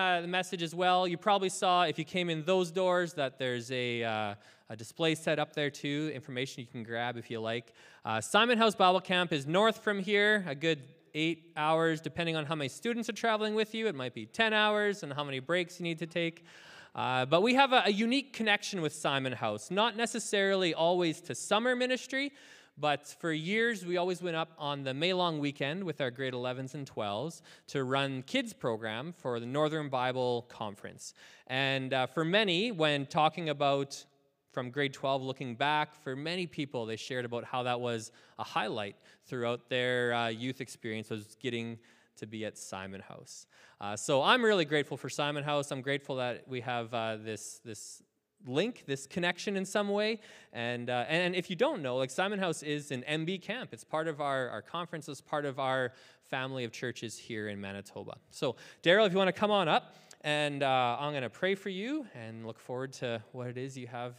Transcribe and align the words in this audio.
uh, 0.00 0.22
the 0.22 0.28
message 0.28 0.62
as 0.62 0.74
well. 0.74 1.06
You 1.06 1.18
probably 1.18 1.50
saw 1.50 1.82
if 1.82 1.98
you 1.98 2.04
came 2.04 2.30
in 2.30 2.42
those 2.44 2.70
doors 2.70 3.12
that 3.14 3.38
there's 3.38 3.70
a, 3.70 4.02
uh, 4.02 4.34
a 4.70 4.76
display 4.76 5.14
set 5.14 5.38
up 5.38 5.52
there 5.52 5.68
too, 5.68 6.10
information 6.14 6.62
you 6.62 6.66
can 6.66 6.82
grab 6.82 7.18
if 7.18 7.30
you 7.30 7.38
like. 7.38 7.74
Uh, 8.04 8.16
Simonhouse 8.16 8.76
Bible 8.76 9.00
Camp 9.00 9.30
is 9.30 9.46
north 9.46 9.84
from 9.84 9.98
here, 10.00 10.44
a 10.48 10.54
good 10.54 10.80
eight 11.12 11.52
hours, 11.54 12.00
depending 12.00 12.34
on 12.34 12.46
how 12.46 12.54
many 12.54 12.68
students 12.68 13.10
are 13.10 13.12
traveling 13.14 13.54
with 13.54 13.74
you. 13.74 13.88
It 13.88 13.94
might 13.94 14.14
be 14.14 14.24
10 14.24 14.54
hours 14.54 15.02
and 15.02 15.12
how 15.12 15.22
many 15.22 15.38
breaks 15.38 15.78
you 15.78 15.84
need 15.84 15.98
to 15.98 16.06
take. 16.06 16.46
Uh, 16.94 17.26
but 17.26 17.42
we 17.42 17.54
have 17.54 17.72
a, 17.74 17.82
a 17.84 17.92
unique 17.92 18.32
connection 18.32 18.80
with 18.80 18.94
Simonhouse, 18.94 19.70
not 19.70 19.96
necessarily 19.96 20.72
always 20.72 21.20
to 21.20 21.34
summer 21.34 21.76
ministry, 21.76 22.32
but 22.80 23.06
for 23.06 23.32
years, 23.32 23.84
we 23.84 23.96
always 23.98 24.22
went 24.22 24.36
up 24.36 24.52
on 24.58 24.82
the 24.84 24.94
May 24.94 25.12
long 25.12 25.38
weekend 25.38 25.84
with 25.84 26.00
our 26.00 26.10
grade 26.10 26.32
11s 26.32 26.74
and 26.74 26.90
12s 26.90 27.42
to 27.68 27.84
run 27.84 28.22
kids 28.22 28.52
program 28.52 29.12
for 29.12 29.38
the 29.38 29.46
Northern 29.46 29.88
Bible 29.88 30.46
Conference. 30.48 31.12
And 31.46 31.92
uh, 31.92 32.06
for 32.06 32.24
many, 32.24 32.72
when 32.72 33.06
talking 33.06 33.50
about 33.50 34.04
from 34.52 34.70
grade 34.70 34.92
12 34.92 35.22
looking 35.22 35.54
back, 35.54 35.94
for 36.02 36.16
many 36.16 36.46
people, 36.46 36.86
they 36.86 36.96
shared 36.96 37.24
about 37.24 37.44
how 37.44 37.62
that 37.64 37.80
was 37.80 38.10
a 38.38 38.44
highlight 38.44 38.96
throughout 39.26 39.68
their 39.68 40.12
uh, 40.14 40.28
youth 40.28 40.60
experience 40.60 41.10
was 41.10 41.36
getting 41.40 41.78
to 42.16 42.26
be 42.26 42.44
at 42.44 42.56
Simonhouse. 42.56 43.46
Uh, 43.80 43.96
so 43.96 44.22
I'm 44.22 44.44
really 44.44 44.64
grateful 44.64 44.96
for 44.96 45.08
Simonhouse. 45.08 45.70
I'm 45.70 45.80
grateful 45.82 46.16
that 46.16 46.46
we 46.48 46.60
have 46.60 46.92
uh, 46.92 47.16
this, 47.16 47.60
this 47.64 48.02
link, 48.46 48.84
this 48.86 49.06
connection 49.06 49.56
in 49.56 49.64
some 49.64 49.88
way. 49.88 50.20
And, 50.52 50.90
uh, 50.90 51.04
and 51.08 51.34
if 51.34 51.50
you 51.50 51.56
don't 51.56 51.82
know, 51.82 51.96
like 51.96 52.10
Simonhouse 52.10 52.62
is 52.62 52.90
an 52.90 53.04
MB 53.08 53.42
camp. 53.42 53.70
It's 53.72 53.84
part 53.84 54.08
of 54.08 54.20
our, 54.20 54.48
our 54.48 54.62
conference, 54.62 55.08
it's 55.08 55.20
part 55.20 55.44
of 55.44 55.58
our 55.58 55.92
family 56.28 56.64
of 56.64 56.72
churches 56.72 57.18
here 57.18 57.48
in 57.48 57.60
Manitoba. 57.60 58.16
So, 58.30 58.56
Darrell, 58.82 59.06
if 59.06 59.12
you 59.12 59.18
want 59.18 59.28
to 59.28 59.32
come 59.32 59.50
on 59.50 59.68
up, 59.68 59.96
and 60.22 60.62
uh, 60.62 60.96
I'm 61.00 61.12
going 61.12 61.22
to 61.22 61.30
pray 61.30 61.54
for 61.54 61.70
you 61.70 62.06
and 62.14 62.46
look 62.46 62.58
forward 62.58 62.92
to 62.94 63.22
what 63.32 63.48
it 63.48 63.56
is 63.56 63.76
you 63.76 63.86
have 63.86 64.14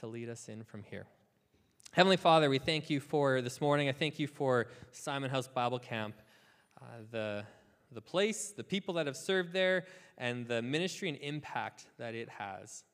to 0.00 0.06
lead 0.06 0.28
us 0.28 0.48
in 0.48 0.64
from 0.64 0.82
here. 0.82 1.06
Heavenly 1.92 2.16
Father, 2.16 2.50
we 2.50 2.58
thank 2.58 2.90
you 2.90 3.00
for 3.00 3.40
this 3.40 3.60
morning. 3.60 3.88
I 3.88 3.92
thank 3.92 4.18
you 4.18 4.26
for 4.26 4.66
Simonhouse 4.92 5.52
Bible 5.52 5.78
Camp, 5.78 6.14
uh, 6.82 6.84
the, 7.10 7.44
the 7.92 8.02
place, 8.02 8.52
the 8.54 8.64
people 8.64 8.94
that 8.94 9.06
have 9.06 9.16
served 9.16 9.52
there, 9.52 9.86
and 10.18 10.46
the 10.46 10.60
ministry 10.60 11.08
and 11.08 11.16
impact 11.18 11.86
that 11.96 12.14
it 12.14 12.28
has. 12.28 12.84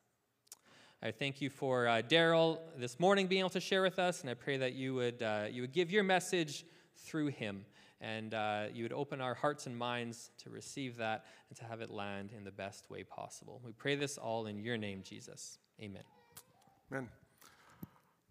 I 1.05 1.11
thank 1.11 1.41
you 1.41 1.49
for 1.49 1.85
uh, 1.85 2.01
Darrell 2.01 2.61
this 2.77 2.97
morning 2.97 3.27
being 3.27 3.41
able 3.41 3.49
to 3.49 3.59
share 3.59 3.81
with 3.81 3.99
us, 3.99 4.21
and 4.21 4.29
I 4.29 4.35
pray 4.35 4.55
that 4.55 4.71
you 4.71 4.93
would, 4.93 5.21
uh, 5.21 5.47
you 5.51 5.59
would 5.59 5.73
give 5.73 5.91
your 5.91 6.01
message 6.01 6.65
through 6.95 7.27
him, 7.27 7.65
and 7.99 8.33
uh, 8.33 8.67
you 8.73 8.83
would 8.83 8.93
open 8.93 9.19
our 9.19 9.33
hearts 9.33 9.67
and 9.67 9.77
minds 9.77 10.29
to 10.37 10.49
receive 10.49 10.95
that 10.95 11.25
and 11.49 11.57
to 11.57 11.65
have 11.65 11.81
it 11.81 11.89
land 11.89 12.29
in 12.31 12.45
the 12.45 12.53
best 12.53 12.89
way 12.89 13.03
possible. 13.03 13.59
We 13.65 13.73
pray 13.73 13.95
this 13.95 14.17
all 14.17 14.45
in 14.45 14.63
your 14.63 14.77
name, 14.77 15.01
Jesus. 15.03 15.57
Amen. 15.81 16.03
Amen. 16.89 17.09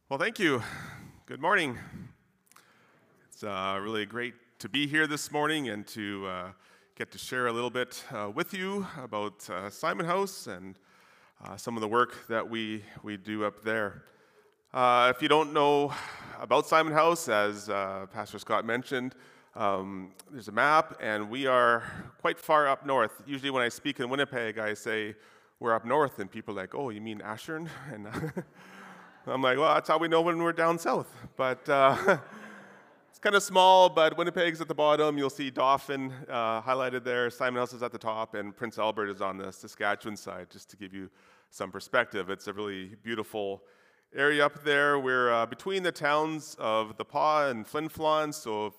Well, 0.09 0.19
thank 0.19 0.39
you. 0.39 0.63
Good 1.27 1.43
morning. 1.43 1.79
It's 3.31 3.45
uh, 3.45 3.79
really 3.83 4.07
great 4.07 4.33
to 4.61 4.71
be 4.71 4.87
here 4.87 5.07
this 5.07 5.31
morning 5.31 5.69
and 5.69 5.87
to 5.89 6.27
uh, 6.27 6.49
get 6.95 7.13
to 7.13 7.19
share 7.19 7.49
a 7.49 7.53
little 7.53 7.69
bit 7.69 8.03
uh, 8.11 8.31
with 8.35 8.55
you 8.55 8.87
about 8.97 9.41
Simonhouse 9.41 10.47
and 10.47 10.79
uh, 11.45 11.57
some 11.57 11.77
of 11.77 11.81
the 11.81 11.89
work 11.89 12.27
that 12.29 12.49
we, 12.49 12.85
we 13.03 13.17
do 13.17 13.45
up 13.45 13.63
there. 13.63 14.05
Uh, 14.73 15.13
if 15.15 15.21
you 15.21 15.29
don't 15.29 15.53
know 15.53 15.93
about 16.41 16.67
Simonhouse, 16.67 17.29
as 17.29 17.69
uh, 17.69 18.07
Pastor 18.13 18.39
Scott 18.39 18.65
mentioned, 18.65 19.15
um, 19.55 20.13
there's 20.31 20.49
a 20.49 20.53
map, 20.53 20.99
and 21.01 21.29
we 21.29 21.47
are 21.47 21.83
quite 22.21 22.39
far 22.39 22.69
up 22.69 22.87
north. 22.87 23.23
Usually, 23.27 23.51
when 23.51 23.63
I 23.63 23.69
speak 23.69 24.01
in 24.01 24.09
Winnipeg, 24.09 24.59
I 24.59 24.73
say 24.75 25.15
we're 25.61 25.75
up 25.75 25.85
north, 25.85 26.21
and 26.21 26.31
people 26.31 26.57
are 26.57 26.63
like, 26.63 26.75
"Oh, 26.75 26.91
you 26.91 27.01
mean 27.01 27.21
Ashern?" 27.21 27.69
And 27.93 28.07
I'm 29.27 29.43
like, 29.43 29.59
"Well, 29.59 29.75
that's 29.75 29.89
how 29.89 29.99
we 29.99 30.09
know 30.09 30.23
when 30.23 30.43
we're 30.43 30.53
down 30.53 30.79
south." 30.79 31.13
But 31.37 31.69
uh, 31.69 32.19
kind 33.23 33.37
of 33.37 33.43
small, 33.45 33.89
but 33.89 34.19
Winnipeg's 34.19 34.61
at 34.61 34.67
the 34.67 34.75
bottom. 34.75 35.17
You'll 35.17 35.31
see 35.31 35.49
Dauphin 35.49 36.13
uh, 36.29 36.61
highlighted 36.61 37.05
there. 37.05 37.29
Simonhouse 37.29 37.73
is 37.73 37.81
at 37.81 37.93
the 37.93 37.99
top, 37.99 38.35
and 38.35 38.55
Prince 38.55 38.81
Albert 38.81 39.11
is 39.11 39.21
on 39.21 39.39
the 39.39 39.53
Saskatchewan 39.53 40.17
side, 40.17 40.51
just 40.51 40.69
to 40.71 40.77
give 40.77 40.93
you 40.93 41.09
some 41.49 41.71
perspective. 41.71 42.31
It's 42.31 42.49
a 42.49 42.53
really 42.53 42.97
beautiful 43.05 43.63
area 44.13 44.45
up 44.45 44.65
there. 44.65 44.99
We're 44.99 45.33
uh, 45.33 45.47
between 45.47 45.85
the 45.85 45.93
towns 45.93 46.57
of 46.59 46.97
The 46.97 47.05
Pas 47.05 47.53
and 47.53 47.65
Flin 47.65 47.89
Flon, 47.89 48.35
so 48.35 48.67
if 48.67 48.73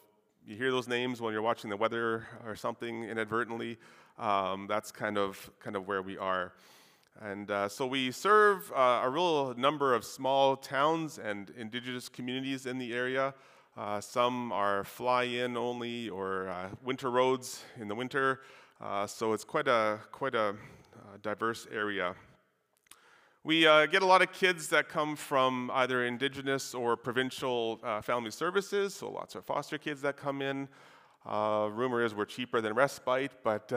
you 0.46 0.58
hear 0.58 0.72
those 0.72 0.90
names 0.90 1.22
when 1.22 1.32
you're 1.32 1.42
watching 1.42 1.70
the 1.70 1.78
weather 1.78 2.28
or 2.46 2.58
something 2.58 3.06
inadvertently, 3.06 3.78
um, 4.20 4.68
that's 4.68 4.92
kind 4.92 5.18
of, 5.18 5.50
kind 5.62 5.78
of 5.78 5.88
where 5.88 6.02
we 6.02 6.18
are. 6.18 6.52
And 7.22 7.50
uh, 7.50 7.70
so 7.70 7.88
we 7.88 8.12
serve 8.12 8.70
uh, 8.76 9.04
a 9.06 9.10
real 9.10 9.54
number 9.56 9.94
of 9.94 10.04
small 10.04 10.58
towns 10.58 11.18
and 11.18 11.50
indigenous 11.58 12.10
communities 12.10 12.66
in 12.66 12.78
the 12.78 12.94
area. 12.94 13.34
Uh, 13.76 14.00
some 14.00 14.52
are 14.52 14.84
fly 14.84 15.24
in 15.24 15.58
only 15.58 16.08
or 16.08 16.48
uh, 16.48 16.70
winter 16.84 17.10
roads 17.10 17.64
in 17.80 17.88
the 17.88 17.96
winter. 17.96 18.42
Uh, 18.80 19.08
so 19.08 19.34
it's 19.34 19.44
quite 19.44 19.68
a, 19.68 20.00
quite 20.12 20.36
a 20.36 20.50
uh, 20.50 20.54
diverse 21.24 21.66
area. 21.74 22.14
We 23.44 23.66
uh, 23.66 23.88
get 23.88 24.04
a 24.04 24.06
lot 24.06 24.22
of 24.22 24.32
kids 24.32 24.68
that 24.68 24.90
come 24.90 25.16
from 25.16 25.72
either 25.74 26.06
indigenous 26.06 26.76
or 26.76 26.96
provincial 26.96 27.80
uh, 27.84 28.00
family 28.02 28.30
services, 28.30 28.94
so 28.94 29.10
lots 29.10 29.34
of 29.34 29.44
foster 29.44 29.80
kids 29.80 30.02
that 30.04 30.18
come 30.18 30.44
in. 30.44 30.70
Rumor 31.26 32.06
is 32.06 32.14
we're 32.14 32.26
cheaper 32.26 32.62
than 32.62 32.76
respite, 32.76 33.32
but 33.44 33.74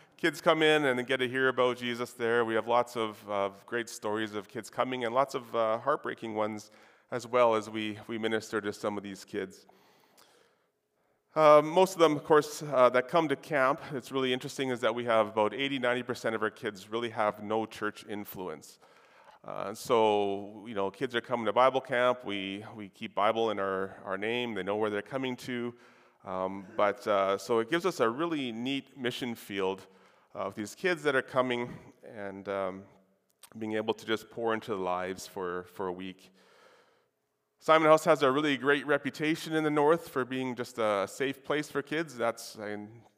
kids 0.16 0.40
come 0.40 0.62
in 0.62 0.84
and 0.84 1.04
get 1.08 1.16
to 1.16 1.28
hear 1.28 1.48
about 1.48 1.76
Jesus 1.76 2.12
there. 2.12 2.44
We 2.44 2.54
have 2.54 2.68
lots 2.68 2.96
of, 2.96 3.18
of 3.28 3.66
great 3.66 3.88
stories 3.88 4.34
of 4.34 4.46
kids 4.46 4.70
coming 4.70 5.04
and 5.04 5.12
lots 5.12 5.34
of 5.34 5.42
heartbreaking 5.50 6.36
ones 6.36 6.70
as 7.10 7.26
well 7.26 7.54
as 7.54 7.68
we, 7.68 7.98
we 8.06 8.18
minister 8.18 8.60
to 8.60 8.72
some 8.72 8.96
of 8.96 9.02
these 9.02 9.24
kids. 9.24 9.66
Uh, 11.34 11.62
most 11.62 11.92
of 11.92 12.00
them, 12.00 12.16
of 12.16 12.24
course, 12.24 12.62
uh, 12.72 12.88
that 12.88 13.08
come 13.08 13.28
to 13.28 13.36
camp, 13.36 13.80
it's 13.94 14.10
really 14.10 14.32
interesting 14.32 14.70
is 14.70 14.80
that 14.80 14.94
we 14.94 15.04
have 15.04 15.28
about 15.28 15.54
80 15.54 15.78
90% 15.78 16.34
of 16.34 16.42
our 16.42 16.50
kids 16.50 16.90
really 16.90 17.10
have 17.10 17.42
no 17.42 17.66
church 17.66 18.04
influence. 18.08 18.78
Uh, 19.46 19.72
so, 19.72 20.64
you 20.66 20.74
know, 20.74 20.90
kids 20.90 21.14
are 21.14 21.20
coming 21.20 21.46
to 21.46 21.52
Bible 21.52 21.80
camp. 21.80 22.24
We, 22.24 22.64
we 22.76 22.88
keep 22.88 23.14
Bible 23.14 23.50
in 23.50 23.58
our, 23.58 23.96
our 24.04 24.18
name. 24.18 24.54
They 24.54 24.62
know 24.62 24.76
where 24.76 24.90
they're 24.90 25.02
coming 25.02 25.36
to. 25.36 25.74
Um, 26.26 26.66
but 26.76 27.06
uh, 27.06 27.38
so 27.38 27.60
it 27.60 27.70
gives 27.70 27.86
us 27.86 28.00
a 28.00 28.08
really 28.08 28.52
neat 28.52 28.98
mission 28.98 29.34
field 29.34 29.86
of 30.34 30.54
these 30.54 30.74
kids 30.74 31.02
that 31.04 31.16
are 31.16 31.22
coming 31.22 31.72
and 32.14 32.48
um, 32.48 32.82
being 33.58 33.74
able 33.74 33.94
to 33.94 34.04
just 34.04 34.30
pour 34.30 34.52
into 34.52 34.72
the 34.72 34.82
lives 34.82 35.26
for, 35.26 35.64
for 35.72 35.86
a 35.86 35.92
week. 35.92 36.30
Simonhouse 37.62 38.06
has 38.06 38.22
a 38.22 38.32
really 38.32 38.56
great 38.56 38.86
reputation 38.86 39.54
in 39.54 39.62
the 39.62 39.70
North 39.70 40.08
for 40.08 40.24
being 40.24 40.56
just 40.56 40.78
a 40.78 41.06
safe 41.06 41.44
place 41.44 41.68
for 41.68 41.82
kids. 41.82 42.16
That's 42.16 42.56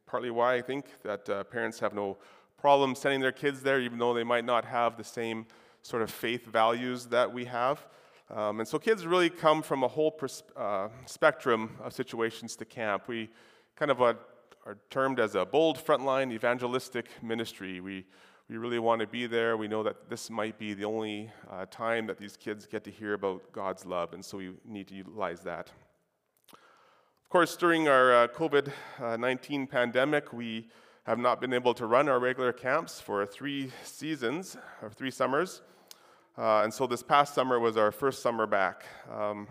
partly 0.05 0.33
why 0.33 0.57
I 0.57 0.63
think 0.63 0.87
that 1.05 1.29
uh, 1.29 1.45
parents 1.45 1.79
have 1.79 1.95
no 1.95 2.19
problem 2.59 2.97
sending 2.97 3.21
their 3.21 3.31
kids 3.31 3.63
there, 3.63 3.81
even 3.81 3.99
though 4.01 4.13
they 4.13 4.25
might 4.25 4.45
not 4.45 4.65
have 4.65 4.97
the 4.97 5.05
same 5.05 5.47
sort 5.83 6.03
of 6.03 6.11
faith 6.11 6.47
values 6.47 7.07
that 7.07 7.33
we 7.33 7.45
have. 7.45 7.87
Um, 8.31 8.59
and 8.59 8.69
so 8.69 8.81
kids 8.81 9.07
really 9.07 9.31
come 9.31 9.63
from 9.63 9.85
a 9.85 9.89
whole 9.89 10.11
pers- 10.11 10.43
uh, 10.57 10.89
spectrum 11.07 11.77
of 11.81 11.93
situations 11.93 12.57
to 12.57 12.65
camp. 12.65 13.07
We 13.07 13.31
kind 13.77 13.93
of 13.93 14.03
uh, 14.03 14.15
are 14.67 14.79
termed 14.91 15.21
as 15.21 15.37
a 15.37 15.45
bold 15.45 15.79
frontline 15.79 16.33
evangelistic 16.33 17.07
ministry. 17.23 17.81
We, 17.81 18.07
we 18.49 18.57
really 18.57 18.79
want 18.79 19.01
to 19.01 19.07
be 19.07 19.27
there. 19.27 19.57
We 19.57 19.69
know 19.69 19.83
that 19.83 20.09
this 20.11 20.29
might 20.29 20.59
be 20.59 20.75
the 20.75 20.85
only 20.85 21.31
uh, 21.51 21.67
time 21.71 22.07
that 22.07 22.19
these 22.19 22.37
kids 22.37 22.67
get 22.67 22.85
to 22.85 22.91
hear 22.91 23.15
about 23.15 23.53
God's 23.53 23.87
love, 23.87 24.13
and 24.13 24.25
so 24.25 24.39
we 24.39 24.53
need 24.65 24.89
to 24.89 24.95
utilize 24.95 25.41
that. 25.43 25.71
Of 26.51 27.29
course, 27.31 27.57
during 27.57 27.89
our 27.89 28.13
uh, 28.15 28.29
COVID 28.29 28.71
uh, 29.01 29.17
19 29.17 29.67
pandemic, 29.67 30.33
we 30.33 30.69
have 31.05 31.19
not 31.19 31.41
been 31.41 31.53
able 31.53 31.75
to 31.75 31.87
run 31.87 32.09
our 32.09 32.21
regular 32.21 32.53
camps 32.53 33.01
for 33.01 33.25
three 33.27 33.71
seasons, 33.85 34.57
or 34.83 34.91
three 34.91 35.11
summers. 35.11 35.63
Uh, 36.37 36.63
and 36.63 36.73
so 36.73 36.87
this 36.87 37.03
past 37.03 37.35
summer 37.35 37.59
was 37.59 37.77
our 37.77 37.91
first 37.91 38.23
summer 38.23 38.47
back. 38.47 38.85
Um, 39.11 39.47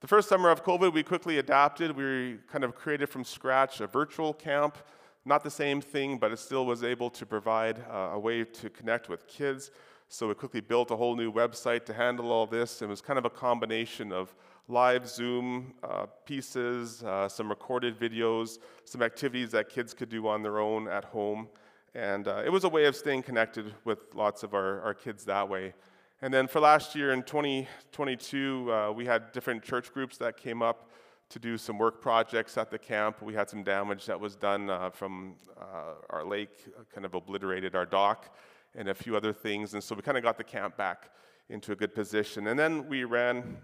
the 0.00 0.08
first 0.08 0.28
summer 0.28 0.50
of 0.50 0.64
COVID, 0.64 0.92
we 0.92 1.02
quickly 1.02 1.38
adapted. 1.38 1.96
We 1.96 2.38
kind 2.50 2.64
of 2.64 2.74
created 2.74 3.08
from 3.08 3.22
scratch 3.24 3.80
a 3.80 3.86
virtual 3.86 4.34
camp. 4.34 4.78
Not 5.24 5.44
the 5.44 5.50
same 5.50 5.80
thing, 5.80 6.18
but 6.18 6.32
it 6.32 6.38
still 6.38 6.66
was 6.66 6.82
able 6.82 7.08
to 7.10 7.24
provide 7.24 7.78
uh, 7.88 8.10
a 8.12 8.18
way 8.18 8.42
to 8.44 8.70
connect 8.70 9.08
with 9.08 9.28
kids. 9.28 9.70
So 10.08 10.28
we 10.28 10.34
quickly 10.34 10.60
built 10.60 10.90
a 10.90 10.96
whole 10.96 11.14
new 11.14 11.32
website 11.32 11.86
to 11.86 11.94
handle 11.94 12.32
all 12.32 12.46
this. 12.46 12.82
It 12.82 12.88
was 12.88 13.00
kind 13.00 13.18
of 13.18 13.24
a 13.24 13.30
combination 13.30 14.12
of 14.12 14.34
live 14.68 15.08
Zoom 15.08 15.74
uh, 15.82 16.06
pieces, 16.26 17.02
uh, 17.04 17.28
some 17.28 17.48
recorded 17.48 17.98
videos, 17.98 18.58
some 18.84 19.00
activities 19.00 19.52
that 19.52 19.68
kids 19.68 19.94
could 19.94 20.08
do 20.08 20.26
on 20.26 20.42
their 20.42 20.58
own 20.58 20.88
at 20.88 21.04
home. 21.04 21.48
And 21.94 22.26
uh, 22.26 22.42
it 22.44 22.50
was 22.50 22.64
a 22.64 22.68
way 22.68 22.86
of 22.86 22.96
staying 22.96 23.22
connected 23.22 23.74
with 23.84 24.14
lots 24.14 24.42
of 24.42 24.54
our, 24.54 24.80
our 24.80 24.94
kids 24.94 25.24
that 25.26 25.48
way. 25.48 25.72
And 26.20 26.32
then 26.32 26.46
for 26.46 26.60
last 26.60 26.94
year 26.94 27.12
in 27.12 27.22
2022, 27.22 28.72
uh, 28.72 28.92
we 28.92 29.06
had 29.06 29.32
different 29.32 29.62
church 29.62 29.92
groups 29.92 30.16
that 30.18 30.36
came 30.36 30.62
up 30.62 30.90
to 31.32 31.38
do 31.38 31.56
some 31.56 31.78
work 31.78 32.02
projects 32.02 32.58
at 32.58 32.70
the 32.70 32.78
camp. 32.78 33.22
We 33.22 33.32
had 33.32 33.48
some 33.48 33.62
damage 33.62 34.04
that 34.04 34.20
was 34.20 34.36
done 34.36 34.68
uh, 34.68 34.90
from 34.90 35.34
uh, 35.58 35.94
our 36.10 36.26
lake, 36.26 36.66
uh, 36.78 36.82
kind 36.94 37.06
of 37.06 37.14
obliterated 37.14 37.74
our 37.74 37.86
dock, 37.86 38.36
and 38.74 38.88
a 38.88 38.94
few 38.94 39.16
other 39.16 39.32
things. 39.32 39.72
And 39.72 39.82
so 39.82 39.94
we 39.94 40.02
kind 40.02 40.18
of 40.18 40.22
got 40.22 40.36
the 40.36 40.44
camp 40.44 40.76
back 40.76 41.08
into 41.48 41.72
a 41.72 41.76
good 41.76 41.94
position. 41.94 42.48
And 42.48 42.58
then 42.58 42.86
we 42.86 43.04
ran 43.04 43.56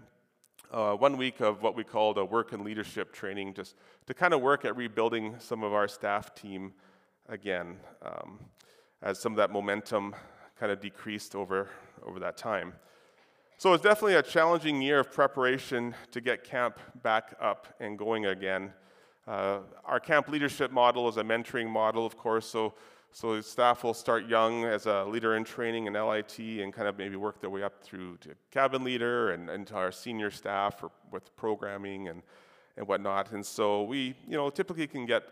uh, 0.71 0.93
one 0.93 1.15
week 1.15 1.41
of 1.41 1.61
what 1.61 1.75
we 1.75 1.83
called 1.83 2.17
a 2.17 2.25
work 2.25 2.53
and 2.53 2.63
leadership 2.63 3.13
training, 3.13 3.53
just 3.53 3.75
to 4.07 4.15
kind 4.15 4.33
of 4.33 4.41
work 4.41 4.65
at 4.65 4.75
rebuilding 4.75 5.35
some 5.37 5.63
of 5.63 5.71
our 5.71 5.87
staff 5.87 6.33
team 6.33 6.73
again, 7.27 7.77
um, 8.01 8.39
as 9.03 9.19
some 9.19 9.33
of 9.33 9.37
that 9.37 9.51
momentum 9.51 10.15
kind 10.59 10.71
of 10.71 10.81
decreased 10.81 11.35
over, 11.35 11.69
over 12.03 12.19
that 12.19 12.35
time. 12.35 12.73
So 13.59 13.73
it's 13.73 13.83
definitely 13.83 14.15
a 14.15 14.23
challenging 14.23 14.81
year 14.81 15.01
of 15.01 15.11
preparation 15.11 15.93
to 16.11 16.21
get 16.21 16.45
camp 16.45 16.79
back 17.03 17.35
up 17.41 17.67
and 17.81 17.97
going 17.97 18.27
again. 18.27 18.71
Uh, 19.27 19.57
our 19.83 19.99
camp 19.99 20.29
leadership 20.29 20.71
model 20.71 21.09
is 21.09 21.17
a 21.17 21.23
mentoring 21.23 21.67
model, 21.67 22.05
of 22.05 22.15
course, 22.15 22.45
so, 22.45 22.73
so 23.11 23.41
staff 23.41 23.83
will 23.83 23.93
start 23.93 24.29
young 24.29 24.63
as 24.63 24.85
a 24.85 25.03
leader 25.03 25.35
in 25.35 25.43
training 25.43 25.87
in 25.87 25.93
LIT 25.93 26.39
and 26.39 26.71
kind 26.71 26.87
of 26.87 26.97
maybe 26.97 27.17
work 27.17 27.41
their 27.41 27.49
way 27.49 27.61
up 27.61 27.83
through 27.83 28.15
to 28.21 28.29
cabin 28.49 28.85
leader 28.85 29.31
and 29.31 29.49
into 29.49 29.75
our 29.75 29.91
senior 29.91 30.31
staff 30.31 30.81
or 30.81 30.89
with 31.11 31.35
programming 31.35 32.07
and, 32.07 32.21
and 32.77 32.87
whatnot. 32.87 33.33
And 33.33 33.45
so 33.45 33.83
we, 33.83 34.15
you 34.25 34.37
know, 34.37 34.49
typically 34.49 34.87
can 34.87 35.05
get 35.05 35.23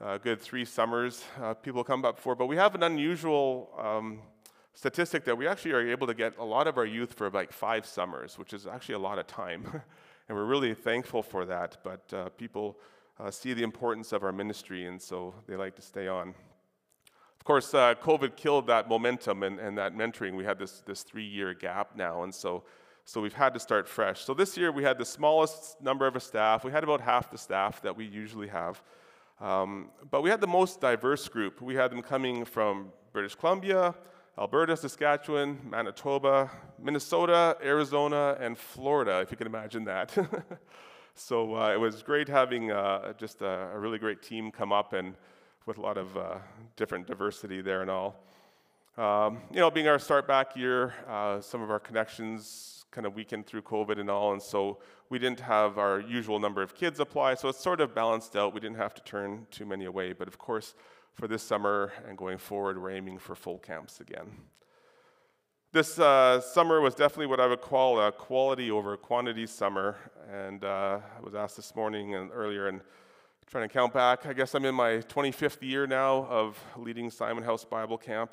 a 0.00 0.18
good 0.18 0.40
three 0.40 0.64
summers 0.64 1.22
uh, 1.40 1.54
people 1.54 1.84
come 1.84 2.04
up 2.04 2.18
for, 2.18 2.34
but 2.34 2.46
we 2.46 2.56
have 2.56 2.74
an 2.74 2.82
unusual 2.82 3.70
um, 3.78 4.18
statistic 4.78 5.24
that 5.24 5.36
we 5.36 5.48
actually 5.48 5.72
are 5.72 5.80
able 5.80 6.06
to 6.06 6.14
get 6.14 6.38
a 6.38 6.44
lot 6.44 6.68
of 6.68 6.78
our 6.78 6.86
youth 6.86 7.12
for 7.12 7.28
like 7.30 7.52
five 7.52 7.84
summers, 7.84 8.38
which 8.38 8.52
is 8.52 8.64
actually 8.64 8.94
a 8.94 8.98
lot 9.00 9.18
of 9.18 9.26
time. 9.26 9.64
and 10.28 10.38
we're 10.38 10.44
really 10.44 10.72
thankful 10.72 11.20
for 11.20 11.44
that. 11.44 11.78
But 11.82 12.14
uh, 12.14 12.28
people 12.28 12.78
uh, 13.18 13.32
see 13.32 13.54
the 13.54 13.64
importance 13.64 14.12
of 14.12 14.22
our 14.22 14.30
ministry, 14.30 14.86
and 14.86 15.02
so 15.02 15.34
they 15.48 15.56
like 15.56 15.74
to 15.74 15.82
stay 15.82 16.06
on. 16.06 16.28
Of 17.40 17.44
course, 17.44 17.74
uh, 17.74 17.96
COVID 17.96 18.36
killed 18.36 18.68
that 18.68 18.88
momentum 18.88 19.42
and, 19.42 19.58
and 19.58 19.76
that 19.76 19.96
mentoring. 19.96 20.36
We 20.36 20.44
had 20.44 20.60
this, 20.60 20.80
this 20.86 21.02
three 21.02 21.26
year 21.26 21.54
gap 21.54 21.96
now, 21.96 22.22
and 22.22 22.32
so, 22.32 22.62
so 23.04 23.20
we've 23.20 23.34
had 23.34 23.54
to 23.54 23.60
start 23.60 23.88
fresh. 23.88 24.20
So 24.20 24.32
this 24.32 24.56
year 24.56 24.70
we 24.70 24.84
had 24.84 24.96
the 24.96 25.04
smallest 25.04 25.82
number 25.82 26.06
of 26.06 26.14
a 26.14 26.20
staff. 26.20 26.62
We 26.62 26.70
had 26.70 26.84
about 26.84 27.00
half 27.00 27.32
the 27.32 27.38
staff 27.38 27.82
that 27.82 27.96
we 27.96 28.04
usually 28.04 28.46
have. 28.46 28.80
Um, 29.40 29.90
but 30.08 30.22
we 30.22 30.30
had 30.30 30.40
the 30.40 30.46
most 30.46 30.80
diverse 30.80 31.26
group. 31.26 31.60
We 31.60 31.74
had 31.74 31.90
them 31.90 32.00
coming 32.00 32.44
from 32.44 32.92
British 33.12 33.34
Columbia, 33.34 33.96
Alberta, 34.38 34.76
Saskatchewan, 34.76 35.58
Manitoba, 35.68 36.48
Minnesota, 36.80 37.56
Arizona, 37.60 38.36
and 38.38 38.56
Florida, 38.56 39.18
if 39.18 39.32
you 39.32 39.36
can 39.36 39.48
imagine 39.48 39.82
that. 39.86 40.16
so 41.14 41.56
uh, 41.56 41.72
it 41.72 41.76
was 41.80 42.04
great 42.04 42.28
having 42.28 42.70
uh, 42.70 43.14
just 43.14 43.42
a, 43.42 43.68
a, 43.74 43.78
really 43.78 43.98
great 43.98 44.22
team 44.22 44.52
come 44.52 44.72
up 44.72 44.92
and 44.92 45.16
with 45.66 45.76
a 45.76 45.80
lot 45.80 45.98
of 45.98 46.16
uh, 46.16 46.36
different 46.76 47.08
diversity 47.08 47.60
there 47.60 47.82
and 47.82 47.90
all. 47.90 48.22
Um, 48.96 49.38
you 49.50 49.58
know, 49.58 49.72
being 49.72 49.88
our 49.88 49.98
start 49.98 50.28
back 50.28 50.54
year, 50.54 50.94
uh, 51.08 51.40
some 51.40 51.60
of 51.60 51.72
our 51.72 51.80
connections 51.80 52.84
kind 52.92 53.08
of 53.08 53.16
weakened 53.16 53.44
through 53.44 53.62
COVID 53.62 53.98
and 53.98 54.08
all, 54.08 54.32
and 54.34 54.40
so 54.40 54.78
we 55.10 55.18
didn't 55.18 55.40
have 55.40 55.78
our 55.78 55.98
usual 55.98 56.38
number 56.38 56.62
of 56.62 56.76
kids 56.76 57.00
apply, 57.00 57.34
so 57.34 57.48
it's 57.48 57.60
sort 57.60 57.80
of 57.80 57.92
balanced 57.92 58.36
out. 58.36 58.54
We 58.54 58.60
didn't 58.60 58.76
have 58.76 58.94
to 58.94 59.02
turn 59.02 59.48
too 59.50 59.66
many 59.66 59.86
away, 59.86 60.12
but 60.12 60.28
of 60.28 60.38
course, 60.38 60.74
for 61.18 61.26
this 61.26 61.42
summer 61.42 61.92
and 62.08 62.16
going 62.16 62.38
forward, 62.38 62.80
we're 62.80 62.92
aiming 62.92 63.18
for 63.18 63.34
full 63.34 63.58
camps 63.58 63.98
again. 63.98 64.30
This 65.72 65.98
uh, 65.98 66.40
summer 66.40 66.80
was 66.80 66.94
definitely 66.94 67.26
what 67.26 67.40
I 67.40 67.48
would 67.48 67.60
call 67.60 68.00
a 68.00 68.12
quality 68.12 68.70
over 68.70 68.96
quantity 68.96 69.44
summer. 69.44 69.96
And 70.32 70.62
uh, 70.62 71.00
I 71.16 71.20
was 71.20 71.34
asked 71.34 71.56
this 71.56 71.74
morning 71.74 72.14
and 72.14 72.30
earlier, 72.32 72.68
and 72.68 72.82
trying 73.48 73.68
to 73.68 73.72
count 73.72 73.92
back, 73.92 74.26
I 74.26 74.32
guess 74.32 74.54
I'm 74.54 74.64
in 74.64 74.76
my 74.76 74.98
25th 74.98 75.60
year 75.60 75.88
now 75.88 76.24
of 76.30 76.56
leading 76.76 77.10
Simonhouse 77.10 77.68
Bible 77.68 77.98
Camp, 77.98 78.30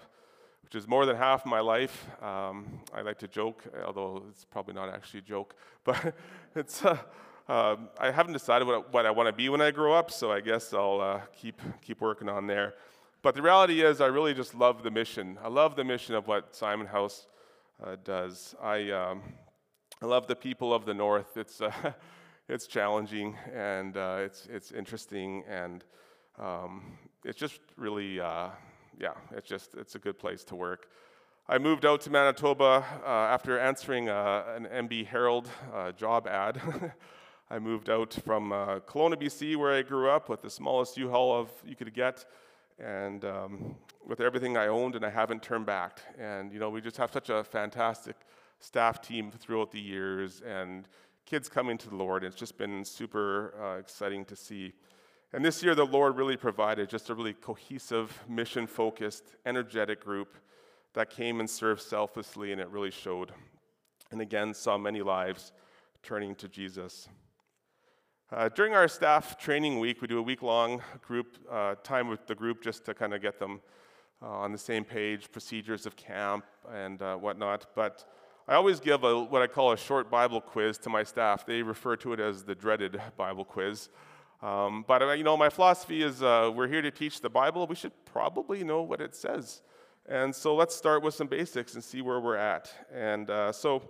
which 0.62 0.76
is 0.76 0.88
more 0.88 1.08
than 1.08 1.16
half 1.16 1.44
my 1.44 1.62
life. 1.62 2.06
Um, 2.22 2.82
I 2.94 3.02
like 3.02 3.18
to 3.20 3.28
joke, 3.28 3.64
although 3.84 4.26
it's 4.30 4.46
probably 4.46 4.76
not 4.76 4.94
actually 4.94 5.22
a 5.22 5.24
joke, 5.24 5.56
but 5.84 6.14
it's. 6.56 6.86
Uh, 6.86 7.00
um, 7.47 7.89
I 8.00 8.09
haven't 8.09 8.33
decided 8.33 8.68
what, 8.68 8.92
what 8.92 9.06
I 9.06 9.12
want 9.12 9.27
to 9.27 9.33
be 9.33 9.50
when 9.50 9.62
I 9.62 9.69
grow 9.69 9.94
up, 9.94 10.09
so 10.09 10.31
I 10.31 10.42
guess 10.42 10.74
I'll 10.74 11.00
uh, 11.00 11.21
keep, 11.36 11.62
keep 11.81 12.01
working 12.01 12.27
on 12.27 12.47
there. 12.47 12.74
But 13.21 13.36
the 13.36 13.44
reality 13.44 13.83
is, 13.83 14.01
I 14.01 14.07
really 14.07 14.33
just 14.33 14.56
love 14.56 14.81
the 14.81 14.89
mission. 14.89 15.38
I 15.44 15.50
love 15.50 15.75
the 15.75 15.83
mission 15.83 16.15
of 16.15 16.27
what 16.27 16.53
Simonhouse 16.53 17.27
uh, 17.83 17.97
does. 18.03 18.56
I, 18.62 18.89
um, 18.89 19.21
I 20.01 20.07
love 20.07 20.25
the 20.25 20.36
people 20.36 20.74
of 20.74 20.86
the 20.86 20.95
North. 20.95 21.38
It's, 21.38 21.62
uh, 21.62 21.71
it's 22.50 22.65
challenging 22.65 23.36
and 23.53 23.95
uh, 23.95 24.18
it's, 24.21 24.48
it's 24.51 24.71
interesting 24.71 25.44
and 25.48 25.83
um, 26.39 26.98
it's 27.24 27.38
just 27.38 27.59
really, 27.77 28.19
uh, 28.19 28.50
yeah, 29.00 29.13
it's 29.36 29.48
just, 29.48 29.75
it's 29.75 29.94
a 29.94 30.00
good 30.00 30.18
place 30.18 30.44
to 30.45 30.56
work. 30.56 30.88
I 31.48 31.59
moved 31.59 31.86
out 31.86 32.01
to 32.01 32.09
Manitoba 32.09 32.83
uh, 33.06 33.07
after 33.07 33.59
answering 33.59 34.09
an 34.09 34.65
MB 34.65 35.06
Herald 35.06 35.48
job 35.95 36.25
ad. 36.25 36.59
I 37.47 37.59
moved 37.59 37.92
out 37.92 38.12
from 38.25 38.51
uh, 38.51 38.80
Kelowna, 38.80 39.21
BC, 39.21 39.56
where 39.56 39.71
I 39.71 39.83
grew 39.83 40.09
up, 40.09 40.30
with 40.30 40.42
the 40.42 40.50
smallest 40.50 40.97
U-Haul 40.97 41.31
of 41.31 41.51
you 41.63 41.75
could 41.75 41.94
get, 41.94 42.25
and 42.80 43.24
um, 43.24 43.75
with 44.03 44.19
everything 44.19 44.57
I 44.57 44.65
owned, 44.65 44.95
and 44.95 45.06
I 45.06 45.12
haven't 45.12 45.44
turned 45.44 45.68
back. 45.68 46.00
And 46.19 46.51
you 46.51 46.59
know, 46.59 46.71
we 46.71 46.81
just 46.81 46.97
have 46.97 47.12
such 47.13 47.30
a 47.30 47.44
fantastic 47.44 48.15
staff 48.59 49.00
team 49.00 49.31
throughout 49.31 49.71
the 49.71 49.80
years, 49.80 50.42
and 50.42 50.88
kids 51.27 51.47
coming 51.47 51.77
to 51.77 51.89
the 51.89 51.95
Lord. 51.95 52.24
It's 52.24 52.36
just 52.36 52.57
been 52.57 52.83
super 52.83 53.53
uh, 53.62 53.77
exciting 53.77 54.25
to 54.25 54.36
see. 54.36 54.74
And 55.31 55.45
this 55.45 55.62
year, 55.62 55.75
the 55.75 55.86
Lord 55.86 56.18
really 56.18 56.38
provided 56.38 56.89
just 56.89 57.12
a 57.12 57.13
really 57.13 57.33
cohesive, 57.33 58.24
mission-focused, 58.27 59.36
energetic 59.45 60.03
group 60.03 60.36
that 60.94 61.12
came 61.12 61.39
and 61.41 61.50
served 61.50 61.83
selflessly, 61.83 62.53
and 62.53 62.59
it 62.59 62.69
really 62.69 62.91
showed. 62.91 63.33
And 64.09 64.19
again, 64.19 64.56
saw 64.56 64.80
many 64.80 65.03
lives 65.03 65.51
turning 66.01 66.33
to 66.36 66.48
Jesus. 66.48 67.07
Uh, 68.31 68.50
during 68.50 68.74
our 68.74 68.88
staff 68.88 69.38
training 69.38 69.80
week, 69.80 70.01
we 70.01 70.07
do 70.07 70.18
a 70.18 70.22
week 70.22 70.42
long 70.42 70.81
group 71.04 71.38
uh, 71.51 71.75
time 71.83 72.07
with 72.07 72.25
the 72.25 72.33
group 72.33 72.63
just 72.63 72.83
to 72.83 72.92
kind 72.92 73.13
of 73.13 73.22
get 73.22 73.38
them 73.38 73.62
uh, 74.19 74.25
on 74.25 74.51
the 74.51 74.57
same 74.57 74.83
page, 74.83 75.31
procedures 75.31 75.86
of 75.86 75.95
camp 75.95 76.44
and 76.74 77.04
uh, 77.04 77.16
whatnot. 77.16 77.68
But 77.75 78.04
I 78.48 78.56
always 78.56 78.80
give 78.80 79.04
a, 79.04 79.24
what 79.24 79.44
I 79.44 79.48
call 79.48 79.74
a 79.74 79.77
short 79.77 80.10
Bible 80.10 80.42
quiz 80.42 80.80
to 80.80 80.89
my 80.89 81.04
staff. 81.04 81.45
They 81.45 81.62
refer 81.62 81.95
to 81.98 82.13
it 82.13 82.19
as 82.19 82.44
the 82.44 82.56
dreaded 82.56 83.00
Bible 83.16 83.45
quiz. 83.45 83.89
Um, 84.42 84.86
but 84.88 85.04
uh, 85.04 85.12
you 85.12 85.24
know, 85.24 85.38
my 85.38 85.50
philosophy 85.50 86.01
is 86.01 86.24
uh, 86.24 86.51
we're 86.51 86.68
here 86.68 86.81
to 86.81 86.89
teach 86.89 87.22
the 87.22 87.30
Bible. 87.30 87.68
We 87.68 87.75
should 87.75 87.94
probably 88.06 88.63
know 88.63 88.81
what 88.81 89.01
it 89.01 89.16
says. 89.16 89.62
And 90.07 90.33
so 90.33 90.56
let's 90.56 90.75
start 90.75 91.04
with 91.04 91.13
some 91.13 91.27
basics 91.27 91.75
and 91.75 91.84
see 91.84 92.01
where 92.01 92.20
we're 92.20 92.38
at. 92.38 92.74
And 92.91 93.27
so 93.53 93.84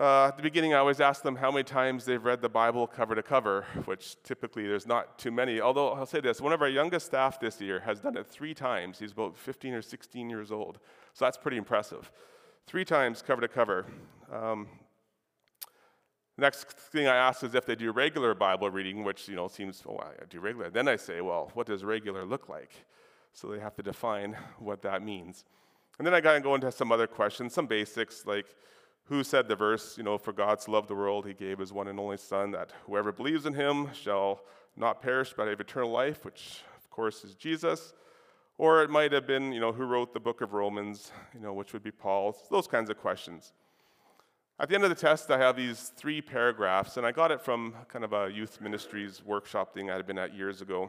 uh, 0.00 0.28
at 0.28 0.36
the 0.38 0.42
beginning, 0.42 0.72
I 0.72 0.78
always 0.78 0.98
ask 0.98 1.22
them 1.22 1.36
how 1.36 1.50
many 1.50 1.62
times 1.62 2.06
they've 2.06 2.24
read 2.24 2.40
the 2.40 2.48
Bible 2.48 2.86
cover 2.86 3.14
to 3.14 3.22
cover, 3.22 3.66
which 3.84 4.16
typically 4.22 4.66
there's 4.66 4.86
not 4.86 5.18
too 5.18 5.30
many. 5.30 5.60
Although 5.60 5.90
I'll 5.90 6.06
say 6.06 6.20
this 6.20 6.40
one 6.40 6.54
of 6.54 6.62
our 6.62 6.70
youngest 6.70 7.04
staff 7.04 7.38
this 7.38 7.60
year 7.60 7.80
has 7.80 8.00
done 8.00 8.16
it 8.16 8.26
three 8.26 8.54
times. 8.54 8.98
He's 8.98 9.12
about 9.12 9.36
15 9.36 9.74
or 9.74 9.82
16 9.82 10.30
years 10.30 10.50
old. 10.50 10.78
So 11.12 11.26
that's 11.26 11.36
pretty 11.36 11.58
impressive. 11.58 12.10
Three 12.66 12.84
times 12.84 13.20
cover 13.20 13.42
to 13.42 13.48
cover. 13.48 13.84
Um, 14.32 14.68
next 16.38 16.70
thing 16.70 17.06
I 17.06 17.16
ask 17.16 17.44
is 17.44 17.54
if 17.54 17.66
they 17.66 17.74
do 17.74 17.92
regular 17.92 18.34
Bible 18.34 18.70
reading, 18.70 19.04
which 19.04 19.28
you 19.28 19.36
know 19.36 19.48
seems, 19.48 19.82
oh, 19.86 19.98
I 19.98 20.24
do 20.30 20.40
regular. 20.40 20.70
Then 20.70 20.88
I 20.88 20.96
say, 20.96 21.20
well, 21.20 21.50
what 21.52 21.66
does 21.66 21.84
regular 21.84 22.24
look 22.24 22.48
like? 22.48 22.72
So 23.34 23.48
they 23.48 23.58
have 23.58 23.74
to 23.74 23.82
define 23.82 24.34
what 24.58 24.80
that 24.80 25.02
means. 25.02 25.44
And 25.98 26.06
then 26.06 26.14
I 26.14 26.22
got 26.22 26.32
to 26.32 26.40
go 26.40 26.54
into 26.54 26.72
some 26.72 26.90
other 26.90 27.06
questions, 27.06 27.52
some 27.52 27.66
basics 27.66 28.24
like 28.24 28.46
who 29.10 29.24
said 29.24 29.48
the 29.48 29.56
verse, 29.56 29.98
you 29.98 30.04
know, 30.04 30.16
for 30.16 30.32
God 30.32 30.62
so 30.62 30.70
loved 30.70 30.86
the 30.86 30.94
world, 30.94 31.26
he 31.26 31.34
gave 31.34 31.58
his 31.58 31.72
one 31.72 31.88
and 31.88 31.98
only 31.98 32.16
Son, 32.16 32.52
that 32.52 32.70
whoever 32.86 33.10
believes 33.10 33.44
in 33.44 33.52
him 33.54 33.90
shall 33.92 34.40
not 34.76 35.02
perish 35.02 35.34
but 35.36 35.48
have 35.48 35.58
eternal 35.58 35.90
life, 35.90 36.24
which 36.24 36.62
of 36.78 36.88
course 36.90 37.24
is 37.24 37.34
Jesus. 37.34 37.92
Or 38.56 38.84
it 38.84 38.88
might 38.88 39.10
have 39.10 39.26
been, 39.26 39.52
you 39.52 39.58
know, 39.58 39.72
who 39.72 39.84
wrote 39.84 40.14
the 40.14 40.20
book 40.20 40.42
of 40.42 40.52
Romans, 40.52 41.10
you 41.34 41.40
know, 41.40 41.52
which 41.52 41.72
would 41.72 41.82
be 41.82 41.90
Paul, 41.90 42.36
those 42.52 42.68
kinds 42.68 42.88
of 42.88 42.98
questions. 42.98 43.52
At 44.60 44.68
the 44.68 44.76
end 44.76 44.84
of 44.84 44.90
the 44.90 44.94
test, 44.94 45.28
I 45.28 45.38
have 45.38 45.56
these 45.56 45.90
three 45.96 46.22
paragraphs, 46.22 46.96
and 46.96 47.04
I 47.04 47.10
got 47.10 47.32
it 47.32 47.40
from 47.40 47.74
kind 47.88 48.04
of 48.04 48.12
a 48.12 48.30
youth 48.30 48.60
ministries 48.60 49.24
workshop 49.24 49.74
thing 49.74 49.90
I 49.90 49.96
had 49.96 50.06
been 50.06 50.18
at 50.18 50.34
years 50.34 50.62
ago. 50.62 50.88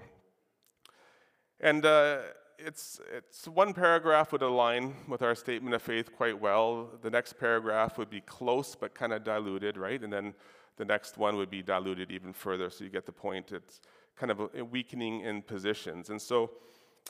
And 1.59 1.83
uh, 1.85 2.19
it's, 2.65 2.99
it's 3.15 3.47
one 3.47 3.73
paragraph 3.73 4.31
would 4.31 4.41
align 4.41 4.95
with 5.07 5.21
our 5.21 5.35
statement 5.35 5.75
of 5.75 5.81
faith 5.81 6.15
quite 6.15 6.39
well. 6.39 6.89
The 7.01 7.09
next 7.09 7.39
paragraph 7.39 7.97
would 7.97 8.09
be 8.09 8.21
close 8.21 8.75
but 8.75 8.93
kind 8.93 9.13
of 9.13 9.23
diluted, 9.23 9.77
right? 9.77 10.01
And 10.01 10.11
then 10.11 10.33
the 10.77 10.85
next 10.85 11.17
one 11.17 11.35
would 11.37 11.49
be 11.49 11.61
diluted 11.61 12.11
even 12.11 12.33
further, 12.33 12.69
so 12.69 12.83
you 12.83 12.89
get 12.89 13.05
the 13.05 13.11
point. 13.11 13.51
It's 13.51 13.81
kind 14.15 14.31
of 14.31 14.49
weakening 14.71 15.21
in 15.21 15.41
positions. 15.41 16.09
And 16.09 16.21
so 16.21 16.51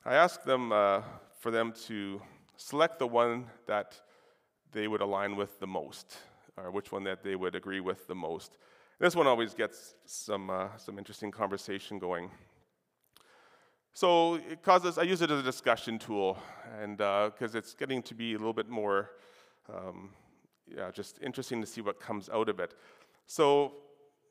I 0.05 0.15
asked 0.15 0.45
them 0.45 0.71
uh, 0.71 1.01
for 1.39 1.51
them 1.51 1.73
to 1.87 2.21
select 2.55 2.99
the 2.99 3.07
one 3.07 3.47
that 3.67 3.99
they 4.71 4.87
would 4.87 5.01
align 5.01 5.35
with 5.35 5.59
the 5.59 5.67
most, 5.67 6.17
or 6.57 6.71
which 6.71 6.91
one 6.91 7.03
that 7.03 7.23
they 7.23 7.35
would 7.35 7.55
agree 7.55 7.81
with 7.81 8.07
the 8.07 8.15
most. 8.15 8.57
This 8.99 9.15
one 9.15 9.27
always 9.27 9.53
gets 9.53 9.95
some, 10.05 10.49
uh, 10.49 10.67
some 10.77 10.97
interesting 10.97 11.31
conversation 11.31 11.99
going. 11.99 12.29
So 13.93 14.35
it 14.35 14.63
causes, 14.63 14.97
I 14.97 15.03
use 15.03 15.21
it 15.21 15.29
as 15.31 15.39
a 15.39 15.43
discussion 15.43 15.99
tool, 15.99 16.37
and 16.81 16.97
because 16.97 17.55
uh, 17.55 17.57
it's 17.57 17.73
getting 17.73 18.01
to 18.03 18.15
be 18.15 18.33
a 18.33 18.37
little 18.37 18.53
bit 18.53 18.69
more, 18.69 19.11
um, 19.73 20.11
yeah, 20.65 20.89
just 20.91 21.19
interesting 21.21 21.59
to 21.59 21.67
see 21.67 21.81
what 21.81 21.99
comes 21.99 22.29
out 22.29 22.47
of 22.47 22.59
it. 22.61 22.73
So 23.25 23.73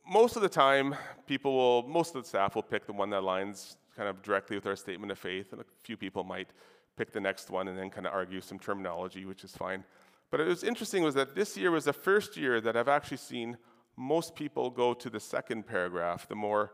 most 0.09 0.37
of 0.37 0.43
the 0.43 0.49
time, 0.49 0.97
people 1.27 1.55
will, 1.55 1.89
most 1.89 2.15
of 2.15 2.23
the 2.23 2.29
staff 2.29 2.55
will 2.55 2.63
pick 2.63 2.87
the 2.87 2.95
one 2.95 3.11
that 3.11 3.23
aligns 3.23 3.77
kind 3.95 4.09
of 4.09 4.23
directly 4.23 4.57
with 4.57 4.67
our 4.67 4.77
statement 4.77 5.13
of 5.13 5.19
faith, 5.19 5.53
and 5.53 5.61
a 5.61 5.65
few 5.83 5.97
people 5.97 6.25
might 6.25 6.49
pick 6.97 7.13
the 7.13 7.21
next 7.21 7.51
one 7.51 7.69
and 7.69 7.77
then 7.79 7.91
kind 7.91 8.07
of 8.07 8.15
argue 8.15 8.41
some 8.41 8.59
terminology, 8.59 9.27
which 9.27 9.45
is 9.45 9.53
fine. 9.53 9.85
But 10.31 10.41
it 10.41 10.47
was 10.47 10.65
interesting 10.65 11.03
was 11.03 11.15
that 11.17 11.35
this 11.35 11.57
year 11.57 11.71
was 11.71 11.85
the 11.85 11.93
first 11.93 12.37
year 12.37 12.61
that 12.63 12.77
I've 12.77 12.89
actually 12.89 13.19
seen 13.19 13.59
most 13.97 14.35
people 14.35 14.71
go 14.71 14.95
to 14.95 15.11
the 15.11 15.21
second 15.21 15.67
paragraph, 15.67 16.29
the 16.29 16.35
more 16.35 16.73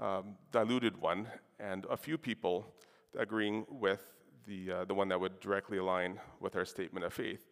um, 0.00 0.36
diluted 0.52 1.00
one, 1.00 1.26
and 1.60 1.86
a 1.90 1.96
few 1.96 2.18
people 2.18 2.66
agreeing 3.18 3.66
with 3.68 4.02
the, 4.46 4.72
uh, 4.72 4.84
the 4.84 4.94
one 4.94 5.08
that 5.08 5.20
would 5.20 5.40
directly 5.40 5.78
align 5.78 6.18
with 6.40 6.56
our 6.56 6.64
statement 6.64 7.04
of 7.04 7.12
faith. 7.12 7.46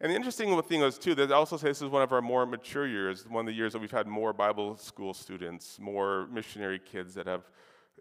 And 0.00 0.12
the 0.12 0.16
interesting 0.16 0.60
thing 0.62 0.80
was, 0.80 0.98
too, 0.98 1.14
that 1.14 1.32
I 1.32 1.34
also 1.34 1.56
says 1.56 1.78
this 1.78 1.82
is 1.82 1.88
one 1.88 2.02
of 2.02 2.12
our 2.12 2.20
more 2.20 2.44
mature 2.44 2.86
years, 2.86 3.26
one 3.26 3.42
of 3.42 3.46
the 3.46 3.52
years 3.54 3.72
that 3.72 3.78
we've 3.78 3.90
had 3.90 4.06
more 4.06 4.32
Bible 4.32 4.76
school 4.76 5.14
students, 5.14 5.78
more 5.80 6.26
missionary 6.30 6.78
kids 6.78 7.14
that 7.14 7.26
have 7.26 7.48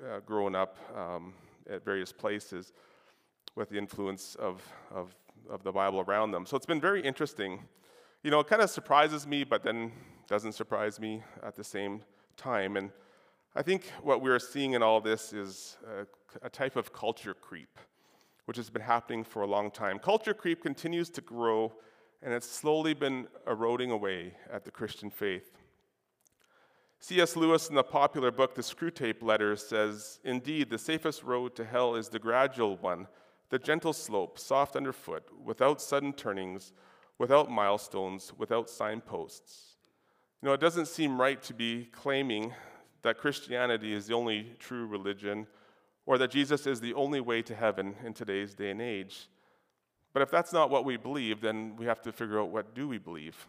uh, 0.04 0.20
grown 0.26 0.56
up 0.56 0.78
um, 0.96 1.34
at 1.70 1.86
various 1.86 2.12
places 2.12 2.74
with 3.56 3.70
the 3.70 3.78
influence 3.78 4.36
of, 4.36 4.62
of, 4.94 5.16
of 5.50 5.64
the 5.64 5.72
Bible 5.72 6.02
around 6.02 6.32
them. 6.32 6.46
So 6.46 6.58
it's 6.58 6.66
been 6.66 6.82
very 6.82 7.02
interesting. 7.02 7.60
You 8.24 8.32
know, 8.32 8.42
it 8.42 8.48
kind 8.48 8.62
of 8.62 8.70
surprises 8.70 9.26
me, 9.26 9.46
but 9.46 9.64
then 9.64 9.94
doesn't 10.28 10.52
surprise 10.54 11.00
me 11.00 11.24
at 11.44 11.56
the 11.56 11.64
same 11.64 12.02
time. 12.36 12.76
And 12.76 12.92
I 13.58 13.62
think 13.62 13.90
what 14.04 14.22
we're 14.22 14.40
seeing 14.40 14.74
in 14.74 14.84
all 14.84 15.00
this 15.00 15.32
is 15.32 15.78
a, 15.88 16.46
a 16.46 16.50
type 16.50 16.76
of 16.76 16.92
culture 16.92 17.34
creep, 17.34 17.80
which 18.46 18.58
has 18.58 18.70
been 18.70 18.82
happening 18.82 19.24
for 19.24 19.44
a 19.44 19.48
long 19.48 19.72
time. 19.72 19.98
Culture 19.98 20.34
creep 20.34 20.62
continues 20.62 21.10
to 21.12 21.22
grow, 21.22 21.72
and 22.22 22.34
it's 22.34 22.50
slowly 22.50 22.94
been 22.94 23.28
eroding 23.48 23.92
away 23.92 24.34
at 24.52 24.66
the 24.66 24.72
Christian 24.72 25.10
faith. 25.10 25.58
C.S. 27.00 27.38
Lewis, 27.38 27.70
in 27.70 27.76
the 27.76 27.84
popular 27.84 28.30
book 28.30 28.56
The 28.56 28.62
Screwtape 28.62 29.24
Letters, 29.24 29.66
says 29.66 30.20
Indeed, 30.26 30.70
the 30.70 30.78
safest 30.78 31.24
road 31.24 31.56
to 31.56 31.64
hell 31.64 31.96
is 31.96 32.10
the 32.10 32.20
gradual 32.20 32.76
one, 32.76 33.08
the 33.52 33.60
gentle 33.60 33.94
slope, 33.94 34.38
soft 34.38 34.76
underfoot, 34.76 35.24
without 35.42 35.80
sudden 35.80 36.12
turnings, 36.12 36.74
without 37.18 37.50
milestones, 37.50 38.34
without 38.38 38.70
signposts. 38.70 39.78
You 40.42 40.50
know, 40.50 40.54
it 40.54 40.60
doesn't 40.60 40.90
seem 40.90 41.22
right 41.22 41.42
to 41.44 41.54
be 41.54 41.86
claiming 41.94 42.54
that 43.06 43.20
Christianity 43.20 43.94
is 43.94 44.08
the 44.08 44.16
only 44.16 44.56
true 44.58 44.88
religion 44.88 45.46
or 46.08 46.18
that 46.18 46.32
Jesus 46.32 46.66
is 46.66 46.82
the 46.82 46.96
only 46.96 47.22
way 47.22 47.44
to 47.44 47.54
heaven 47.54 47.96
in 48.04 48.14
today's 48.14 48.56
day 48.56 48.72
and 48.72 48.82
age. 48.82 49.30
But 50.12 50.24
if 50.24 50.32
that's 50.32 50.52
not 50.52 50.72
what 50.72 50.86
we 50.86 50.98
believe, 50.98 51.40
then 51.40 51.76
we 51.78 51.86
have 51.86 52.02
to 52.02 52.12
figure 52.12 52.40
out 52.42 52.50
what 52.50 52.74
do 52.74 52.88
we 52.88 52.98
believe. 52.98 53.48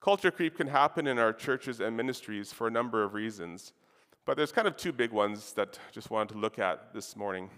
Culture 0.00 0.32
creep 0.32 0.56
can 0.56 0.66
happen 0.66 1.06
in 1.06 1.20
our 1.20 1.32
churches 1.32 1.78
and 1.78 1.96
ministries 1.96 2.52
for 2.52 2.66
a 2.66 2.70
number 2.70 3.04
of 3.04 3.14
reasons, 3.14 3.72
but 4.26 4.36
there's 4.36 4.50
kind 4.50 4.66
of 4.66 4.76
two 4.76 4.92
big 4.92 5.12
ones 5.12 5.52
that 5.52 5.78
I 5.88 5.92
just 5.92 6.10
wanted 6.10 6.32
to 6.32 6.40
look 6.40 6.58
at 6.58 6.92
this 6.92 7.14
morning. 7.14 7.48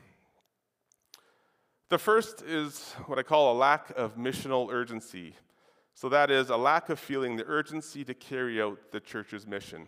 The 1.89 1.97
first 1.97 2.43
is 2.43 2.93
what 3.07 3.19
I 3.19 3.23
call 3.23 3.55
a 3.55 3.57
lack 3.57 3.91
of 3.97 4.17
missional 4.17 4.71
urgency. 4.71 5.35
So, 5.95 6.11
that 6.11 6.31
is 6.31 6.51
a 6.51 6.57
lack 6.57 6.91
of 6.91 6.99
feeling 6.99 7.37
the 7.37 7.47
urgency 7.47 8.05
to 8.05 8.15
carry 8.15 8.61
out 8.61 8.91
the 8.91 8.99
church's 8.99 9.47
mission. 9.47 9.87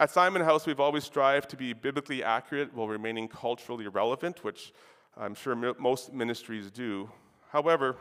At 0.00 0.08
Simonhouse, 0.08 0.66
we've 0.66 0.80
always 0.80 1.04
strived 1.04 1.50
to 1.50 1.58
be 1.58 1.74
biblically 1.74 2.24
accurate 2.24 2.72
while 2.72 2.88
remaining 2.88 3.28
culturally 3.28 3.86
relevant, 3.86 4.42
which 4.42 4.72
I'm 5.14 5.34
sure 5.34 5.54
most 5.54 6.10
ministries 6.14 6.70
do. 6.70 7.10
However, 7.50 7.96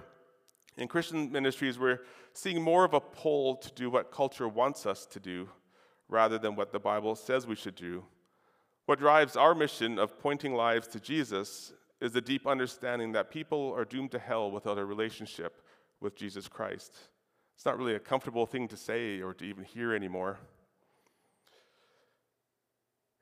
in 0.77 0.87
Christian 0.87 1.29
ministries, 1.29 1.77
we're 1.77 1.99
seeing 2.31 2.61
more 2.61 2.85
of 2.85 2.93
a 2.93 3.01
pull 3.01 3.57
to 3.57 3.69
do 3.73 3.89
what 3.89 4.13
culture 4.13 4.47
wants 4.47 4.85
us 4.85 5.05
to 5.07 5.19
do 5.19 5.49
rather 6.07 6.39
than 6.39 6.55
what 6.55 6.71
the 6.71 6.79
Bible 6.79 7.17
says 7.17 7.45
we 7.45 7.57
should 7.57 7.75
do. 7.75 8.05
What 8.85 8.99
drives 8.99 9.35
our 9.35 9.53
mission 9.53 9.99
of 9.99 10.17
pointing 10.17 10.53
lives 10.53 10.87
to 10.87 11.01
Jesus 11.01 11.73
is 11.99 12.13
the 12.13 12.21
deep 12.21 12.47
understanding 12.47 13.11
that 13.11 13.29
people 13.29 13.73
are 13.75 13.83
doomed 13.83 14.11
to 14.11 14.19
hell 14.19 14.49
without 14.49 14.77
a 14.77 14.85
relationship 14.85 15.61
with 15.99 16.15
Jesus 16.15 16.47
Christ. 16.47 16.95
It's 17.57 17.65
not 17.65 17.77
really 17.77 17.95
a 17.95 17.99
comfortable 17.99 18.45
thing 18.45 18.69
to 18.69 18.77
say 18.77 19.19
or 19.19 19.33
to 19.33 19.43
even 19.43 19.65
hear 19.65 19.93
anymore. 19.93 20.39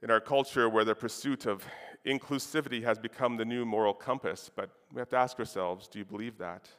In 0.01 0.11
our 0.11 0.19
culture, 0.19 0.69
where 0.69 0.85
the 0.85 0.95
pursuit 0.95 1.45
of 1.45 1.65
inclusivity 2.05 2.83
has 2.83 2.99
become 2.99 3.37
the 3.37 3.45
new 3.45 3.65
moral 3.65 3.93
compass, 3.93 4.49
but 4.55 4.69
we 4.93 4.99
have 4.99 5.09
to 5.09 5.17
ask 5.17 5.39
ourselves 5.39 5.87
do 5.87 5.99
you 5.99 6.05
believe 6.05 6.37
that? 6.37 6.69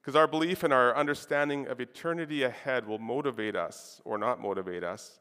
Because 0.00 0.16
our 0.16 0.26
belief 0.26 0.62
and 0.62 0.72
our 0.72 0.96
understanding 0.96 1.66
of 1.66 1.80
eternity 1.80 2.42
ahead 2.44 2.86
will 2.86 2.98
motivate 2.98 3.56
us, 3.56 4.00
or 4.04 4.16
not 4.16 4.40
motivate 4.40 4.84
us, 4.84 5.20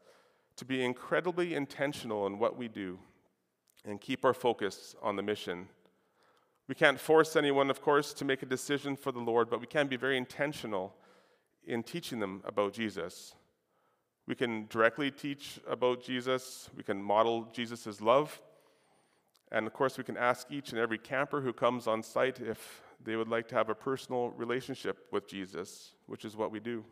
to 0.56 0.66
be 0.66 0.84
incredibly 0.86 1.54
intentional 1.54 2.28
in 2.28 2.40
what 2.40 2.58
we 2.58 2.68
do 2.68 3.00
and 3.84 4.00
keep 4.00 4.24
our 4.24 4.34
focus 4.34 4.96
on 5.02 5.16
the 5.16 5.24
mission 5.24 5.68
we 6.70 6.76
can't 6.76 7.00
force 7.00 7.36
anyone, 7.36 7.72
of 7.72 7.82
course, 7.82 8.14
to 8.14 8.24
make 8.24 8.44
a 8.44 8.46
decision 8.46 8.96
for 8.96 9.12
the 9.12 9.20
Lord, 9.20 9.50
but 9.50 9.60
we 9.60 9.66
can 9.66 9.88
be 9.88 9.98
very 9.98 10.18
intentional 10.18 10.96
in 11.66 11.82
teaching 11.82 12.20
them 12.20 12.44
about 12.46 12.74
Jesus. 12.74 13.34
We 14.30 14.36
can 14.36 14.68
directly 14.70 15.10
teach 15.10 15.60
about 15.68 16.04
Jesus, 16.04 16.70
we 16.78 16.84
can 16.84 17.02
model 17.02 17.50
Jesus' 17.52 18.00
love, 18.00 18.40
and 19.52 19.66
of 19.66 19.74
course, 19.74 19.98
we 19.98 20.04
can 20.04 20.18
ask 20.18 20.52
each 20.52 20.70
and 20.70 20.80
every 20.80 21.00
camper 21.00 21.42
who 21.42 21.52
comes 21.52 21.88
on 21.88 22.04
site 22.04 22.40
if 22.40 22.84
they 23.04 23.16
would 23.16 23.28
like 23.28 23.48
to 23.48 23.56
have 23.56 23.70
a 23.70 23.74
personal 23.74 24.30
relationship 24.30 25.08
with 25.12 25.28
Jesus, 25.28 25.94
which 26.06 26.26
is 26.26 26.38
what 26.38 26.52
we 26.52 26.60
do. 26.60 26.86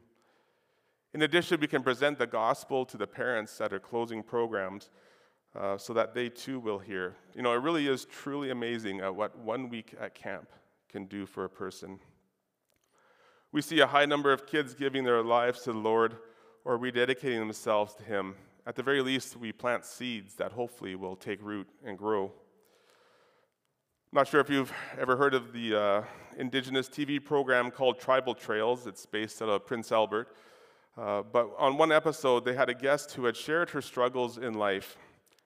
In 1.13 1.21
addition, 1.21 1.59
we 1.61 1.67
can 1.67 1.83
present 1.83 2.17
the 2.17 2.25
gospel 2.25 2.85
to 2.85 2.97
the 2.97 3.05
parents 3.05 3.55
that 3.59 3.71
are 3.71 3.79
closing 3.79 4.23
programs 4.23 4.89
uh, 5.55 5.77
so 5.77 5.93
that 5.93 6.15
they 6.15 6.29
too 6.29 6.59
will 6.59 6.79
hear. 6.79 7.17
You 7.35 7.43
know, 7.43 7.53
it 7.53 7.61
really 7.61 7.85
is 7.85 8.05
truly 8.05 8.49
amazing 8.49 9.01
at 9.01 9.15
what 9.15 9.37
one 9.37 9.69
week 9.69 9.93
at 10.01 10.15
camp 10.15 10.49
can 10.89 11.05
do 11.05 11.27
for 11.27 11.45
a 11.45 11.49
person. 11.49 11.99
We 13.51 13.61
see 13.61 13.79
a 13.79 13.85
high 13.85 14.07
number 14.07 14.33
of 14.33 14.47
kids 14.47 14.73
giving 14.73 15.03
their 15.03 15.21
lives 15.21 15.61
to 15.61 15.71
the 15.71 15.77
Lord 15.77 16.17
or 16.67 16.77
rededicating 16.77 17.39
themselves 17.39 17.95
to 17.95 18.03
Him. 18.03 18.35
At 18.65 18.75
the 18.75 18.83
very 18.83 19.01
least, 19.01 19.37
we 19.37 19.53
plant 19.53 19.85
seeds 19.85 20.35
that 20.35 20.51
hopefully 20.51 20.95
will 20.95 21.15
take 21.15 21.41
root 21.41 21.69
and 21.85 21.97
grow. 21.97 22.25
I'm 22.25 22.31
not 24.11 24.27
sure 24.27 24.41
if 24.41 24.49
you've 24.49 24.73
ever 24.99 25.15
heard 25.15 25.33
of 25.33 25.53
the 25.53 25.79
uh, 25.79 26.03
indigenous 26.37 26.89
TV 26.89 27.23
program 27.23 27.71
called 27.71 27.99
Tribal 27.99 28.35
Trails. 28.35 28.85
It's 28.85 29.05
based 29.05 29.41
out 29.41 29.47
of 29.47 29.65
Prince 29.65 29.93
Albert. 29.93 30.35
Uh, 30.97 31.21
but 31.21 31.49
on 31.57 31.77
one 31.77 31.93
episode, 31.93 32.43
they 32.43 32.53
had 32.53 32.67
a 32.67 32.73
guest 32.73 33.13
who 33.13 33.23
had 33.23 33.37
shared 33.37 33.69
her 33.69 33.81
struggles 33.81 34.37
in 34.37 34.53
life. 34.53 34.97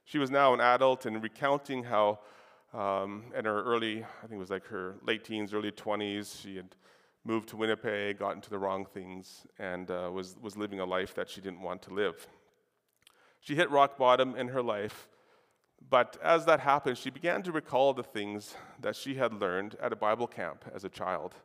She 0.05 0.17
was 0.17 0.31
now 0.31 0.55
an 0.55 0.59
adult 0.59 1.05
and 1.05 1.21
recounting 1.21 1.83
how, 1.83 2.17
um, 2.73 3.25
in 3.37 3.45
her 3.45 3.63
early, 3.63 4.03
I 4.03 4.21
think 4.21 4.33
it 4.33 4.39
was 4.39 4.49
like 4.49 4.65
her 4.65 4.95
late 5.05 5.23
teens, 5.23 5.53
early 5.53 5.71
20s, 5.71 6.41
she 6.41 6.55
had 6.55 6.75
moved 7.23 7.49
to 7.49 7.57
Winnipeg, 7.57 8.19
got 8.19 8.35
into 8.35 8.49
the 8.49 8.57
wrong 8.57 8.85
things, 8.85 9.45
and 9.59 9.89
uh, 9.91 10.09
was, 10.11 10.35
was 10.41 10.57
living 10.57 10.79
a 10.79 10.85
life 10.85 11.13
that 11.15 11.29
she 11.29 11.41
didn't 11.41 11.61
want 11.61 11.81
to 11.83 11.93
live. 11.93 12.27
She 13.39 13.55
hit 13.55 13.69
rock 13.69 13.97
bottom 13.97 14.35
in 14.35 14.49
her 14.49 14.61
life, 14.61 15.07
but 15.89 16.17
as 16.23 16.45
that 16.45 16.59
happened, 16.59 16.97
she 16.97 17.09
began 17.09 17.43
to 17.43 17.51
recall 17.51 17.93
the 17.93 18.03
things 18.03 18.55
that 18.79 18.95
she 18.95 19.15
had 19.15 19.33
learned 19.33 19.75
at 19.81 19.93
a 19.93 19.95
Bible 19.95 20.27
camp 20.27 20.65
as 20.73 20.83
a 20.83 20.89
child. 20.89 21.35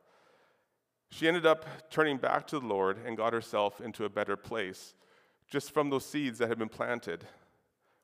She 1.11 1.28
ended 1.28 1.47
up 1.47 1.64
turning 1.90 2.18
back 2.18 2.47
to 2.49 2.59
the 2.59 2.66
Lord 2.66 2.99
and 3.04 3.16
got 3.16 3.33
herself 3.33 3.80
into 3.80 4.04
a 4.04 4.11
better 4.11 4.37
place 4.37 4.95
just 5.50 5.73
from 5.73 5.90
those 5.90 6.04
seeds 6.04 6.38
that 6.38 6.49
had 6.49 6.59
been 6.59 6.68
planted 6.68 7.25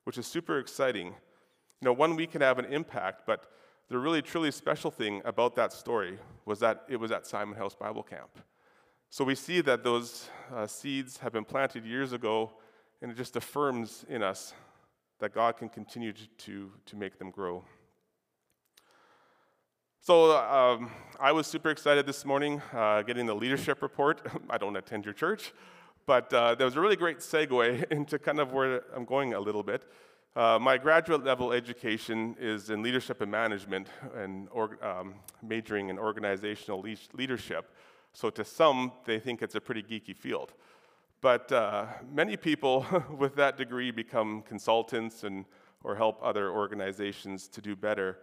which 0.03 0.17
is 0.17 0.27
super 0.27 0.59
exciting. 0.59 1.07
You 1.07 1.85
know, 1.85 1.93
one 1.93 2.15
week 2.15 2.31
can 2.31 2.41
have 2.41 2.59
an 2.59 2.65
impact, 2.65 3.23
but 3.25 3.51
the 3.89 3.97
really 3.97 4.21
truly 4.21 4.51
special 4.51 4.91
thing 4.91 5.21
about 5.25 5.55
that 5.55 5.73
story 5.73 6.17
was 6.45 6.59
that 6.59 6.83
it 6.89 6.97
was 6.97 7.11
at 7.11 7.23
Simonhouse 7.23 7.77
Bible 7.77 8.03
Camp. 8.03 8.29
So 9.09 9.23
we 9.23 9.35
see 9.35 9.61
that 9.61 9.83
those 9.83 10.29
uh, 10.51 10.65
seeds 10.65 11.19
have 11.19 11.33
been 11.33 11.45
planted 11.45 11.85
years 11.85 12.13
ago, 12.13 12.51
and 13.01 13.11
it 13.11 13.17
just 13.17 13.35
affirms 13.35 14.05
in 14.09 14.23
us 14.23 14.53
that 15.19 15.33
God 15.33 15.57
can 15.57 15.69
continue 15.69 16.13
to, 16.13 16.71
to, 16.85 16.95
make 16.95 17.19
them 17.19 17.29
grow. 17.29 17.63
So 20.01 20.35
um, 20.35 20.89
I 21.19 21.31
was 21.31 21.45
super 21.47 21.69
excited 21.69 22.05
this 22.05 22.25
morning 22.25 22.61
uh, 22.73 23.03
getting 23.03 23.25
the 23.25 23.35
leadership 23.35 23.81
report. 23.81 24.25
I 24.49 24.57
don't 24.57 24.75
attend 24.75 25.05
your 25.05 25.13
church, 25.13 25.53
but 26.05 26.33
uh, 26.33 26.55
there 26.55 26.65
was 26.65 26.75
a 26.75 26.81
really 26.81 26.95
great 26.95 27.19
segue 27.19 27.83
into 27.91 28.17
kind 28.17 28.39
of 28.39 28.51
where 28.51 28.81
I'm 28.95 29.05
going 29.05 29.33
a 29.33 29.39
little 29.39 29.63
bit. 29.63 29.85
Uh, 30.35 30.57
my 30.59 30.77
graduate 30.79 31.23
level 31.23 31.51
education 31.51 32.35
is 32.39 32.71
in 32.71 32.81
leadership 32.81 33.21
and 33.21 33.29
management 33.29 33.87
and 34.15 34.47
um, 34.81 35.13
majoring 35.43 35.89
in 35.89 35.99
organizational 35.99 36.81
le- 36.81 36.95
leadership. 37.13 37.71
So 38.13 38.31
to 38.31 38.43
some, 38.43 38.91
they 39.05 39.19
think 39.19 39.43
it's 39.43 39.53
a 39.53 39.61
pretty 39.61 39.83
geeky 39.83 40.15
field. 40.15 40.53
But 41.21 41.51
uh, 41.51 41.85
many 42.11 42.35
people 42.35 42.83
with 43.17 43.35
that 43.35 43.57
degree 43.57 43.91
become 43.91 44.41
consultants 44.41 45.23
and 45.23 45.45
or 45.83 45.95
help 45.95 46.19
other 46.23 46.49
organizations 46.49 47.47
to 47.49 47.61
do 47.61 47.75
better. 47.75 48.17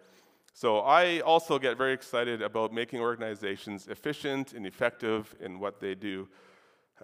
So 0.53 0.81
I 0.81 1.21
also 1.21 1.59
get 1.59 1.77
very 1.77 1.93
excited 1.93 2.43
about 2.43 2.73
making 2.73 3.01
organizations 3.01 3.87
efficient 3.87 4.53
and 4.53 4.67
effective 4.67 5.35
in 5.41 5.61
what 5.61 5.79
they 5.79 5.95
do. 5.95 6.29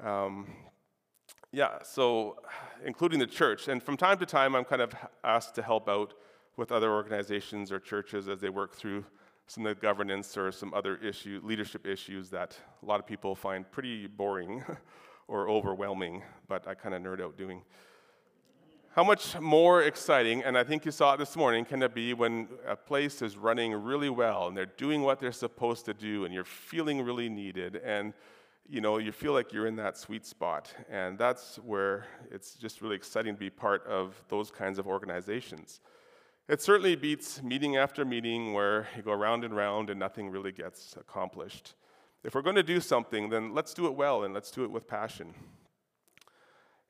Um, 0.02 0.48
yeah, 1.52 1.82
so 1.82 2.36
including 2.84 3.18
the 3.18 3.26
church. 3.26 3.68
And 3.68 3.82
from 3.82 3.96
time 3.96 4.18
to 4.18 4.26
time, 4.26 4.54
I'm 4.54 4.64
kind 4.64 4.82
of 4.82 4.92
asked 5.24 5.54
to 5.56 5.62
help 5.62 5.88
out 5.88 6.14
with 6.56 6.72
other 6.72 6.92
organizations 6.92 7.70
or 7.70 7.78
churches 7.78 8.28
as 8.28 8.40
they 8.40 8.48
work 8.48 8.74
through 8.74 9.04
some 9.46 9.64
of 9.66 9.76
the 9.76 9.80
governance 9.80 10.36
or 10.36 10.50
some 10.50 10.74
other 10.74 10.96
issue, 10.96 11.40
leadership 11.44 11.86
issues 11.86 12.30
that 12.30 12.58
a 12.82 12.86
lot 12.86 12.98
of 12.98 13.06
people 13.06 13.34
find 13.34 13.70
pretty 13.70 14.06
boring 14.06 14.64
or 15.28 15.48
overwhelming, 15.48 16.22
but 16.48 16.66
I 16.66 16.74
kind 16.74 16.94
of 16.94 17.02
nerd 17.02 17.20
out 17.20 17.36
doing. 17.36 17.62
How 18.94 19.04
much 19.04 19.38
more 19.38 19.82
exciting, 19.82 20.42
and 20.42 20.56
I 20.56 20.64
think 20.64 20.86
you 20.86 20.90
saw 20.90 21.14
it 21.14 21.18
this 21.18 21.36
morning, 21.36 21.66
can 21.66 21.82
it 21.82 21.94
be 21.94 22.14
when 22.14 22.48
a 22.66 22.74
place 22.74 23.20
is 23.20 23.36
running 23.36 23.74
really 23.74 24.08
well 24.08 24.48
and 24.48 24.56
they're 24.56 24.64
doing 24.64 25.02
what 25.02 25.20
they're 25.20 25.32
supposed 25.32 25.84
to 25.84 25.94
do 25.94 26.24
and 26.24 26.32
you're 26.32 26.44
feeling 26.44 27.02
really 27.02 27.28
needed 27.28 27.76
and 27.76 28.14
you 28.68 28.80
know 28.80 28.98
you 28.98 29.12
feel 29.12 29.32
like 29.32 29.52
you're 29.52 29.66
in 29.66 29.76
that 29.76 29.96
sweet 29.96 30.26
spot 30.26 30.74
and 30.90 31.18
that's 31.18 31.56
where 31.56 32.06
it's 32.30 32.54
just 32.54 32.82
really 32.82 32.96
exciting 32.96 33.34
to 33.34 33.38
be 33.38 33.50
part 33.50 33.86
of 33.86 34.20
those 34.28 34.50
kinds 34.50 34.78
of 34.78 34.86
organizations. 34.86 35.80
It 36.48 36.62
certainly 36.62 36.94
beats 36.94 37.42
meeting 37.42 37.76
after 37.76 38.04
meeting 38.04 38.52
where 38.52 38.86
you 38.96 39.02
go 39.02 39.12
round 39.12 39.44
and 39.44 39.54
round 39.54 39.90
and 39.90 39.98
nothing 39.98 40.30
really 40.30 40.52
gets 40.52 40.96
accomplished. 40.96 41.74
If 42.22 42.34
we're 42.34 42.42
going 42.42 42.56
to 42.56 42.62
do 42.62 42.80
something, 42.80 43.30
then 43.30 43.54
let's 43.54 43.74
do 43.74 43.86
it 43.86 43.94
well 43.94 44.24
and 44.24 44.32
let's 44.32 44.50
do 44.50 44.64
it 44.64 44.70
with 44.70 44.86
passion. 44.86 45.34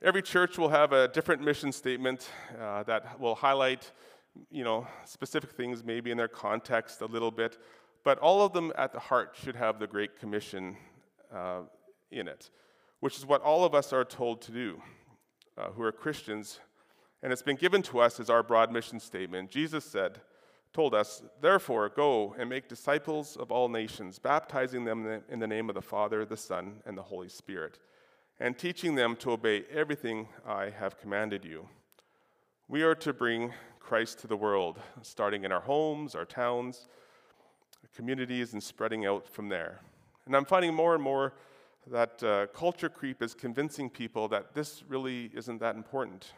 Every 0.02 0.22
church 0.22 0.58
will 0.58 0.68
have 0.68 0.92
a 0.92 1.08
different 1.08 1.42
mission 1.42 1.72
statement 1.72 2.28
uh, 2.60 2.82
that 2.82 3.18
will 3.18 3.34
highlight, 3.34 3.90
you 4.50 4.62
know, 4.62 4.86
specific 5.04 5.52
things 5.52 5.82
maybe 5.82 6.10
in 6.10 6.18
their 6.18 6.28
context 6.28 7.00
a 7.00 7.06
little 7.06 7.30
bit, 7.30 7.58
but 8.04 8.18
all 8.18 8.42
of 8.42 8.52
them 8.52 8.72
at 8.76 8.92
the 8.92 9.00
heart 9.00 9.34
should 9.42 9.56
have 9.56 9.78
the 9.78 9.86
Great 9.86 10.18
Commission 10.18 10.76
uh, 11.34 11.60
in 12.10 12.28
it, 12.28 12.50
which 13.00 13.16
is 13.16 13.26
what 13.26 13.42
all 13.42 13.64
of 13.64 13.74
us 13.74 13.92
are 13.92 14.04
told 14.04 14.40
to 14.42 14.52
do 14.52 14.82
uh, 15.58 15.70
who 15.70 15.82
are 15.82 15.92
Christians, 15.92 16.60
and 17.22 17.32
it's 17.32 17.42
been 17.42 17.56
given 17.56 17.82
to 17.82 18.00
us 18.00 18.20
as 18.20 18.30
our 18.30 18.42
broad 18.42 18.70
mission 18.70 19.00
statement. 19.00 19.50
Jesus 19.50 19.84
said, 19.84 20.20
told 20.72 20.94
us, 20.94 21.22
Therefore, 21.40 21.88
go 21.88 22.34
and 22.38 22.48
make 22.48 22.68
disciples 22.68 23.36
of 23.36 23.50
all 23.50 23.68
nations, 23.68 24.18
baptizing 24.18 24.84
them 24.84 25.22
in 25.28 25.38
the 25.38 25.46
name 25.46 25.68
of 25.68 25.74
the 25.74 25.82
Father, 25.82 26.24
the 26.24 26.36
Son, 26.36 26.82
and 26.84 26.96
the 26.96 27.02
Holy 27.02 27.28
Spirit 27.28 27.78
and 28.38 28.56
teaching 28.56 28.94
them 28.94 29.16
to 29.16 29.32
obey 29.32 29.64
everything 29.72 30.28
I 30.46 30.70
have 30.70 30.98
commanded 30.98 31.44
you. 31.44 31.68
We 32.68 32.82
are 32.82 32.94
to 32.96 33.12
bring 33.12 33.52
Christ 33.78 34.18
to 34.20 34.26
the 34.26 34.36
world, 34.36 34.78
starting 35.02 35.44
in 35.44 35.52
our 35.52 35.60
homes, 35.60 36.14
our 36.14 36.24
towns, 36.24 36.88
communities, 37.94 38.52
and 38.52 38.62
spreading 38.62 39.06
out 39.06 39.28
from 39.28 39.48
there. 39.48 39.80
And 40.26 40.36
I'm 40.36 40.44
finding 40.44 40.74
more 40.74 40.94
and 40.94 41.02
more 41.02 41.34
that 41.86 42.22
uh, 42.22 42.46
culture 42.48 42.88
creep 42.88 43.22
is 43.22 43.34
convincing 43.34 43.88
people 43.88 44.28
that 44.28 44.54
this 44.54 44.82
really 44.88 45.30
isn't 45.34 45.60
that 45.60 45.76
important. 45.76 46.32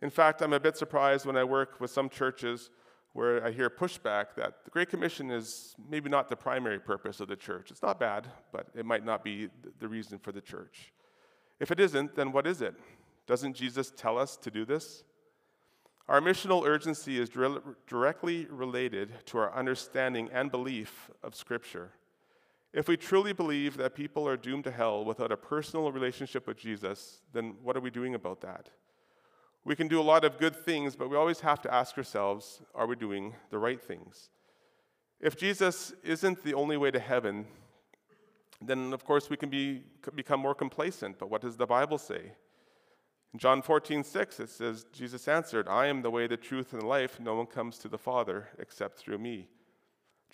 In 0.00 0.10
fact, 0.10 0.40
I'm 0.42 0.52
a 0.52 0.60
bit 0.60 0.76
surprised 0.76 1.26
when 1.26 1.36
I 1.36 1.44
work 1.44 1.80
with 1.80 1.90
some 1.90 2.08
churches 2.08 2.70
where 3.12 3.44
I 3.46 3.52
hear 3.52 3.70
pushback 3.70 4.34
that 4.36 4.64
the 4.64 4.70
Great 4.70 4.88
Commission 4.88 5.30
is 5.30 5.76
maybe 5.88 6.10
not 6.10 6.28
the 6.28 6.36
primary 6.36 6.80
purpose 6.80 7.20
of 7.20 7.28
the 7.28 7.36
church. 7.36 7.70
It's 7.70 7.82
not 7.82 8.00
bad, 8.00 8.26
but 8.52 8.66
it 8.74 8.84
might 8.84 9.04
not 9.04 9.22
be 9.22 9.48
the 9.78 9.86
reason 9.86 10.18
for 10.18 10.32
the 10.32 10.40
church. 10.40 10.92
If 11.60 11.70
it 11.70 11.78
isn't, 11.78 12.16
then 12.16 12.32
what 12.32 12.46
is 12.46 12.60
it? 12.60 12.74
Doesn't 13.26 13.54
Jesus 13.54 13.92
tell 13.96 14.18
us 14.18 14.36
to 14.38 14.50
do 14.50 14.64
this? 14.64 15.04
Our 16.08 16.20
missional 16.20 16.66
urgency 16.66 17.18
is 17.18 17.30
directly 17.86 18.46
related 18.50 19.12
to 19.26 19.38
our 19.38 19.54
understanding 19.54 20.28
and 20.32 20.50
belief 20.50 21.10
of 21.22 21.34
Scripture. 21.34 21.92
If 22.74 22.88
we 22.88 22.96
truly 22.96 23.32
believe 23.32 23.76
that 23.76 23.94
people 23.94 24.26
are 24.26 24.36
doomed 24.36 24.64
to 24.64 24.72
hell 24.72 25.04
without 25.04 25.30
a 25.30 25.36
personal 25.36 25.92
relationship 25.92 26.48
with 26.48 26.56
Jesus, 26.56 27.20
then 27.32 27.54
what 27.62 27.76
are 27.76 27.80
we 27.80 27.88
doing 27.88 28.16
about 28.16 28.40
that? 28.40 28.68
We 29.64 29.76
can 29.76 29.86
do 29.86 30.00
a 30.00 30.02
lot 30.02 30.24
of 30.24 30.38
good 30.38 30.56
things, 30.56 30.96
but 30.96 31.08
we 31.08 31.16
always 31.16 31.38
have 31.40 31.62
to 31.62 31.72
ask 31.72 31.96
ourselves 31.96 32.62
are 32.74 32.88
we 32.88 32.96
doing 32.96 33.36
the 33.50 33.58
right 33.58 33.80
things? 33.80 34.28
If 35.20 35.36
Jesus 35.36 35.92
isn't 36.02 36.42
the 36.42 36.54
only 36.54 36.76
way 36.76 36.90
to 36.90 36.98
heaven, 36.98 37.46
then 38.60 38.92
of 38.92 39.04
course 39.04 39.30
we 39.30 39.36
can 39.36 39.50
be, 39.50 39.84
become 40.16 40.40
more 40.40 40.54
complacent. 40.54 41.20
But 41.20 41.30
what 41.30 41.42
does 41.42 41.56
the 41.56 41.66
Bible 41.66 41.98
say? 41.98 42.32
In 43.32 43.38
John 43.38 43.62
14, 43.62 44.02
6, 44.02 44.40
it 44.40 44.50
says, 44.50 44.84
Jesus 44.92 45.28
answered, 45.28 45.68
I 45.68 45.86
am 45.86 46.02
the 46.02 46.10
way, 46.10 46.26
the 46.26 46.36
truth, 46.36 46.72
and 46.72 46.82
the 46.82 46.86
life. 46.86 47.20
No 47.20 47.36
one 47.36 47.46
comes 47.46 47.78
to 47.78 47.88
the 47.88 47.98
Father 47.98 48.48
except 48.58 48.98
through 48.98 49.18
me. 49.18 49.48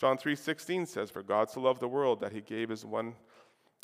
John 0.01 0.17
3:16 0.17 0.89
says, 0.89 1.11
For 1.11 1.23
God 1.23 1.51
so 1.51 1.61
loved 1.61 1.81
the 1.81 1.89
world 1.89 2.21
that 2.21 2.33
he 2.33 2.41
gave 2.41 2.71
his 2.71 2.87
one 2.87 3.17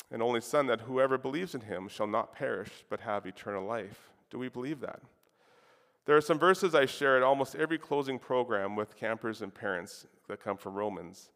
and 0.09 0.23
only 0.23 0.41
Son, 0.41 0.65
that 0.65 0.81
whoever 0.81 1.17
believes 1.17 1.53
in 1.53 1.61
him 1.61 1.87
shall 1.87 2.07
not 2.07 2.33
perish, 2.33 2.85
but 2.89 3.01
have 3.01 3.25
eternal 3.25 3.65
life. 3.65 4.09
Do 4.31 4.39
we 4.39 4.49
believe 4.49 4.79
that? 4.79 5.01
There 6.05 6.15
are 6.15 6.21
some 6.21 6.39
verses 6.39 6.73
I 6.73 6.85
share 6.85 7.17
at 7.17 7.23
almost 7.23 7.55
every 7.55 7.77
closing 7.77 8.17
program 8.17 8.75
with 8.75 8.95
campers 8.95 9.41
and 9.41 9.53
parents 9.53 10.07
that 10.27 10.41
come 10.41 10.57
from 10.57 10.75
Romans. 10.75 11.29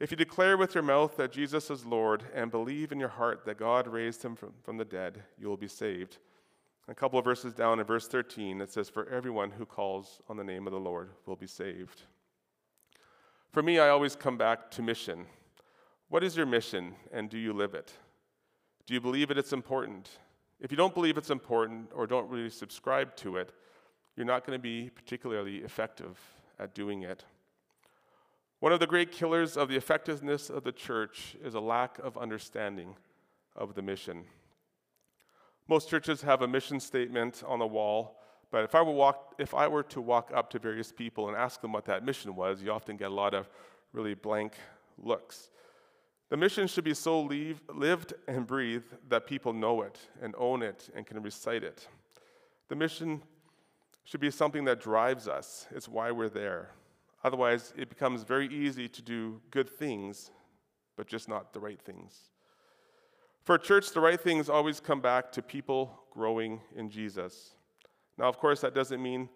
If 0.00 0.10
you 0.10 0.16
declare 0.16 0.56
with 0.56 0.74
your 0.74 0.82
mouth 0.82 1.16
that 1.18 1.32
Jesus 1.32 1.70
is 1.70 1.84
Lord 1.84 2.24
and 2.34 2.50
believe 2.50 2.90
in 2.90 2.98
your 2.98 3.10
heart 3.10 3.44
that 3.44 3.58
God 3.58 3.86
raised 3.86 4.24
him 4.24 4.34
from, 4.34 4.54
from 4.62 4.76
the 4.76 4.84
dead, 4.84 5.22
you 5.38 5.48
will 5.48 5.56
be 5.56 5.68
saved. 5.68 6.16
A 6.88 6.94
couple 6.94 7.18
of 7.18 7.24
verses 7.24 7.52
down 7.52 7.78
in 7.78 7.86
verse 7.86 8.08
13, 8.08 8.60
it 8.60 8.72
says, 8.72 8.88
For 8.88 9.08
everyone 9.08 9.50
who 9.50 9.66
calls 9.66 10.20
on 10.28 10.36
the 10.36 10.44
name 10.44 10.66
of 10.66 10.72
the 10.72 10.80
Lord 10.80 11.10
will 11.26 11.36
be 11.36 11.46
saved. 11.46 12.02
For 13.56 13.62
me, 13.62 13.78
I 13.78 13.88
always 13.88 14.14
come 14.14 14.36
back 14.36 14.70
to 14.72 14.82
mission. 14.82 15.24
What 16.10 16.22
is 16.22 16.36
your 16.36 16.44
mission 16.44 16.94
and 17.10 17.30
do 17.30 17.38
you 17.38 17.54
live 17.54 17.72
it? 17.72 17.90
Do 18.84 18.92
you 18.92 19.00
believe 19.00 19.30
it, 19.30 19.38
it's 19.38 19.54
important? 19.54 20.10
If 20.60 20.70
you 20.70 20.76
don't 20.76 20.92
believe 20.92 21.16
it's 21.16 21.30
important 21.30 21.88
or 21.94 22.06
don't 22.06 22.28
really 22.28 22.50
subscribe 22.50 23.16
to 23.16 23.38
it, 23.38 23.54
you're 24.14 24.26
not 24.26 24.46
going 24.46 24.58
to 24.58 24.62
be 24.62 24.90
particularly 24.90 25.60
effective 25.60 26.20
at 26.58 26.74
doing 26.74 27.04
it. 27.04 27.24
One 28.60 28.72
of 28.72 28.78
the 28.80 28.86
great 28.86 29.10
killers 29.10 29.56
of 29.56 29.70
the 29.70 29.76
effectiveness 29.76 30.50
of 30.50 30.62
the 30.62 30.72
church 30.72 31.34
is 31.42 31.54
a 31.54 31.60
lack 31.60 31.98
of 32.00 32.18
understanding 32.18 32.94
of 33.56 33.74
the 33.74 33.80
mission. 33.80 34.24
Most 35.66 35.88
churches 35.88 36.20
have 36.20 36.42
a 36.42 36.46
mission 36.46 36.78
statement 36.78 37.42
on 37.46 37.60
the 37.60 37.66
wall, 37.66 38.18
but 38.56 38.64
if 38.64 38.74
I, 38.74 38.80
were 38.80 38.92
walk, 38.92 39.34
if 39.38 39.52
I 39.52 39.68
were 39.68 39.82
to 39.82 40.00
walk 40.00 40.30
up 40.34 40.48
to 40.52 40.58
various 40.58 40.90
people 40.90 41.28
and 41.28 41.36
ask 41.36 41.60
them 41.60 41.72
what 41.72 41.84
that 41.84 42.02
mission 42.02 42.34
was, 42.34 42.62
you 42.62 42.72
often 42.72 42.96
get 42.96 43.10
a 43.10 43.14
lot 43.14 43.34
of 43.34 43.50
really 43.92 44.14
blank 44.14 44.54
looks. 44.96 45.50
The 46.30 46.38
mission 46.38 46.66
should 46.66 46.84
be 46.84 46.94
so 46.94 47.20
leave, 47.20 47.60
lived 47.68 48.14
and 48.26 48.46
breathed 48.46 48.94
that 49.10 49.26
people 49.26 49.52
know 49.52 49.82
it 49.82 49.98
and 50.22 50.34
own 50.38 50.62
it 50.62 50.88
and 50.96 51.04
can 51.04 51.22
recite 51.22 51.64
it. 51.64 51.86
The 52.68 52.76
mission 52.76 53.20
should 54.04 54.20
be 54.20 54.30
something 54.30 54.64
that 54.64 54.80
drives 54.80 55.28
us, 55.28 55.66
it's 55.70 55.86
why 55.86 56.10
we're 56.10 56.30
there. 56.30 56.70
Otherwise, 57.22 57.74
it 57.76 57.90
becomes 57.90 58.22
very 58.22 58.48
easy 58.48 58.88
to 58.88 59.02
do 59.02 59.38
good 59.50 59.68
things, 59.68 60.30
but 60.96 61.06
just 61.06 61.28
not 61.28 61.52
the 61.52 61.60
right 61.60 61.82
things. 61.82 62.30
For 63.42 63.56
a 63.56 63.60
church, 63.60 63.90
the 63.90 64.00
right 64.00 64.18
things 64.18 64.48
always 64.48 64.80
come 64.80 65.02
back 65.02 65.30
to 65.32 65.42
people 65.42 66.00
growing 66.10 66.62
in 66.74 66.88
Jesus. 66.88 67.55
Now, 68.18 68.24
of 68.26 68.38
course, 68.38 68.60
that 68.60 68.74
doesn't 68.74 69.02
mean 69.02 69.28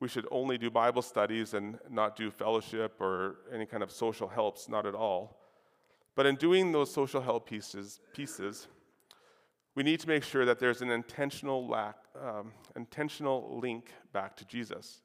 we 0.00 0.08
should 0.08 0.26
only 0.30 0.58
do 0.58 0.70
Bible 0.70 1.02
studies 1.02 1.54
and 1.54 1.78
not 1.90 2.16
do 2.16 2.30
fellowship 2.30 3.00
or 3.00 3.36
any 3.52 3.66
kind 3.66 3.82
of 3.82 3.90
social 3.90 4.28
helps, 4.28 4.68
not 4.68 4.86
at 4.86 4.94
all. 4.94 5.40
But 6.14 6.26
in 6.26 6.36
doing 6.36 6.72
those 6.72 6.92
social 6.92 7.20
help 7.20 7.48
pieces, 7.48 8.00
pieces 8.12 8.68
we 9.78 9.84
need 9.84 10.00
to 10.00 10.08
make 10.08 10.24
sure 10.24 10.44
that 10.44 10.58
there's 10.58 10.82
an 10.82 10.90
intentional, 10.90 11.68
lack, 11.68 11.98
um, 12.20 12.50
intentional 12.74 13.60
link 13.62 13.92
back 14.12 14.36
to 14.38 14.44
Jesus. 14.44 15.02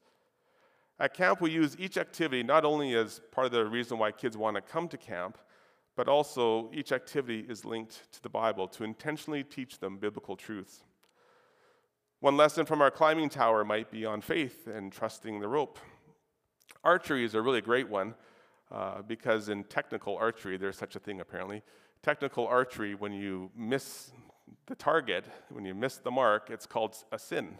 At 0.98 1.14
camp, 1.14 1.40
we 1.40 1.52
use 1.52 1.76
each 1.78 1.96
activity 1.96 2.42
not 2.42 2.64
only 2.64 2.96
as 2.96 3.20
part 3.30 3.46
of 3.46 3.52
the 3.52 3.64
reason 3.66 3.98
why 3.98 4.10
kids 4.10 4.36
want 4.36 4.56
to 4.56 4.60
come 4.60 4.88
to 4.88 4.96
camp, 4.96 5.38
but 5.94 6.08
also 6.08 6.72
each 6.74 6.90
activity 6.90 7.46
is 7.48 7.64
linked 7.64 8.12
to 8.14 8.20
the 8.20 8.28
Bible 8.28 8.66
to 8.66 8.82
intentionally 8.82 9.44
teach 9.44 9.78
them 9.78 9.96
biblical 9.96 10.36
truths. 10.36 10.82
One 12.24 12.38
lesson 12.38 12.64
from 12.64 12.80
our 12.80 12.90
climbing 12.90 13.28
tower 13.28 13.66
might 13.66 13.90
be 13.90 14.06
on 14.06 14.22
faith 14.22 14.66
and 14.66 14.90
trusting 14.90 15.40
the 15.40 15.46
rope. 15.46 15.78
Archery 16.82 17.22
is 17.22 17.34
a 17.34 17.42
really 17.42 17.60
great 17.60 17.86
one 17.86 18.14
uh, 18.72 19.02
because 19.02 19.50
in 19.50 19.64
technical 19.64 20.16
archery, 20.16 20.56
there's 20.56 20.78
such 20.78 20.96
a 20.96 20.98
thing 20.98 21.20
apparently. 21.20 21.62
Technical 22.02 22.46
archery, 22.46 22.94
when 22.94 23.12
you 23.12 23.50
miss 23.54 24.10
the 24.64 24.74
target, 24.74 25.26
when 25.50 25.66
you 25.66 25.74
miss 25.74 25.98
the 25.98 26.10
mark, 26.10 26.48
it's 26.48 26.64
called 26.64 26.96
a 27.12 27.18
sin. 27.18 27.58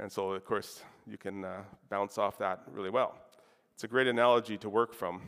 And 0.00 0.10
so, 0.10 0.32
of 0.32 0.44
course, 0.44 0.82
you 1.06 1.16
can 1.16 1.44
uh, 1.44 1.62
bounce 1.88 2.18
off 2.18 2.38
that 2.38 2.64
really 2.66 2.90
well. 2.90 3.16
It's 3.74 3.84
a 3.84 3.88
great 3.88 4.08
analogy 4.08 4.58
to 4.58 4.68
work 4.68 4.94
from. 4.94 5.22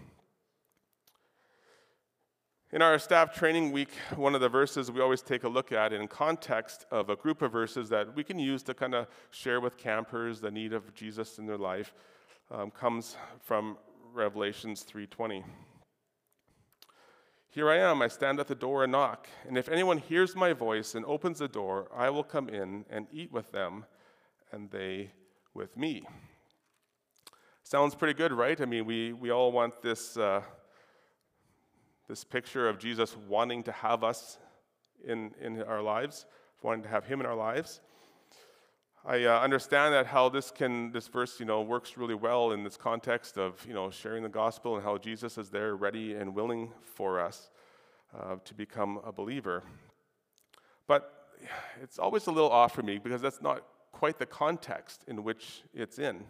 In 2.70 2.82
our 2.82 2.98
staff 2.98 3.34
training 3.34 3.72
week, 3.72 3.88
one 4.14 4.34
of 4.34 4.42
the 4.42 4.48
verses 4.50 4.90
we 4.90 5.00
always 5.00 5.22
take 5.22 5.44
a 5.44 5.48
look 5.48 5.72
at 5.72 5.94
in 5.94 6.06
context 6.06 6.84
of 6.90 7.08
a 7.08 7.16
group 7.16 7.40
of 7.40 7.50
verses 7.50 7.88
that 7.88 8.14
we 8.14 8.22
can 8.22 8.38
use 8.38 8.62
to 8.64 8.74
kind 8.74 8.94
of 8.94 9.06
share 9.30 9.58
with 9.58 9.78
campers 9.78 10.38
the 10.38 10.50
need 10.50 10.74
of 10.74 10.92
Jesus 10.92 11.38
in 11.38 11.46
their 11.46 11.56
life 11.56 11.94
um, 12.50 12.70
comes 12.70 13.16
from 13.40 13.78
Revelations 14.12 14.84
3:20. 14.84 15.44
Here 17.48 17.70
I 17.70 17.78
am, 17.78 18.02
I 18.02 18.08
stand 18.08 18.38
at 18.38 18.48
the 18.48 18.54
door 18.54 18.82
and 18.82 18.92
knock, 18.92 19.28
and 19.46 19.56
if 19.56 19.70
anyone 19.70 19.96
hears 19.96 20.36
my 20.36 20.52
voice 20.52 20.94
and 20.94 21.06
opens 21.06 21.38
the 21.38 21.48
door, 21.48 21.88
I 21.96 22.10
will 22.10 22.22
come 22.22 22.50
in 22.50 22.84
and 22.90 23.06
eat 23.10 23.32
with 23.32 23.50
them, 23.50 23.86
and 24.52 24.70
they 24.70 25.12
with 25.54 25.74
me. 25.74 26.06
Sounds 27.62 27.94
pretty 27.94 28.12
good, 28.12 28.30
right? 28.30 28.60
I 28.60 28.66
mean, 28.66 28.84
we, 28.84 29.14
we 29.14 29.30
all 29.30 29.52
want 29.52 29.80
this. 29.80 30.18
Uh, 30.18 30.42
this 32.08 32.24
picture 32.24 32.68
of 32.68 32.78
Jesus 32.78 33.16
wanting 33.28 33.62
to 33.64 33.72
have 33.72 34.02
us 34.02 34.38
in, 35.06 35.32
in 35.40 35.62
our 35.62 35.82
lives, 35.82 36.26
wanting 36.62 36.82
to 36.82 36.88
have 36.88 37.04
Him 37.04 37.20
in 37.20 37.26
our 37.26 37.36
lives. 37.36 37.80
I 39.04 39.24
uh, 39.24 39.40
understand 39.40 39.94
that 39.94 40.06
how 40.06 40.28
this 40.28 40.50
can 40.50 40.90
this 40.90 41.06
verse 41.06 41.38
you 41.38 41.46
know 41.46 41.62
works 41.62 41.96
really 41.96 42.14
well 42.14 42.50
in 42.52 42.64
this 42.64 42.76
context 42.76 43.38
of 43.38 43.64
you 43.66 43.72
know 43.72 43.90
sharing 43.90 44.22
the 44.22 44.28
gospel 44.28 44.74
and 44.74 44.84
how 44.84 44.98
Jesus 44.98 45.38
is 45.38 45.50
there 45.50 45.76
ready 45.76 46.14
and 46.14 46.34
willing 46.34 46.72
for 46.82 47.20
us 47.20 47.50
uh, 48.18 48.36
to 48.44 48.54
become 48.54 49.00
a 49.06 49.12
believer. 49.12 49.62
But 50.86 51.28
it's 51.80 51.98
always 51.98 52.26
a 52.26 52.32
little 52.32 52.50
off 52.50 52.74
for 52.74 52.82
me 52.82 52.98
because 52.98 53.22
that's 53.22 53.40
not 53.40 53.62
quite 53.92 54.18
the 54.18 54.26
context 54.26 55.04
in 55.06 55.22
which 55.22 55.62
it's 55.72 55.98
in. 55.98 56.24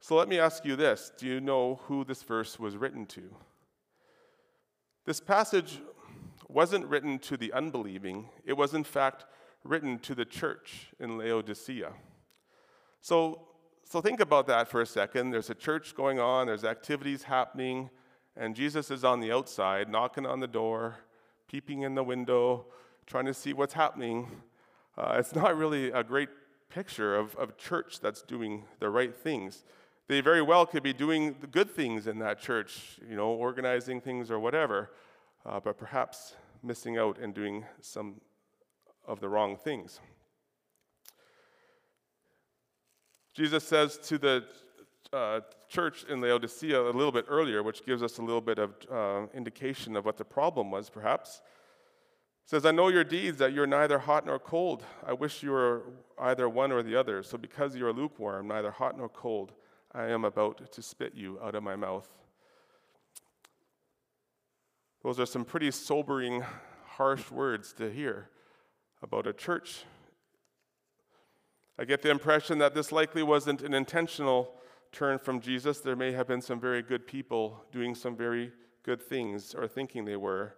So 0.00 0.16
let 0.16 0.28
me 0.28 0.38
ask 0.38 0.64
you 0.64 0.76
this: 0.76 1.12
Do 1.16 1.26
you 1.26 1.40
know 1.40 1.80
who 1.84 2.04
this 2.04 2.22
verse 2.22 2.58
was 2.58 2.76
written 2.76 3.06
to? 3.06 3.22
This 5.06 5.20
passage 5.20 5.80
wasn't 6.48 6.86
written 6.86 7.18
to 7.20 7.36
the 7.36 7.52
unbelieving, 7.52 8.28
it 8.44 8.54
was 8.56 8.74
in 8.74 8.84
fact 8.84 9.24
written 9.64 9.98
to 10.00 10.14
the 10.14 10.24
church 10.24 10.88
in 10.98 11.18
Laodicea. 11.18 11.92
So, 13.00 13.46
so 13.84 14.00
think 14.00 14.20
about 14.20 14.46
that 14.46 14.68
for 14.68 14.80
a 14.80 14.86
second. 14.86 15.30
There's 15.30 15.50
a 15.50 15.54
church 15.54 15.94
going 15.94 16.18
on, 16.18 16.46
there's 16.46 16.64
activities 16.64 17.24
happening, 17.24 17.90
and 18.36 18.54
Jesus 18.54 18.90
is 18.90 19.04
on 19.04 19.20
the 19.20 19.32
outside, 19.32 19.88
knocking 19.88 20.26
on 20.26 20.40
the 20.40 20.46
door, 20.46 20.96
peeping 21.48 21.82
in 21.82 21.94
the 21.94 22.04
window, 22.04 22.66
trying 23.06 23.26
to 23.26 23.34
see 23.34 23.52
what's 23.52 23.74
happening. 23.74 24.30
Uh, 24.96 25.16
it's 25.18 25.34
not 25.34 25.56
really 25.56 25.90
a 25.90 26.04
great 26.04 26.28
picture 26.68 27.16
of, 27.16 27.34
of 27.36 27.56
church 27.56 28.00
that's 28.00 28.22
doing 28.22 28.64
the 28.78 28.88
right 28.88 29.14
things. 29.14 29.64
They 30.10 30.20
very 30.20 30.42
well 30.42 30.66
could 30.66 30.82
be 30.82 30.92
doing 30.92 31.36
the 31.40 31.46
good 31.46 31.70
things 31.70 32.08
in 32.08 32.18
that 32.18 32.40
church, 32.40 32.98
you 33.08 33.14
know, 33.14 33.28
organizing 33.28 34.00
things 34.00 34.28
or 34.28 34.40
whatever, 34.40 34.90
uh, 35.46 35.60
but 35.60 35.78
perhaps 35.78 36.34
missing 36.64 36.98
out 36.98 37.16
and 37.16 37.32
doing 37.32 37.64
some 37.80 38.20
of 39.06 39.20
the 39.20 39.28
wrong 39.28 39.56
things. 39.56 40.00
Jesus 43.34 43.62
says 43.62 43.98
to 43.98 44.18
the 44.18 44.44
uh, 45.12 45.42
church 45.68 46.02
in 46.08 46.20
Laodicea 46.20 46.80
a 46.80 46.90
little 46.90 47.12
bit 47.12 47.26
earlier, 47.28 47.62
which 47.62 47.86
gives 47.86 48.02
us 48.02 48.18
a 48.18 48.22
little 48.22 48.40
bit 48.40 48.58
of 48.58 48.74
uh, 48.90 49.26
indication 49.32 49.94
of 49.94 50.04
what 50.04 50.16
the 50.16 50.24
problem 50.24 50.72
was, 50.72 50.90
perhaps. 50.90 51.40
says, 52.46 52.66
I 52.66 52.72
know 52.72 52.88
your 52.88 53.04
deeds, 53.04 53.38
that 53.38 53.52
you're 53.52 53.64
neither 53.64 54.00
hot 54.00 54.26
nor 54.26 54.40
cold. 54.40 54.82
I 55.06 55.12
wish 55.12 55.44
you 55.44 55.52
were 55.52 55.84
either 56.18 56.48
one 56.48 56.72
or 56.72 56.82
the 56.82 56.96
other. 56.96 57.22
So 57.22 57.38
because 57.38 57.76
you 57.76 57.86
are 57.86 57.92
lukewarm, 57.92 58.48
neither 58.48 58.72
hot 58.72 58.98
nor 58.98 59.08
cold, 59.08 59.52
I 59.92 60.06
am 60.06 60.24
about 60.24 60.70
to 60.72 60.82
spit 60.82 61.14
you 61.14 61.38
out 61.42 61.54
of 61.54 61.62
my 61.62 61.74
mouth. 61.74 62.08
Those 65.02 65.18
are 65.18 65.26
some 65.26 65.44
pretty 65.44 65.70
sobering, 65.70 66.44
harsh 66.86 67.30
words 67.30 67.72
to 67.74 67.90
hear 67.90 68.28
about 69.02 69.26
a 69.26 69.32
church. 69.32 69.84
I 71.78 71.84
get 71.84 72.02
the 72.02 72.10
impression 72.10 72.58
that 72.58 72.74
this 72.74 72.92
likely 72.92 73.22
wasn't 73.22 73.62
an 73.62 73.74
intentional 73.74 74.52
turn 74.92 75.18
from 75.18 75.40
Jesus. 75.40 75.80
There 75.80 75.96
may 75.96 76.12
have 76.12 76.28
been 76.28 76.42
some 76.42 76.60
very 76.60 76.82
good 76.82 77.06
people 77.06 77.64
doing 77.72 77.94
some 77.94 78.16
very 78.16 78.52
good 78.82 79.02
things 79.02 79.54
or 79.54 79.66
thinking 79.66 80.04
they 80.04 80.16
were. 80.16 80.54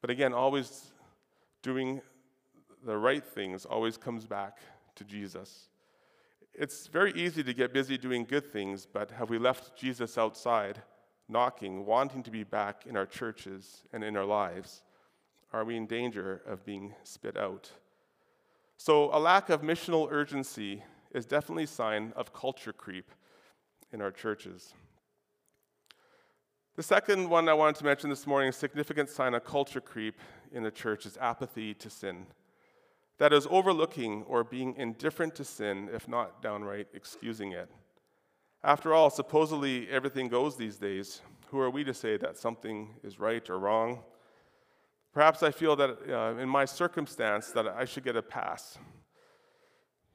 But 0.00 0.10
again, 0.10 0.32
always 0.32 0.92
doing 1.62 2.00
the 2.84 2.96
right 2.96 3.24
things 3.24 3.64
always 3.64 3.96
comes 3.96 4.26
back 4.26 4.58
to 4.94 5.04
Jesus. 5.04 5.68
It's 6.58 6.86
very 6.86 7.12
easy 7.12 7.42
to 7.44 7.52
get 7.52 7.74
busy 7.74 7.98
doing 7.98 8.24
good 8.24 8.50
things, 8.50 8.86
but 8.90 9.10
have 9.10 9.28
we 9.28 9.36
left 9.36 9.76
Jesus 9.76 10.16
outside, 10.16 10.80
knocking, 11.28 11.84
wanting 11.84 12.22
to 12.22 12.30
be 12.30 12.44
back 12.44 12.86
in 12.86 12.96
our 12.96 13.04
churches 13.04 13.82
and 13.92 14.02
in 14.02 14.16
our 14.16 14.24
lives? 14.24 14.82
Are 15.52 15.66
we 15.66 15.76
in 15.76 15.86
danger 15.86 16.40
of 16.46 16.64
being 16.64 16.94
spit 17.04 17.36
out? 17.36 17.70
So, 18.78 19.14
a 19.14 19.20
lack 19.20 19.50
of 19.50 19.60
missional 19.60 20.08
urgency 20.10 20.82
is 21.10 21.26
definitely 21.26 21.64
a 21.64 21.68
sign 21.68 22.14
of 22.16 22.32
culture 22.32 22.72
creep 22.72 23.10
in 23.92 24.00
our 24.00 24.10
churches. 24.10 24.72
The 26.76 26.82
second 26.82 27.28
one 27.28 27.50
I 27.50 27.54
wanted 27.54 27.76
to 27.76 27.84
mention 27.84 28.08
this 28.08 28.26
morning, 28.26 28.48
a 28.48 28.52
significant 28.52 29.10
sign 29.10 29.34
of 29.34 29.44
culture 29.44 29.82
creep 29.82 30.20
in 30.52 30.62
the 30.62 30.70
church, 30.70 31.04
is 31.04 31.18
apathy 31.18 31.74
to 31.74 31.90
sin. 31.90 32.26
That 33.18 33.32
is 33.32 33.46
overlooking 33.50 34.24
or 34.24 34.44
being 34.44 34.74
indifferent 34.76 35.34
to 35.36 35.44
sin, 35.44 35.88
if 35.92 36.06
not 36.06 36.42
downright 36.42 36.88
excusing 36.92 37.52
it. 37.52 37.70
After 38.62 38.92
all, 38.92 39.10
supposedly 39.10 39.88
everything 39.90 40.28
goes 40.28 40.56
these 40.56 40.76
days. 40.76 41.22
Who 41.50 41.60
are 41.60 41.70
we 41.70 41.84
to 41.84 41.94
say 41.94 42.16
that 42.16 42.36
something 42.36 42.96
is 43.02 43.18
right 43.18 43.48
or 43.48 43.58
wrong? 43.58 44.00
Perhaps 45.14 45.42
I 45.42 45.50
feel 45.50 45.76
that 45.76 45.96
uh, 46.10 46.38
in 46.38 46.48
my 46.48 46.66
circumstance 46.66 47.50
that 47.52 47.66
I 47.66 47.86
should 47.86 48.04
get 48.04 48.16
a 48.16 48.22
pass. 48.22 48.76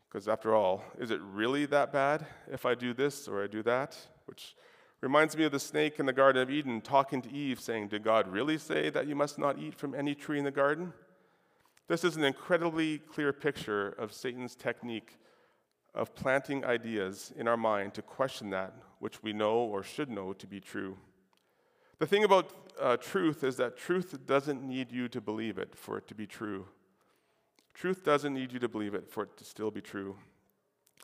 Because 0.08 0.28
after 0.28 0.54
all, 0.54 0.84
is 1.00 1.10
it 1.10 1.20
really 1.22 1.66
that 1.68 1.92
bad 1.92 2.28
if 2.52 2.66
I 2.66 2.76
do 2.76 2.94
this 2.94 3.28
or 3.28 3.44
I 3.44 3.48
do 3.48 3.64
that? 3.64 3.98
Which 4.26 4.56
reminds 5.00 5.36
me 5.36 5.46
of 5.46 5.54
the 5.54 5.60
snake 5.60 6.00
in 6.00 6.06
the 6.06 6.14
Garden 6.14 6.42
of 6.42 6.52
Eden 6.52 6.82
talking 6.82 7.22
to 7.24 7.32
Eve, 7.32 7.60
saying, 7.60 7.88
Did 7.88 8.04
God 8.04 8.28
really 8.28 8.58
say 8.58 8.90
that 8.90 9.08
you 9.08 9.16
must 9.16 9.40
not 9.40 9.58
eat 9.58 9.74
from 9.74 9.96
any 9.96 10.14
tree 10.14 10.38
in 10.38 10.44
the 10.44 10.52
garden? 10.52 10.94
This 11.92 12.06
is 12.06 12.16
an 12.16 12.24
incredibly 12.24 13.00
clear 13.00 13.34
picture 13.34 13.90
of 13.90 14.14
Satan's 14.14 14.56
technique 14.56 15.18
of 15.94 16.16
planting 16.16 16.64
ideas 16.64 17.34
in 17.36 17.50
our 17.50 17.58
mind 17.58 17.96
to 17.96 18.02
question 18.02 18.50
that 18.52 18.74
which 19.00 19.22
we 19.22 19.34
know 19.34 19.56
or 19.56 19.84
should 19.84 20.10
know 20.10 20.32
to 20.32 20.48
be 20.48 20.62
true. 20.62 20.98
The 22.00 22.08
thing 22.08 22.24
about 22.24 22.50
uh, 22.80 22.96
truth 22.96 23.44
is 23.44 23.58
that 23.58 23.76
truth 23.76 24.18
doesn't 24.26 24.64
need 24.64 24.90
you 24.90 25.10
to 25.10 25.20
believe 25.20 25.58
it 25.58 25.76
for 25.76 25.98
it 25.98 26.08
to 26.08 26.16
be 26.16 26.26
true. 26.26 26.66
Truth 27.74 28.06
doesn't 28.06 28.34
need 28.34 28.54
you 28.54 28.60
to 28.60 28.70
believe 28.70 28.94
it 28.94 29.10
for 29.10 29.24
it 29.24 29.36
to 29.36 29.44
still 29.44 29.70
be 29.70 29.82
true. 29.82 30.16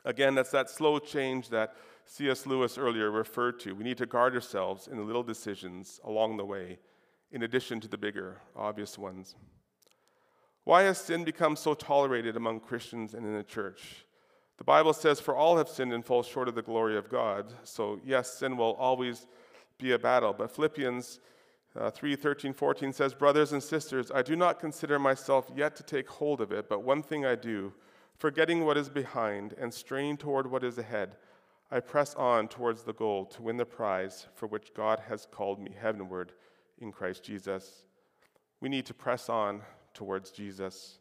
Again, 0.06 0.34
that's 0.34 0.52
that 0.52 0.70
slow 0.70 0.98
change 0.98 1.50
that 1.50 1.74
C.S. 2.06 2.46
Lewis 2.46 2.78
earlier 2.78 3.10
referred 3.10 3.60
to. 3.60 3.74
We 3.74 3.84
need 3.84 3.98
to 3.98 4.06
guard 4.06 4.34
ourselves 4.34 4.88
in 4.88 4.96
the 4.96 5.04
little 5.04 5.22
decisions 5.22 6.00
along 6.02 6.38
the 6.38 6.46
way, 6.46 6.78
in 7.30 7.42
addition 7.42 7.78
to 7.80 7.88
the 7.88 7.98
bigger, 7.98 8.40
obvious 8.56 8.96
ones. 8.96 9.34
Why 10.68 10.82
has 10.82 10.98
sin 10.98 11.24
become 11.24 11.56
so 11.56 11.72
tolerated 11.72 12.36
among 12.36 12.60
Christians 12.60 13.14
and 13.14 13.24
in 13.24 13.32
the 13.32 13.42
church? 13.42 14.04
The 14.58 14.64
Bible 14.64 14.92
says, 14.92 15.18
For 15.18 15.34
all 15.34 15.56
have 15.56 15.66
sinned 15.66 15.94
and 15.94 16.04
fall 16.04 16.22
short 16.22 16.46
of 16.46 16.54
the 16.54 16.60
glory 16.60 16.98
of 16.98 17.08
God. 17.08 17.54
So, 17.62 17.98
yes, 18.04 18.34
sin 18.34 18.54
will 18.54 18.74
always 18.74 19.26
be 19.78 19.92
a 19.92 19.98
battle. 19.98 20.34
But 20.34 20.54
Philippians 20.54 21.20
uh, 21.74 21.90
3 21.90 22.16
13, 22.16 22.52
14 22.52 22.92
says, 22.92 23.14
Brothers 23.14 23.54
and 23.54 23.62
sisters, 23.62 24.10
I 24.14 24.20
do 24.20 24.36
not 24.36 24.60
consider 24.60 24.98
myself 24.98 25.50
yet 25.56 25.74
to 25.76 25.82
take 25.82 26.06
hold 26.06 26.42
of 26.42 26.52
it, 26.52 26.68
but 26.68 26.82
one 26.82 27.02
thing 27.02 27.24
I 27.24 27.34
do, 27.34 27.72
forgetting 28.18 28.66
what 28.66 28.76
is 28.76 28.90
behind 28.90 29.54
and 29.54 29.72
straining 29.72 30.18
toward 30.18 30.50
what 30.50 30.64
is 30.64 30.76
ahead, 30.76 31.16
I 31.70 31.80
press 31.80 32.14
on 32.14 32.46
towards 32.46 32.82
the 32.82 32.92
goal 32.92 33.24
to 33.24 33.40
win 33.40 33.56
the 33.56 33.64
prize 33.64 34.26
for 34.34 34.46
which 34.46 34.74
God 34.74 35.00
has 35.08 35.26
called 35.30 35.60
me 35.60 35.70
heavenward 35.80 36.32
in 36.78 36.92
Christ 36.92 37.24
Jesus. 37.24 37.84
We 38.60 38.68
need 38.68 38.84
to 38.84 38.92
press 38.92 39.30
on 39.30 39.62
towards 39.98 40.30
Jesus. 40.30 41.00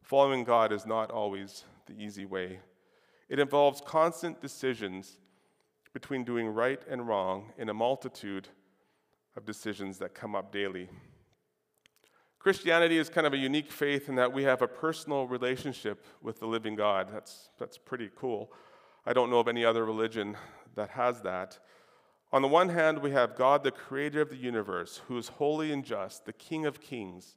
Following 0.00 0.44
God 0.44 0.72
is 0.72 0.86
not 0.86 1.10
always 1.10 1.64
the 1.86 2.00
easy 2.00 2.24
way. 2.24 2.60
It 3.28 3.40
involves 3.40 3.82
constant 3.84 4.40
decisions 4.40 5.18
between 5.92 6.22
doing 6.22 6.46
right 6.46 6.80
and 6.88 7.08
wrong 7.08 7.52
in 7.58 7.68
a 7.68 7.74
multitude 7.74 8.46
of 9.36 9.44
decisions 9.44 9.98
that 9.98 10.14
come 10.14 10.36
up 10.36 10.52
daily. 10.52 10.88
Christianity 12.38 12.98
is 12.98 13.08
kind 13.08 13.26
of 13.26 13.32
a 13.32 13.36
unique 13.36 13.72
faith 13.72 14.08
in 14.08 14.14
that 14.14 14.32
we 14.32 14.44
have 14.44 14.62
a 14.62 14.68
personal 14.68 15.26
relationship 15.26 16.04
with 16.22 16.38
the 16.38 16.46
living 16.46 16.76
God. 16.76 17.08
That's, 17.12 17.48
that's 17.58 17.78
pretty 17.78 18.10
cool. 18.14 18.52
I 19.04 19.12
don't 19.12 19.28
know 19.28 19.40
of 19.40 19.48
any 19.48 19.64
other 19.64 19.84
religion 19.84 20.36
that 20.76 20.90
has 20.90 21.22
that. 21.22 21.58
On 22.32 22.42
the 22.42 22.48
one 22.48 22.68
hand, 22.68 22.98
we 22.98 23.10
have 23.10 23.34
God, 23.34 23.64
the 23.64 23.72
creator 23.72 24.20
of 24.20 24.30
the 24.30 24.36
universe, 24.36 25.00
who 25.08 25.18
is 25.18 25.28
holy 25.28 25.72
and 25.72 25.84
just, 25.84 26.26
the 26.26 26.32
King 26.32 26.64
of 26.64 26.80
kings. 26.80 27.34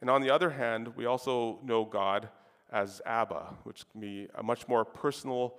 And 0.00 0.08
on 0.08 0.20
the 0.20 0.30
other 0.30 0.50
hand, 0.50 0.96
we 0.96 1.06
also 1.06 1.58
know 1.64 1.84
God 1.84 2.28
as 2.70 3.00
Abba, 3.06 3.54
which 3.64 3.88
can 3.90 4.00
be 4.00 4.28
a 4.34 4.42
much 4.42 4.68
more 4.68 4.84
personal 4.84 5.58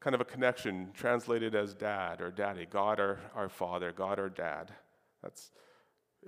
kind 0.00 0.14
of 0.14 0.20
a 0.20 0.24
connection, 0.24 0.90
translated 0.94 1.54
as 1.54 1.74
dad 1.74 2.20
or 2.20 2.30
daddy, 2.30 2.66
God 2.68 3.00
our, 3.00 3.18
our 3.34 3.48
father, 3.48 3.92
God 3.92 4.18
our 4.18 4.28
dad. 4.28 4.72
That's 5.22 5.50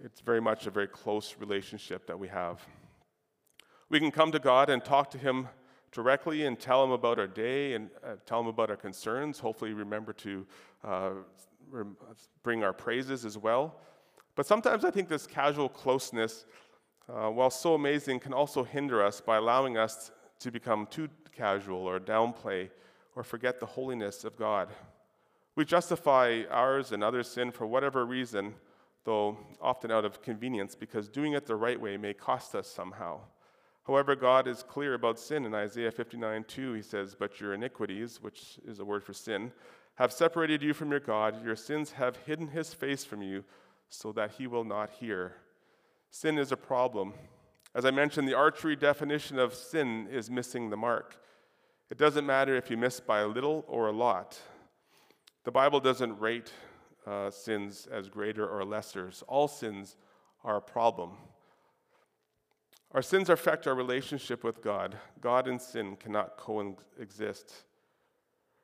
it's 0.02 0.20
very 0.20 0.40
much 0.40 0.66
a 0.66 0.70
very 0.70 0.86
close 0.86 1.36
relationship 1.38 2.06
that 2.06 2.18
we 2.18 2.28
have. 2.28 2.64
We 3.88 3.98
can 3.98 4.10
come 4.10 4.30
to 4.32 4.38
God 4.38 4.70
and 4.70 4.84
talk 4.84 5.10
to 5.12 5.18
Him 5.18 5.48
directly 5.92 6.44
and 6.44 6.58
tell 6.58 6.84
Him 6.84 6.90
about 6.90 7.18
our 7.18 7.26
day 7.26 7.74
and 7.74 7.90
uh, 8.04 8.16
tell 8.26 8.40
Him 8.40 8.46
about 8.46 8.70
our 8.70 8.76
concerns. 8.76 9.38
Hopefully, 9.38 9.72
remember 9.72 10.12
to 10.14 10.46
uh, 10.84 11.10
bring 12.42 12.62
our 12.62 12.72
praises 12.72 13.24
as 13.24 13.36
well. 13.36 13.80
But 14.34 14.46
sometimes 14.46 14.84
I 14.84 14.90
think 14.90 15.08
this 15.08 15.26
casual 15.26 15.68
closeness, 15.68 16.46
uh, 17.08 17.30
while 17.30 17.50
so 17.50 17.74
amazing, 17.74 18.20
can 18.20 18.32
also 18.32 18.64
hinder 18.64 19.02
us 19.04 19.20
by 19.20 19.36
allowing 19.36 19.76
us 19.76 20.10
to 20.40 20.50
become 20.50 20.86
too 20.90 21.08
casual 21.32 21.78
or 21.78 21.98
downplay 21.98 22.68
or 23.16 23.22
forget 23.22 23.58
the 23.58 23.66
holiness 23.66 24.24
of 24.24 24.36
God. 24.36 24.68
We 25.56 25.64
justify 25.64 26.42
ours 26.50 26.92
and 26.92 27.02
others' 27.02 27.28
sin 27.28 27.50
for 27.50 27.66
whatever 27.66 28.06
reason, 28.06 28.54
though 29.04 29.38
often 29.60 29.90
out 29.90 30.04
of 30.04 30.22
convenience, 30.22 30.74
because 30.74 31.08
doing 31.08 31.32
it 31.32 31.46
the 31.46 31.56
right 31.56 31.80
way 31.80 31.96
may 31.96 32.14
cost 32.14 32.54
us 32.54 32.68
somehow. 32.68 33.20
However, 33.84 34.14
God 34.14 34.46
is 34.46 34.62
clear 34.62 34.94
about 34.94 35.18
sin 35.18 35.46
in 35.46 35.54
Isaiah 35.54 35.90
59 35.90 36.44
2. 36.46 36.74
He 36.74 36.82
says, 36.82 37.16
But 37.18 37.40
your 37.40 37.54
iniquities, 37.54 38.22
which 38.22 38.58
is 38.66 38.80
a 38.80 38.84
word 38.84 39.02
for 39.02 39.14
sin, 39.14 39.50
have 39.94 40.12
separated 40.12 40.62
you 40.62 40.74
from 40.74 40.90
your 40.90 41.00
God. 41.00 41.42
Your 41.42 41.56
sins 41.56 41.92
have 41.92 42.18
hidden 42.18 42.48
his 42.48 42.74
face 42.74 43.04
from 43.04 43.22
you 43.22 43.44
so 43.88 44.12
that 44.12 44.32
he 44.32 44.46
will 44.46 44.64
not 44.64 44.90
hear. 44.90 45.36
Sin 46.10 46.38
is 46.38 46.52
a 46.52 46.56
problem. 46.56 47.14
As 47.74 47.84
I 47.84 47.90
mentioned, 47.90 48.26
the 48.26 48.34
archery 48.34 48.76
definition 48.76 49.38
of 49.38 49.54
sin 49.54 50.08
is 50.10 50.30
missing 50.30 50.70
the 50.70 50.76
mark. 50.76 51.16
It 51.90 51.98
doesn't 51.98 52.26
matter 52.26 52.56
if 52.56 52.70
you 52.70 52.76
miss 52.76 53.00
by 53.00 53.20
a 53.20 53.26
little 53.26 53.64
or 53.68 53.88
a 53.88 53.92
lot. 53.92 54.38
The 55.44 55.52
Bible 55.52 55.80
doesn't 55.80 56.18
rate 56.18 56.52
uh, 57.06 57.30
sins 57.30 57.88
as 57.90 58.08
greater 58.08 58.46
or 58.46 58.64
lesser. 58.64 59.10
All 59.26 59.48
sins 59.48 59.96
are 60.44 60.56
a 60.56 60.62
problem. 60.62 61.12
Our 62.92 63.02
sins 63.02 63.28
affect 63.28 63.66
our 63.66 63.74
relationship 63.74 64.44
with 64.44 64.62
God. 64.62 64.96
God 65.20 65.46
and 65.46 65.60
sin 65.60 65.96
cannot 65.96 66.36
coexist. 66.36 67.64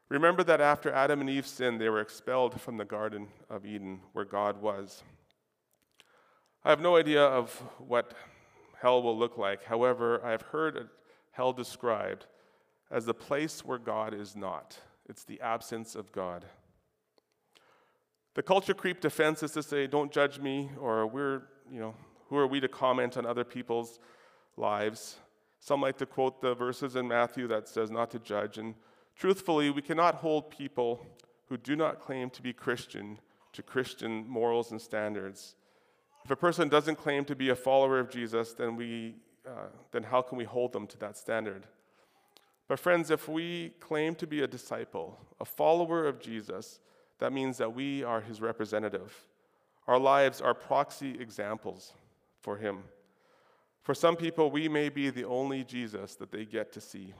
Remember 0.08 0.42
that 0.44 0.60
after 0.60 0.92
Adam 0.92 1.20
and 1.20 1.30
Eve 1.30 1.46
sinned, 1.46 1.80
they 1.80 1.88
were 1.88 2.00
expelled 2.00 2.60
from 2.60 2.76
the 2.76 2.84
Garden 2.84 3.28
of 3.50 3.66
Eden, 3.66 4.00
where 4.12 4.24
God 4.24 4.60
was. 4.60 5.02
I 6.64 6.70
have 6.70 6.80
no 6.80 6.96
idea 6.96 7.22
of 7.22 7.50
what 7.78 8.14
hell 8.80 9.02
will 9.02 9.18
look 9.18 9.36
like. 9.36 9.64
However, 9.64 10.24
I 10.24 10.30
have 10.30 10.42
heard 10.42 10.88
hell 11.32 11.52
described 11.52 12.26
as 12.90 13.04
the 13.04 13.12
place 13.12 13.64
where 13.64 13.78
God 13.78 14.14
is 14.14 14.34
not. 14.34 14.78
It's 15.06 15.24
the 15.24 15.40
absence 15.42 15.94
of 15.94 16.10
God. 16.10 16.46
The 18.34 18.42
culture 18.42 18.72
creep 18.72 19.00
defense 19.00 19.42
is 19.42 19.52
to 19.52 19.62
say, 19.62 19.86
don't 19.86 20.10
judge 20.10 20.40
me, 20.40 20.70
or 20.80 21.06
we're, 21.06 21.42
you 21.70 21.80
know, 21.80 21.94
who 22.28 22.38
are 22.38 22.46
we 22.46 22.60
to 22.60 22.68
comment 22.68 23.18
on 23.18 23.26
other 23.26 23.44
people's 23.44 23.98
lives? 24.56 25.16
Some 25.60 25.82
like 25.82 25.98
to 25.98 26.06
quote 26.06 26.40
the 26.40 26.54
verses 26.54 26.96
in 26.96 27.06
Matthew 27.06 27.46
that 27.48 27.68
says 27.68 27.90
not 27.90 28.10
to 28.12 28.18
judge. 28.18 28.56
And 28.56 28.74
truthfully, 29.16 29.70
we 29.70 29.82
cannot 29.82 30.16
hold 30.16 30.50
people 30.50 31.06
who 31.48 31.58
do 31.58 31.76
not 31.76 32.00
claim 32.00 32.30
to 32.30 32.42
be 32.42 32.54
Christian 32.54 33.18
to 33.52 33.62
Christian 33.62 34.26
morals 34.26 34.72
and 34.72 34.80
standards. 34.80 35.56
If 36.24 36.30
a 36.30 36.36
person 36.36 36.68
doesn't 36.68 36.96
claim 36.96 37.24
to 37.26 37.36
be 37.36 37.50
a 37.50 37.56
follower 37.56 37.98
of 37.98 38.10
Jesus, 38.10 38.54
then, 38.54 38.76
we, 38.76 39.16
uh, 39.46 39.66
then 39.92 40.04
how 40.04 40.22
can 40.22 40.38
we 40.38 40.44
hold 40.44 40.72
them 40.72 40.86
to 40.86 40.98
that 40.98 41.18
standard? 41.18 41.66
But, 42.66 42.80
friends, 42.80 43.10
if 43.10 43.28
we 43.28 43.74
claim 43.78 44.14
to 44.14 44.26
be 44.26 44.40
a 44.40 44.46
disciple, 44.46 45.18
a 45.38 45.44
follower 45.44 46.06
of 46.06 46.20
Jesus, 46.20 46.80
that 47.18 47.32
means 47.32 47.58
that 47.58 47.74
we 47.74 48.02
are 48.02 48.22
his 48.22 48.40
representative. 48.40 49.14
Our 49.86 49.98
lives 49.98 50.40
are 50.40 50.54
proxy 50.54 51.20
examples 51.20 51.92
for 52.40 52.56
him. 52.56 52.84
For 53.82 53.94
some 53.94 54.16
people, 54.16 54.50
we 54.50 54.66
may 54.66 54.88
be 54.88 55.10
the 55.10 55.24
only 55.24 55.62
Jesus 55.62 56.14
that 56.14 56.32
they 56.32 56.46
get 56.46 56.72
to 56.72 56.80
see. 56.80 57.12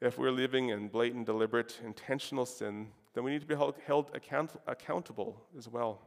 If 0.00 0.18
we're 0.18 0.32
living 0.32 0.70
in 0.70 0.88
blatant, 0.88 1.26
deliberate, 1.26 1.80
intentional 1.84 2.46
sin, 2.46 2.88
then 3.14 3.22
we 3.22 3.30
need 3.30 3.42
to 3.42 3.46
be 3.46 3.54
held, 3.54 3.76
held 3.86 4.10
account, 4.12 4.50
accountable 4.66 5.40
as 5.56 5.68
well. 5.68 6.00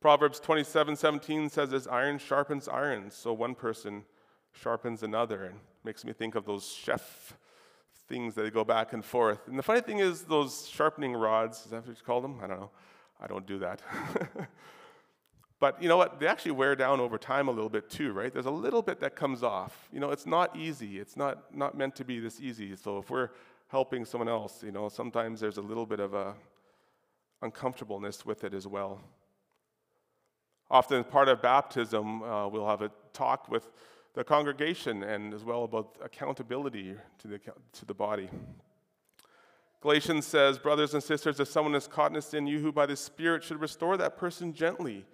Proverbs 0.00 0.40
27 0.40 0.96
17 0.96 1.50
says, 1.50 1.72
As 1.72 1.86
iron 1.86 2.18
sharpens 2.18 2.68
iron, 2.68 3.10
so 3.10 3.32
one 3.32 3.54
person 3.54 4.04
sharpens 4.52 5.02
another. 5.02 5.44
And 5.44 5.60
makes 5.84 6.04
me 6.04 6.12
think 6.12 6.34
of 6.34 6.44
those 6.44 6.68
chef 6.68 7.36
things 8.08 8.34
that 8.34 8.52
go 8.52 8.64
back 8.64 8.92
and 8.92 9.04
forth. 9.04 9.46
And 9.46 9.58
the 9.58 9.62
funny 9.62 9.80
thing 9.80 9.98
is, 9.98 10.22
those 10.22 10.68
sharpening 10.68 11.14
rods, 11.14 11.64
is 11.64 11.70
that 11.70 11.86
what 11.86 11.96
you 11.96 12.04
call 12.04 12.20
them? 12.20 12.40
I 12.42 12.46
don't 12.46 12.60
know. 12.60 12.70
I 13.20 13.26
don't 13.26 13.46
do 13.46 13.58
that. 13.60 13.82
but 15.60 15.80
you 15.82 15.88
know 15.88 15.96
what? 15.96 16.18
They 16.18 16.26
actually 16.26 16.52
wear 16.52 16.74
down 16.74 17.00
over 17.00 17.18
time 17.18 17.48
a 17.48 17.50
little 17.50 17.68
bit 17.68 17.88
too, 17.88 18.12
right? 18.12 18.32
There's 18.32 18.46
a 18.46 18.50
little 18.50 18.82
bit 18.82 19.00
that 19.00 19.14
comes 19.14 19.42
off. 19.42 19.88
You 19.92 20.00
know, 20.00 20.10
it's 20.10 20.26
not 20.26 20.56
easy. 20.56 20.98
It's 20.98 21.16
not, 21.16 21.54
not 21.54 21.76
meant 21.76 21.94
to 21.96 22.04
be 22.04 22.18
this 22.18 22.40
easy. 22.40 22.74
So 22.74 22.98
if 22.98 23.10
we're 23.10 23.30
helping 23.68 24.04
someone 24.04 24.28
else, 24.28 24.62
you 24.62 24.72
know, 24.72 24.88
sometimes 24.88 25.38
there's 25.38 25.58
a 25.58 25.62
little 25.62 25.86
bit 25.86 26.00
of 26.00 26.14
a 26.14 26.34
uncomfortableness 27.42 28.26
with 28.26 28.42
it 28.44 28.54
as 28.54 28.66
well. 28.66 29.00
Often, 30.70 31.04
part 31.04 31.28
of 31.28 31.42
baptism, 31.42 32.22
uh, 32.22 32.46
we'll 32.46 32.68
have 32.68 32.82
a 32.82 32.90
talk 33.12 33.48
with 33.48 33.70
the 34.14 34.22
congregation 34.22 35.02
and 35.02 35.34
as 35.34 35.44
well 35.44 35.64
about 35.64 35.96
accountability 36.02 36.94
to 37.18 37.28
the, 37.28 37.40
to 37.72 37.84
the 37.84 37.94
body. 37.94 38.28
Galatians 39.80 40.26
says, 40.26 40.58
Brothers 40.58 40.94
and 40.94 41.02
sisters, 41.02 41.40
if 41.40 41.48
someone 41.48 41.74
is 41.74 41.86
caught 41.86 42.10
in 42.10 42.16
a 42.16 42.22
sin, 42.22 42.46
you 42.46 42.60
who 42.60 42.70
by 42.70 42.86
the 42.86 42.96
Spirit 42.96 43.42
should 43.42 43.60
restore 43.60 43.96
that 43.96 44.16
person 44.16 44.52
gently. 44.52 45.04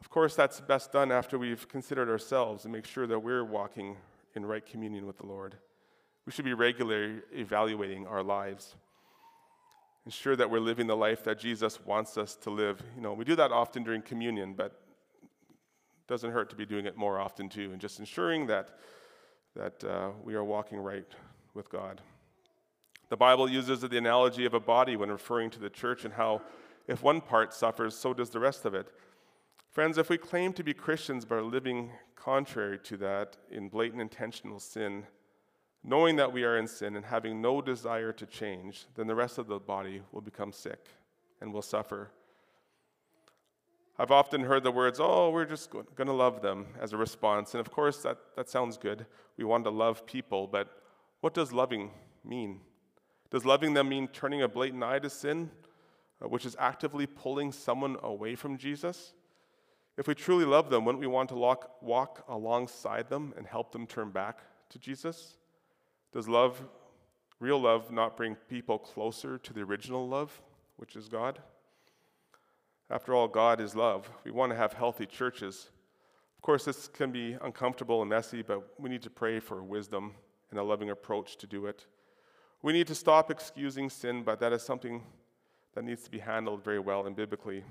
Of 0.00 0.08
course, 0.08 0.34
that's 0.34 0.60
best 0.60 0.92
done 0.92 1.10
after 1.10 1.38
we've 1.38 1.68
considered 1.68 2.08
ourselves 2.08 2.64
and 2.64 2.72
make 2.72 2.86
sure 2.86 3.06
that 3.06 3.18
we're 3.18 3.44
walking 3.44 3.96
in 4.34 4.46
right 4.46 4.64
communion 4.64 5.06
with 5.06 5.18
the 5.18 5.26
Lord. 5.26 5.56
We 6.26 6.32
should 6.32 6.44
be 6.44 6.54
regularly 6.54 7.20
evaluating 7.32 8.06
our 8.06 8.22
lives. 8.22 8.76
Ensure 10.06 10.36
that 10.36 10.50
we're 10.50 10.60
living 10.60 10.86
the 10.86 10.96
life 10.96 11.24
that 11.24 11.38
Jesus 11.38 11.80
wants 11.84 12.16
us 12.18 12.36
to 12.36 12.50
live. 12.50 12.82
You 12.94 13.02
know, 13.02 13.14
we 13.14 13.24
do 13.24 13.36
that 13.36 13.52
often 13.52 13.82
during 13.82 14.02
communion, 14.02 14.54
but 14.54 14.83
doesn't 16.06 16.32
hurt 16.32 16.50
to 16.50 16.56
be 16.56 16.66
doing 16.66 16.86
it 16.86 16.96
more 16.96 17.18
often 17.18 17.48
too, 17.48 17.70
and 17.72 17.80
just 17.80 17.98
ensuring 17.98 18.46
that, 18.46 18.78
that 19.56 19.82
uh, 19.84 20.10
we 20.22 20.34
are 20.34 20.44
walking 20.44 20.78
right 20.78 21.10
with 21.54 21.70
God. 21.70 22.00
The 23.08 23.16
Bible 23.16 23.48
uses 23.48 23.80
the 23.80 23.98
analogy 23.98 24.44
of 24.44 24.54
a 24.54 24.60
body 24.60 24.96
when 24.96 25.10
referring 25.10 25.50
to 25.50 25.60
the 25.60 25.70
church 25.70 26.04
and 26.04 26.14
how 26.14 26.42
if 26.86 27.02
one 27.02 27.20
part 27.20 27.54
suffers, 27.54 27.96
so 27.96 28.12
does 28.12 28.30
the 28.30 28.40
rest 28.40 28.64
of 28.64 28.74
it. 28.74 28.88
Friends, 29.70 29.98
if 29.98 30.08
we 30.08 30.18
claim 30.18 30.52
to 30.52 30.62
be 30.62 30.74
Christians 30.74 31.24
but 31.24 31.36
are 31.36 31.42
living 31.42 31.90
contrary 32.16 32.78
to 32.84 32.96
that 32.98 33.36
in 33.50 33.68
blatant 33.68 34.00
intentional 34.00 34.60
sin, 34.60 35.04
knowing 35.82 36.16
that 36.16 36.32
we 36.32 36.44
are 36.44 36.56
in 36.56 36.66
sin 36.66 36.96
and 36.96 37.04
having 37.04 37.40
no 37.40 37.60
desire 37.60 38.12
to 38.12 38.26
change, 38.26 38.86
then 38.94 39.06
the 39.06 39.14
rest 39.14 39.38
of 39.38 39.46
the 39.46 39.58
body 39.58 40.02
will 40.12 40.20
become 40.20 40.52
sick 40.52 40.86
and 41.40 41.52
will 41.52 41.62
suffer. 41.62 42.10
I've 43.96 44.10
often 44.10 44.42
heard 44.42 44.64
the 44.64 44.72
words, 44.72 44.98
oh, 45.00 45.30
we're 45.30 45.44
just 45.44 45.70
going 45.70 46.06
to 46.06 46.12
love 46.12 46.42
them 46.42 46.66
as 46.80 46.92
a 46.92 46.96
response. 46.96 47.54
And 47.54 47.60
of 47.60 47.70
course, 47.70 47.98
that, 47.98 48.18
that 48.34 48.48
sounds 48.48 48.76
good. 48.76 49.06
We 49.36 49.44
want 49.44 49.64
to 49.64 49.70
love 49.70 50.04
people, 50.04 50.48
but 50.48 50.68
what 51.20 51.32
does 51.32 51.52
loving 51.52 51.90
mean? 52.24 52.60
Does 53.30 53.44
loving 53.44 53.72
them 53.74 53.88
mean 53.88 54.08
turning 54.08 54.42
a 54.42 54.48
blatant 54.48 54.82
eye 54.82 54.98
to 54.98 55.08
sin, 55.08 55.50
uh, 56.20 56.28
which 56.28 56.44
is 56.44 56.56
actively 56.58 57.06
pulling 57.06 57.52
someone 57.52 57.96
away 58.02 58.34
from 58.34 58.58
Jesus? 58.58 59.12
If 59.96 60.08
we 60.08 60.14
truly 60.16 60.44
love 60.44 60.70
them, 60.70 60.84
wouldn't 60.84 61.00
we 61.00 61.06
want 61.06 61.28
to 61.28 61.36
walk, 61.36 61.70
walk 61.80 62.24
alongside 62.28 63.08
them 63.08 63.32
and 63.36 63.46
help 63.46 63.70
them 63.70 63.86
turn 63.86 64.10
back 64.10 64.40
to 64.70 64.78
Jesus? 64.80 65.36
Does 66.12 66.28
love, 66.28 66.60
real 67.38 67.60
love, 67.60 67.92
not 67.92 68.16
bring 68.16 68.34
people 68.48 68.78
closer 68.78 69.38
to 69.38 69.52
the 69.52 69.60
original 69.60 70.08
love, 70.08 70.42
which 70.78 70.96
is 70.96 71.08
God? 71.08 71.38
After 72.90 73.14
all, 73.14 73.28
God 73.28 73.60
is 73.60 73.74
love. 73.74 74.10
We 74.24 74.30
want 74.30 74.52
to 74.52 74.56
have 74.56 74.72
healthy 74.74 75.06
churches. 75.06 75.70
Of 76.36 76.42
course, 76.42 76.64
this 76.64 76.88
can 76.88 77.10
be 77.10 77.36
uncomfortable 77.40 78.02
and 78.02 78.10
messy, 78.10 78.42
but 78.42 78.78
we 78.78 78.90
need 78.90 79.02
to 79.02 79.10
pray 79.10 79.40
for 79.40 79.62
wisdom 79.62 80.12
and 80.50 80.60
a 80.60 80.62
loving 80.62 80.90
approach 80.90 81.36
to 81.38 81.46
do 81.46 81.66
it. 81.66 81.86
We 82.62 82.72
need 82.72 82.86
to 82.88 82.94
stop 82.94 83.30
excusing 83.30 83.90
sin, 83.90 84.22
but 84.22 84.40
that 84.40 84.52
is 84.52 84.62
something 84.62 85.02
that 85.74 85.84
needs 85.84 86.02
to 86.04 86.10
be 86.10 86.18
handled 86.18 86.62
very 86.62 86.78
well 86.78 87.06
and 87.06 87.16
biblically. 87.16 87.64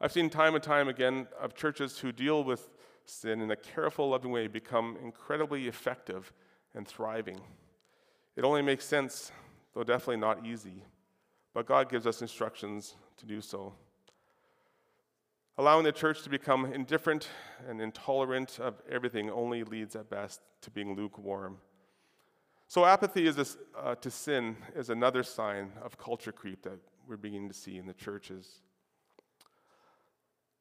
I've 0.00 0.12
seen 0.12 0.30
time 0.30 0.54
and 0.54 0.62
time 0.62 0.88
again 0.88 1.26
of 1.38 1.54
churches 1.54 1.98
who 1.98 2.12
deal 2.12 2.44
with 2.44 2.70
sin 3.04 3.40
in 3.40 3.50
a 3.50 3.56
careful, 3.56 4.10
loving 4.10 4.30
way 4.30 4.46
become 4.46 4.96
incredibly 5.02 5.68
effective 5.68 6.32
and 6.74 6.86
thriving. 6.86 7.40
It 8.36 8.44
only 8.44 8.62
makes 8.62 8.84
sense, 8.84 9.32
though 9.74 9.84
definitely 9.84 10.18
not 10.18 10.46
easy. 10.46 10.84
But 11.52 11.66
God 11.66 11.90
gives 11.90 12.06
us 12.06 12.22
instructions 12.22 12.94
to 13.20 13.26
do 13.26 13.40
so. 13.40 13.74
Allowing 15.58 15.84
the 15.84 15.92
church 15.92 16.22
to 16.22 16.30
become 16.30 16.72
indifferent 16.72 17.28
and 17.68 17.80
intolerant 17.80 18.58
of 18.58 18.80
everything 18.90 19.30
only 19.30 19.62
leads 19.62 19.94
at 19.94 20.08
best 20.08 20.40
to 20.62 20.70
being 20.70 20.96
lukewarm. 20.96 21.58
So, 22.66 22.86
apathy 22.86 23.28
a, 23.28 23.46
uh, 23.78 23.94
to 23.96 24.10
sin 24.10 24.56
is 24.74 24.90
another 24.90 25.22
sign 25.22 25.72
of 25.82 25.98
culture 25.98 26.32
creep 26.32 26.62
that 26.62 26.78
we're 27.06 27.16
beginning 27.16 27.48
to 27.48 27.54
see 27.54 27.76
in 27.76 27.86
the 27.86 27.92
churches. 27.92 28.60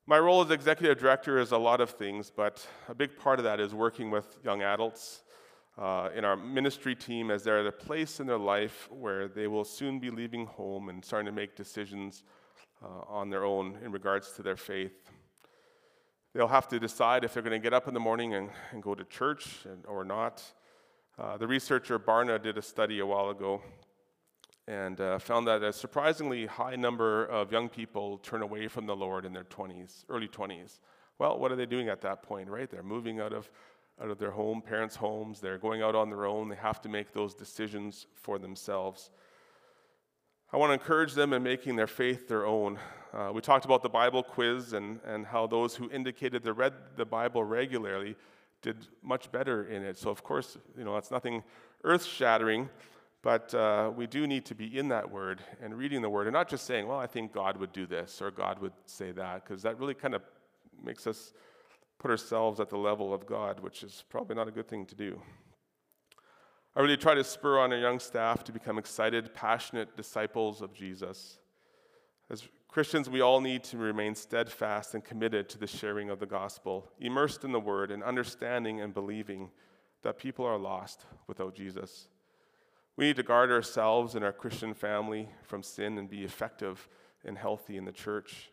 My 0.06 0.18
role 0.18 0.42
as 0.42 0.50
executive 0.50 0.98
director 0.98 1.38
is 1.38 1.52
a 1.52 1.58
lot 1.58 1.82
of 1.82 1.92
things, 1.92 2.32
but 2.36 2.68
a 2.90 2.96
big 2.96 3.16
part 3.16 3.40
of 3.40 3.46
that 3.46 3.60
is 3.60 3.74
working 3.74 4.10
with 4.10 4.38
young 4.44 4.64
adults 4.64 5.22
uh, 5.78 6.10
in 6.16 6.26
our 6.26 6.36
ministry 6.36 6.96
team 6.96 7.32
as 7.32 7.44
they're 7.44 7.60
at 7.60 7.68
a 7.68 7.72
place 7.72 8.20
in 8.20 8.28
their 8.28 8.40
life 8.40 8.90
where 8.92 9.28
they 9.28 9.48
will 9.48 9.64
soon 9.64 10.00
be 10.00 10.10
leaving 10.10 10.46
home 10.46 10.90
and 10.90 11.06
starting 11.06 11.28
to 11.28 11.32
make 11.32 11.56
decisions 11.56 12.24
uh, 12.84 13.02
on 13.08 13.30
their 13.30 13.46
own 13.46 13.78
in 13.84 13.92
regards 13.92 14.32
to 14.34 14.44
their 14.44 14.56
faith. 14.56 15.12
They'll 16.34 16.48
have 16.48 16.68
to 16.70 16.80
decide 16.80 17.24
if 17.24 17.34
they're 17.34 17.44
going 17.44 17.60
to 17.60 17.64
get 17.64 17.74
up 17.74 17.88
in 17.88 17.94
the 17.94 18.00
morning 18.00 18.36
and, 18.36 18.50
and 18.72 18.84
go 18.84 18.94
to 18.96 19.04
church 19.04 19.66
and, 19.66 19.86
or 19.86 20.06
not. 20.06 20.44
Uh, 21.18 21.38
the 21.38 21.48
researcher 21.48 22.00
Barna 22.00 22.42
did 22.42 22.58
a 22.58 22.62
study 22.62 23.00
a 23.00 23.06
while 23.06 23.30
ago 23.30 23.62
and 24.70 25.02
uh, 25.02 25.18
found 25.18 25.48
that 25.48 25.64
a 25.64 25.74
surprisingly 25.74 26.46
high 26.46 26.76
number 26.76 27.26
of 27.26 27.52
young 27.52 27.68
people 27.68 28.20
turn 28.20 28.44
away 28.44 28.68
from 28.68 28.86
the 28.86 28.96
Lord 28.96 29.26
in 29.26 29.34
their 29.34 29.44
20s, 29.44 30.06
early 30.10 30.28
20s. 30.28 30.80
Well, 31.18 31.40
what 31.40 31.52
are 31.52 31.56
they 31.56 31.66
doing 31.66 31.90
at 31.90 32.02
that 32.02 32.22
point, 32.22 32.48
right? 32.48 32.70
They're 32.70 32.84
moving 32.84 33.20
out 33.20 33.34
of, 33.34 33.50
out 34.00 34.12
of 34.12 34.20
their 34.20 34.30
home, 34.30 34.62
parents' 34.62 34.96
homes, 34.96 35.42
they're 35.42 35.58
going 35.58 35.82
out 35.82 35.96
on 35.96 36.10
their 36.10 36.26
own, 36.26 36.50
they 36.50 36.56
have 36.56 36.80
to 36.82 36.90
make 36.90 37.12
those 37.12 37.34
decisions 37.34 38.06
for 38.14 38.38
themselves. 38.38 39.10
I 40.52 40.58
want 40.58 40.72
to 40.72 40.74
encourage 40.74 41.14
them 41.14 41.34
in 41.34 41.44
making 41.44 41.76
their 41.76 41.86
faith 41.86 42.28
their 42.28 42.44
own. 42.44 42.80
Uh, 43.14 43.30
we 43.32 43.40
talked 43.40 43.66
about 43.66 43.84
the 43.84 43.90
Bible 43.90 44.24
quiz 44.24 44.74
and, 44.74 45.00
and 45.06 45.24
how 45.24 45.46
those 45.46 45.76
who 45.76 45.92
indicated 45.92 46.42
they 46.42 46.50
read 46.50 46.74
the 46.96 47.06
Bible 47.06 47.44
regularly 47.44 48.16
did 48.64 48.88
much 49.04 49.32
better 49.32 49.66
in 49.66 49.84
it. 49.84 49.96
So, 49.96 50.10
of 50.10 50.24
course, 50.24 50.58
you 50.76 50.84
know, 50.84 50.96
that's 50.96 51.12
nothing 51.12 51.44
earth 51.84 52.04
shattering. 52.04 52.68
But 53.22 53.54
uh, 53.54 53.92
we 53.96 54.08
do 54.08 54.26
need 54.26 54.44
to 54.46 54.56
be 54.56 54.76
in 54.76 54.88
that 54.88 55.12
word 55.12 55.44
and 55.62 55.78
reading 55.78 56.02
the 56.02 56.10
word 56.10 56.26
and 56.26 56.34
not 56.34 56.50
just 56.50 56.66
saying, 56.66 56.88
well, 56.88 56.98
I 56.98 57.06
think 57.06 57.32
God 57.32 57.58
would 57.58 57.72
do 57.72 57.86
this 57.86 58.20
or 58.20 58.32
God 58.32 58.58
would 58.60 58.74
say 58.88 59.12
that, 59.12 59.44
because 59.44 59.62
that 59.62 59.78
really 59.78 59.94
kind 59.94 60.16
of 60.16 60.24
makes 60.84 61.06
us 61.06 61.32
put 62.00 62.10
ourselves 62.10 62.60
at 62.60 62.70
the 62.70 62.78
level 62.78 63.14
of 63.14 63.28
God, 63.28 63.60
which 63.60 63.84
is 63.84 64.04
probably 64.10 64.36
not 64.36 64.48
a 64.48 64.52
good 64.52 64.68
thing 64.68 64.88
to 64.88 64.96
do. 64.96 65.22
I 66.76 66.82
really 66.82 66.98
try 66.98 67.16
to 67.16 67.24
spur 67.24 67.60
on 67.60 67.74
our 67.74 67.80
young 67.80 68.00
staff 68.00 68.44
to 68.46 68.52
become 68.52 68.78
excited, 68.78 69.34
passionate 69.34 69.98
disciples 69.98 70.62
of 70.62 70.74
Jesus. 70.74 71.40
As 72.30 72.48
Christians, 72.68 73.10
we 73.10 73.22
all 73.22 73.42
need 73.42 73.64
to 73.66 73.78
remain 73.78 74.14
steadfast 74.14 74.94
and 74.94 75.04
committed 75.04 75.50
to 75.50 75.58
the 75.58 75.66
sharing 75.66 76.10
of 76.10 76.20
the 76.20 76.28
gospel, 76.28 76.92
immersed 77.00 77.44
in 77.44 77.52
the 77.52 77.60
word 77.60 77.90
and 77.90 78.04
understanding 78.04 78.82
and 78.82 78.94
believing 78.94 79.50
that 80.04 80.20
people 80.20 80.46
are 80.46 80.58
lost 80.58 81.06
without 81.28 81.56
Jesus. 81.56 82.08
We 82.96 83.06
need 83.06 83.16
to 83.16 83.24
guard 83.24 83.52
ourselves 83.52 84.14
and 84.14 84.24
our 84.24 84.32
Christian 84.32 84.74
family 84.74 85.30
from 85.42 85.64
sin 85.64 85.98
and 85.98 86.10
be 86.10 86.24
effective 86.24 86.88
and 87.26 87.38
healthy 87.38 87.78
in 87.78 87.86
the 87.86 87.92
church. 87.92 88.52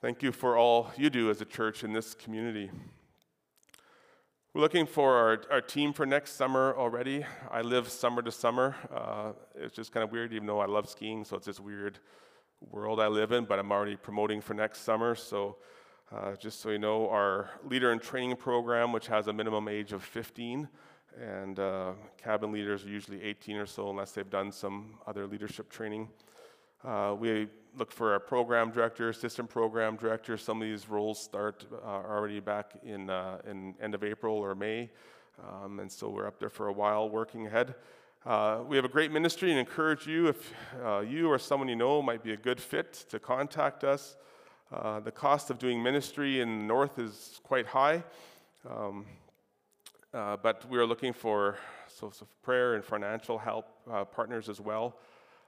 Thank 0.00 0.22
you 0.22 0.30
for 0.30 0.56
all 0.56 0.90
you 0.96 1.10
do 1.10 1.30
as 1.30 1.40
a 1.40 1.44
church 1.44 1.84
in 1.84 1.92
this 1.92 2.14
community. 2.14 2.70
We're 4.54 4.60
looking 4.60 4.84
for 4.84 5.14
our, 5.14 5.40
our 5.50 5.60
team 5.62 5.94
for 5.94 6.04
next 6.04 6.32
summer 6.32 6.74
already. 6.76 7.24
I 7.50 7.62
live 7.62 7.88
summer 7.88 8.20
to 8.20 8.30
summer. 8.30 8.76
Uh, 8.94 9.32
it's 9.54 9.74
just 9.74 9.92
kind 9.92 10.04
of 10.04 10.12
weird, 10.12 10.34
even 10.34 10.46
though 10.46 10.60
I 10.60 10.66
love 10.66 10.90
skiing, 10.90 11.24
so 11.24 11.38
it's 11.38 11.46
this 11.46 11.58
weird 11.58 11.98
world 12.70 13.00
I 13.00 13.06
live 13.06 13.32
in, 13.32 13.46
but 13.46 13.58
I'm 13.58 13.72
already 13.72 13.96
promoting 13.96 14.42
for 14.42 14.52
next 14.52 14.80
summer. 14.80 15.14
So, 15.14 15.56
uh, 16.14 16.36
just 16.36 16.60
so 16.60 16.68
you 16.68 16.78
know, 16.78 17.08
our 17.08 17.48
leader 17.64 17.92
in 17.92 17.98
training 17.98 18.36
program, 18.36 18.92
which 18.92 19.06
has 19.06 19.26
a 19.26 19.32
minimum 19.32 19.68
age 19.68 19.94
of 19.94 20.04
15, 20.04 20.68
and 21.18 21.58
uh, 21.58 21.92
cabin 22.22 22.52
leaders 22.52 22.84
are 22.84 22.90
usually 22.90 23.22
18 23.22 23.56
or 23.56 23.64
so, 23.64 23.88
unless 23.88 24.12
they've 24.12 24.28
done 24.28 24.52
some 24.52 24.98
other 25.06 25.26
leadership 25.26 25.70
training. 25.70 26.10
Uh, 26.84 27.14
we 27.18 27.46
look 27.78 27.92
for 27.92 28.16
a 28.16 28.20
program 28.20 28.70
director, 28.70 29.08
assistant 29.08 29.48
program 29.48 29.96
director. 29.96 30.36
Some 30.36 30.60
of 30.60 30.66
these 30.66 30.88
roles 30.88 31.22
start 31.22 31.64
uh, 31.72 31.86
already 31.86 32.40
back 32.40 32.72
in, 32.84 33.08
uh, 33.08 33.38
in 33.48 33.74
end 33.80 33.94
of 33.94 34.02
April 34.02 34.36
or 34.36 34.54
May, 34.56 34.90
um, 35.42 35.78
and 35.78 35.90
so 35.90 36.08
we're 36.08 36.26
up 36.26 36.40
there 36.40 36.50
for 36.50 36.66
a 36.66 36.72
while 36.72 37.08
working 37.08 37.46
ahead. 37.46 37.76
Uh, 38.26 38.60
we 38.66 38.76
have 38.76 38.84
a 38.84 38.88
great 38.88 39.12
ministry 39.12 39.50
and 39.50 39.60
encourage 39.60 40.06
you 40.06 40.28
if 40.28 40.52
uh, 40.84 41.00
you 41.00 41.28
or 41.28 41.38
someone 41.38 41.68
you 41.68 41.76
know 41.76 42.02
might 42.02 42.22
be 42.22 42.32
a 42.32 42.36
good 42.36 42.60
fit 42.60 42.92
to 43.10 43.18
contact 43.20 43.84
us. 43.84 44.16
the 45.04 45.12
cost 45.12 45.50
of 45.50 45.58
doing 45.58 45.82
ministry 45.82 46.40
in 46.40 46.58
the 46.58 46.64
north 46.64 46.98
is 46.98 47.40
quite 47.44 47.66
high. 47.66 48.02
Um, 48.68 49.06
uh, 50.14 50.36
but 50.36 50.68
we 50.68 50.78
are 50.78 50.84
looking 50.84 51.12
for 51.12 51.56
source 51.88 52.20
of 52.20 52.42
prayer 52.42 52.74
and 52.74 52.84
financial 52.84 53.38
help 53.38 53.66
uh, 53.90 54.04
partners 54.04 54.48
as 54.48 54.60
well. 54.60 54.98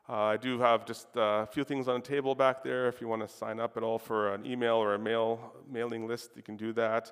Uh, 0.07 0.13
I 0.13 0.37
do 0.37 0.59
have 0.59 0.85
just 0.85 1.07
a 1.17 1.47
few 1.47 1.65
things 1.65 1.89
on 1.89 2.01
the 2.01 2.07
table 2.07 2.35
back 2.35 2.63
there. 2.63 2.89
If 2.89 3.01
you 3.01 3.09
want 3.09 3.23
to 3.23 3.29
sign 3.29 3.59
up 3.59 3.79
at 3.79 3.83
all 3.83 3.99
for 3.99 4.35
an 4.35 4.45
email 4.45 4.75
or 4.75 4.93
a 4.95 4.99
mail 4.99 5.55
mailing 5.71 6.07
list, 6.07 6.33
you 6.37 6.43
can 6.43 6.57
do 6.57 6.75
that. 6.75 7.11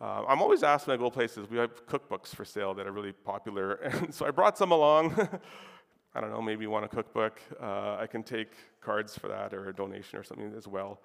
Uh, 0.00 0.24
I'm 0.26 0.42
always 0.42 0.64
asked 0.64 0.88
when 0.88 0.98
I 0.98 1.00
go 1.00 1.08
places. 1.08 1.48
We 1.48 1.58
have 1.58 1.86
cookbooks 1.86 2.34
for 2.34 2.44
sale 2.44 2.74
that 2.74 2.88
are 2.88 2.92
really 2.92 3.12
popular, 3.12 3.74
and 3.74 4.12
so 4.12 4.26
I 4.26 4.32
brought 4.32 4.58
some 4.58 4.72
along. 4.72 5.12
I 6.14 6.20
don't 6.20 6.30
know, 6.30 6.42
maybe 6.42 6.64
you 6.64 6.70
want 6.70 6.84
a 6.84 6.88
cookbook. 6.88 7.40
Uh, 7.60 7.96
I 7.98 8.06
can 8.06 8.24
take 8.24 8.52
cards 8.80 9.16
for 9.16 9.28
that 9.28 9.54
or 9.54 9.68
a 9.68 9.74
donation 9.74 10.18
or 10.18 10.24
something 10.24 10.52
as 10.56 10.68
well. 10.68 11.00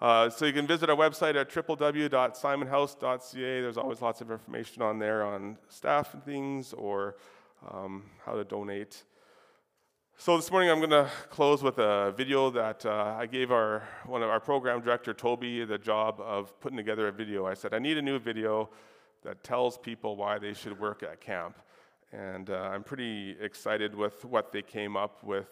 Uh, 0.00 0.28
so 0.28 0.44
you 0.44 0.52
can 0.52 0.66
visit 0.66 0.90
our 0.90 0.96
website 0.96 1.36
at 1.36 1.48
www.simonhouse.ca. 1.50 3.60
There's 3.60 3.78
always 3.78 4.02
lots 4.02 4.20
of 4.20 4.30
information 4.30 4.82
on 4.82 4.98
there 4.98 5.24
on 5.24 5.56
staff 5.68 6.12
and 6.12 6.22
things 6.22 6.74
or 6.74 7.16
um, 7.72 8.02
how 8.24 8.34
to 8.34 8.44
donate. 8.44 9.04
So 10.18 10.34
this 10.36 10.50
morning 10.50 10.70
I'm 10.70 10.78
going 10.78 10.90
to 10.90 11.10
close 11.28 11.62
with 11.62 11.78
a 11.78 12.10
video 12.16 12.48
that 12.50 12.86
uh, 12.86 13.14
I 13.18 13.26
gave 13.26 13.52
our 13.52 13.86
one 14.06 14.22
of 14.22 14.30
our 14.30 14.40
program 14.40 14.80
director 14.80 15.12
Toby 15.12 15.62
the 15.66 15.76
job 15.76 16.22
of 16.22 16.58
putting 16.58 16.78
together 16.78 17.08
a 17.08 17.12
video. 17.12 17.46
I 17.46 17.52
said 17.52 17.74
I 17.74 17.78
need 17.78 17.98
a 17.98 18.02
new 18.02 18.18
video 18.18 18.70
that 19.24 19.44
tells 19.44 19.76
people 19.76 20.16
why 20.16 20.38
they 20.38 20.54
should 20.54 20.80
work 20.80 21.02
at 21.02 21.20
camp, 21.20 21.58
and 22.12 22.48
uh, 22.48 22.54
I'm 22.54 22.82
pretty 22.82 23.36
excited 23.42 23.94
with 23.94 24.24
what 24.24 24.52
they 24.52 24.62
came 24.62 24.96
up 24.96 25.22
with. 25.22 25.48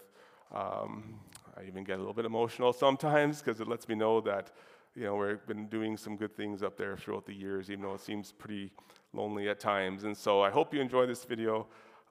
Um, 0.53 1.21
I 1.59 1.65
even 1.67 1.85
get 1.85 1.97
a 1.97 1.99
little 1.99 2.15
bit 2.15 2.25
emotional 2.25 2.73
sometimes 2.73 3.43
because 3.43 3.61
it 3.61 3.69
lets 3.69 3.87
me 3.87 3.95
know 3.95 4.23
that, 4.23 4.51
you 4.97 5.05
know, 5.05 5.17
we've 5.17 5.47
been 5.47 5.67
doing 5.67 5.99
some 5.99 6.17
good 6.17 6.35
things 6.35 6.63
up 6.63 6.79
there 6.79 6.97
throughout 6.97 7.27
the 7.27 7.35
years, 7.35 7.71
even 7.71 7.83
though 7.83 7.95
it 7.95 8.01
seems 8.01 8.33
pretty 8.33 8.73
lonely 9.13 9.51
at 9.51 9.61
times. 9.61 10.05
And 10.05 10.17
so 10.17 10.41
I 10.41 10.49
hope 10.49 10.73
you 10.73 10.81
enjoy 10.81 11.05
this 11.05 11.25
video. 11.25 11.67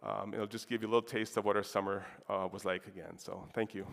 Um, 0.05 0.33
it'll 0.33 0.47
just 0.47 0.67
give 0.67 0.81
you 0.81 0.87
a 0.87 0.91
little 0.91 1.01
taste 1.01 1.37
of 1.37 1.45
what 1.45 1.55
our 1.55 1.63
summer 1.63 2.05
uh, 2.29 2.47
was 2.51 2.65
like 2.65 2.87
again. 2.87 3.17
So 3.17 3.47
thank 3.53 3.73
you. 3.73 3.87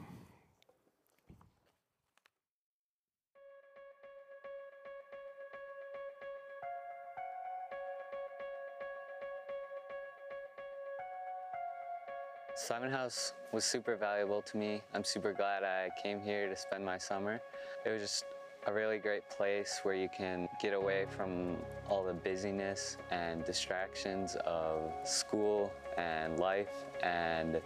Simonhouse 12.57 13.33
was 13.53 13.65
super 13.65 13.97
valuable 13.97 14.43
to 14.43 14.57
me. 14.57 14.83
I'm 14.93 15.03
super 15.03 15.33
glad 15.33 15.65
I 15.65 15.89
came 16.03 16.21
here 16.21 16.49
to 16.49 16.57
spend 16.57 16.85
my 16.85 16.99
summer. 16.99 17.41
It 17.87 17.91
was 17.91 18.03
just 18.03 18.25
a 18.67 18.73
really 18.73 18.99
great 18.99 19.29
place 19.31 19.81
where 19.85 19.95
you 19.95 20.09
can 20.09 20.49
get 20.61 20.75
away 20.75 21.07
from 21.17 21.57
all 21.89 22.05
the 22.05 22.13
busyness 22.13 22.99
and 23.11 23.45
distractions 23.45 24.37
of 24.45 24.93
school 25.05 25.73
and 25.97 26.39
life 26.39 26.85
and 27.03 27.61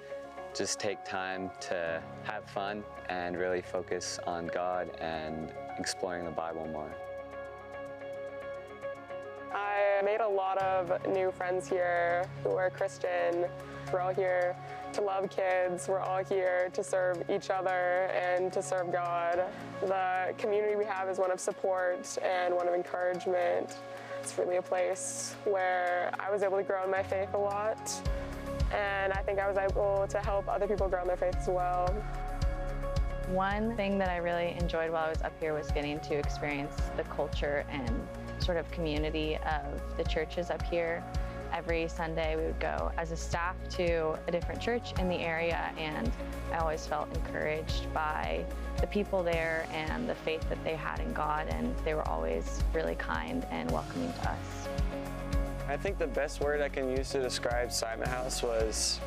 just 0.54 0.78
take 0.78 1.04
time 1.04 1.50
to 1.61 2.00
have 2.22 2.48
fun 2.48 2.85
and 3.09 3.37
really 3.37 3.61
focus 3.61 4.20
on 4.24 4.46
God 4.46 4.88
and 5.00 5.52
exploring 5.78 6.24
the 6.24 6.30
Bible 6.30 6.66
more. 6.68 6.94
I 9.52 10.00
made 10.04 10.20
a 10.20 10.28
lot 10.28 10.59
of 10.59 10.92
new 11.09 11.33
friends 11.33 11.68
here 11.68 12.24
who 12.44 12.50
are 12.50 12.70
Christian. 12.70 13.46
We're 13.92 14.00
all 14.00 14.14
here 14.14 14.57
to 14.94 15.00
love 15.00 15.28
kids. 15.28 15.88
We're 15.88 15.98
all 15.98 16.22
here 16.22 16.70
to 16.72 16.85
serve 16.85 17.24
each 17.28 17.50
other 17.50 18.11
and 18.14 18.52
to 18.52 18.62
serve 18.62 18.92
God. 18.92 19.42
The 19.80 20.33
community 20.38 20.76
we 20.76 20.85
have 20.85 21.09
is 21.09 21.18
one 21.18 21.33
of 21.33 21.40
support 21.40 22.16
and 22.22 22.54
one 22.54 22.68
of 22.68 22.74
encouragement. 22.74 23.76
It's 24.20 24.38
really 24.38 24.57
a 24.57 24.62
place 24.62 25.35
where 25.44 26.12
I 26.20 26.30
was 26.30 26.44
able 26.44 26.59
to 26.59 26.62
grow 26.62 26.85
in 26.85 26.90
my 26.92 27.02
faith 27.02 27.35
a 27.35 27.38
lot. 27.38 27.92
And 28.72 29.12
I 29.12 29.20
think 29.22 29.40
I 29.40 29.49
was 29.49 29.57
able 29.57 30.07
to 30.09 30.18
help 30.20 30.49
other 30.49 30.68
people 30.68 30.88
grow 30.88 31.03
in 31.03 31.09
their 31.09 31.16
faith 31.16 31.36
as 31.40 31.49
well. 31.49 31.88
One 33.28 33.74
thing 33.76 33.99
that 33.99 34.09
I 34.09 34.18
really 34.18 34.57
enjoyed 34.61 34.92
while 34.92 35.07
I 35.07 35.09
was 35.09 35.22
up 35.22 35.32
here 35.40 35.55
was 35.55 35.70
getting 35.72 35.99
to 36.01 36.14
experience 36.14 36.76
the 36.97 37.05
culture 37.05 37.64
and 37.68 38.07
sort 38.38 38.59
of 38.59 38.70
community 38.70 39.38
of 39.38 39.82
the 39.97 40.05
churches 40.05 40.51
up 40.51 40.62
here 40.62 41.03
every 41.55 41.86
Sunday 41.86 42.34
we 42.34 42.42
would 42.42 42.59
go 42.59 42.90
as 42.98 43.12
a 43.12 43.16
staff 43.16 43.55
to 43.70 44.18
a 44.26 44.32
different 44.32 44.61
church 44.61 44.92
in 44.98 45.09
the 45.09 45.20
area 45.20 45.72
and 45.78 46.11
I 46.52 46.59
always 46.59 46.84
felt 46.84 47.09
encouraged 47.16 47.92
by 47.94 48.44
the 48.80 48.88
people 48.88 49.22
there 49.22 49.66
and 49.72 50.09
the 50.09 50.16
faith 50.16 50.46
that 50.48 50.62
they 50.64 50.74
had 50.74 50.98
in 50.98 51.12
God 51.12 51.46
and 51.48 51.72
they 51.84 51.94
were 51.94 52.07
always 52.09 52.61
really 52.72 52.96
kind 52.96 53.46
and 53.52 53.70
welcoming 53.70 54.12
to 54.12 54.30
us. 54.30 54.68
I 55.68 55.76
think 55.76 55.96
the 55.96 56.09
best 56.09 56.40
word 56.40 56.61
I 56.61 56.68
can 56.68 56.90
use 56.90 57.11
to 57.11 57.22
describe 57.22 57.68
Simonhouse 57.68 58.42
was 58.42 58.98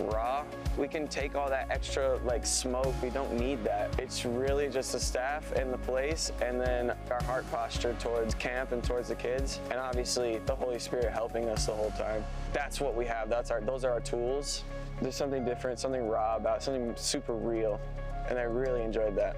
raw. 0.00 0.44
We 0.76 0.88
can 0.88 1.08
take 1.08 1.34
all 1.34 1.48
that 1.48 1.70
extra 1.70 2.18
like 2.24 2.46
smoke, 2.46 2.94
we 3.02 3.10
don't 3.10 3.32
need 3.34 3.64
that. 3.64 3.98
It's 3.98 4.24
really 4.24 4.68
just 4.68 4.92
the 4.92 5.00
staff 5.00 5.52
and 5.52 5.72
the 5.72 5.78
place, 5.78 6.32
and 6.42 6.60
then 6.60 6.94
our 7.10 7.22
heart 7.24 7.50
posture 7.50 7.94
towards 7.98 8.34
camp 8.34 8.72
and 8.72 8.82
towards 8.82 9.08
the 9.08 9.14
kids, 9.14 9.60
and 9.70 9.80
obviously 9.80 10.38
the 10.46 10.54
Holy 10.54 10.78
Spirit 10.78 11.12
helping 11.12 11.48
us 11.48 11.66
the 11.66 11.72
whole 11.72 11.92
time. 11.92 12.24
That's 12.52 12.80
what 12.80 12.94
we 12.94 13.04
have. 13.06 13.28
That's 13.28 13.50
our. 13.50 13.60
Those 13.60 13.84
are 13.84 13.92
our 13.92 14.00
tools. 14.00 14.64
There's 15.00 15.16
something 15.16 15.44
different, 15.44 15.78
something 15.78 16.08
raw 16.08 16.36
about, 16.36 16.62
something 16.62 16.94
super 16.96 17.34
real, 17.34 17.80
and 18.28 18.38
I 18.38 18.42
really 18.42 18.82
enjoyed 18.82 19.14
that. 19.16 19.36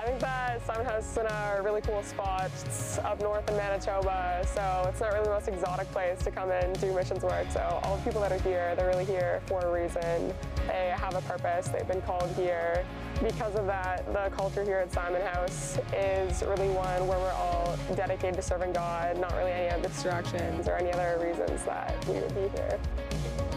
I 0.00 0.06
think 0.06 0.20
that 0.20 0.64
Simonhouse 0.64 1.10
is 1.10 1.16
in 1.16 1.26
a 1.26 1.60
really 1.64 1.80
cool 1.80 2.04
spot. 2.04 2.52
It's 2.64 2.98
up 2.98 3.20
north 3.20 3.50
in 3.50 3.56
Manitoba, 3.56 4.44
so 4.46 4.86
it's 4.88 5.00
not 5.00 5.12
really 5.12 5.24
the 5.24 5.30
most 5.30 5.48
exotic 5.48 5.90
place 5.90 6.22
to 6.22 6.30
come 6.30 6.52
and 6.52 6.80
do 6.80 6.94
missions 6.94 7.24
work. 7.24 7.50
So 7.50 7.80
all 7.82 7.96
the 7.96 8.02
people 8.02 8.20
that 8.20 8.30
are 8.30 8.38
here, 8.38 8.74
they're 8.76 8.86
really 8.86 9.04
here 9.04 9.42
for 9.46 9.60
a 9.60 9.72
reason. 9.72 10.32
They 10.68 10.94
have 10.96 11.16
a 11.16 11.20
purpose. 11.22 11.66
They've 11.68 11.88
been 11.88 12.02
called 12.02 12.30
here. 12.36 12.84
Because 13.20 13.56
of 13.56 13.66
that, 13.66 14.06
the 14.12 14.30
culture 14.36 14.62
here 14.62 14.78
at 14.78 14.92
Simonhouse 14.92 15.80
is 15.92 16.42
really 16.42 16.68
one 16.68 17.08
where 17.08 17.18
we're 17.18 17.32
all 17.32 17.76
dedicated 17.96 18.36
to 18.36 18.42
serving 18.42 18.72
God, 18.72 19.18
not 19.18 19.32
really 19.36 19.50
any 19.50 19.70
other 19.70 19.88
distractions 19.88 20.68
or 20.68 20.76
any 20.76 20.92
other 20.92 21.18
reasons 21.20 21.64
that 21.64 22.06
we 22.06 22.14
would 22.14 22.34
be 22.36 22.48
here. 22.56 22.78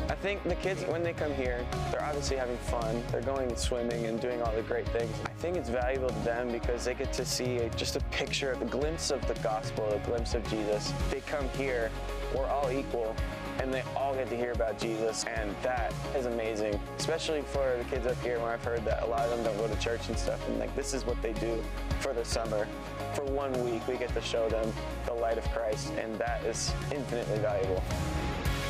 I 0.10 0.16
think 0.16 0.44
the 0.44 0.56
kids, 0.56 0.84
when 0.86 1.04
they 1.04 1.14
come 1.14 1.34
here, 1.36 1.64
they're 1.92 2.04
obviously 2.04 2.38
having 2.38 2.58
fun. 2.58 3.04
They're 3.12 3.22
going 3.22 3.56
swimming 3.56 4.08
and 4.08 4.20
doing 4.20 4.42
all 4.42 4.52
the 4.54 4.64
great 4.64 4.88
things. 4.90 5.16
I 5.42 5.44
think 5.44 5.58
it's 5.58 5.70
valuable 5.70 6.10
to 6.10 6.20
them 6.20 6.52
because 6.52 6.86
they 6.86 6.94
get 6.94 7.12
to 7.14 7.26
see 7.26 7.58
a, 7.58 7.70
just 7.72 7.96
a 7.96 8.00
picture, 8.12 8.56
a 8.62 8.66
glimpse 8.66 9.10
of 9.10 9.28
the 9.28 9.34
gospel, 9.42 9.92
a 9.92 9.98
glimpse 10.06 10.36
of 10.36 10.48
Jesus. 10.48 10.94
They 11.10 11.22
come 11.22 11.50
here, 11.58 11.90
we're 12.36 12.46
all 12.46 12.70
equal, 12.70 13.16
and 13.60 13.74
they 13.74 13.82
all 13.96 14.14
get 14.14 14.30
to 14.30 14.38
hear 14.38 14.52
about 14.52 14.78
Jesus, 14.78 15.26
and 15.26 15.56
that 15.64 15.96
is 16.16 16.28
amazing. 16.28 16.80
Especially 17.00 17.42
for 17.42 17.76
the 17.76 17.84
kids 17.86 18.06
up 18.06 18.22
here, 18.22 18.38
where 18.38 18.52
I've 18.52 18.64
heard 18.64 18.86
that 18.86 19.02
a 19.02 19.06
lot 19.08 19.22
of 19.22 19.32
them 19.32 19.44
don't 19.44 19.58
go 19.58 19.68
to 19.68 19.82
church 19.82 20.10
and 20.10 20.16
stuff, 20.20 20.48
and 20.48 20.60
like 20.60 20.76
this 20.76 20.94
is 20.94 21.08
what 21.08 21.20
they 21.24 21.34
do 21.34 21.60
for 22.02 22.14
the 22.14 22.24
summer. 22.24 22.68
For 23.16 23.24
one 23.24 23.52
week, 23.66 23.88
we 23.88 23.98
get 23.98 24.14
to 24.14 24.22
show 24.22 24.48
them 24.48 24.72
the 25.08 25.14
light 25.14 25.40
of 25.40 25.50
Christ, 25.50 25.92
and 25.98 26.20
that 26.20 26.46
is 26.46 26.72
infinitely 26.94 27.40
valuable. 27.40 27.82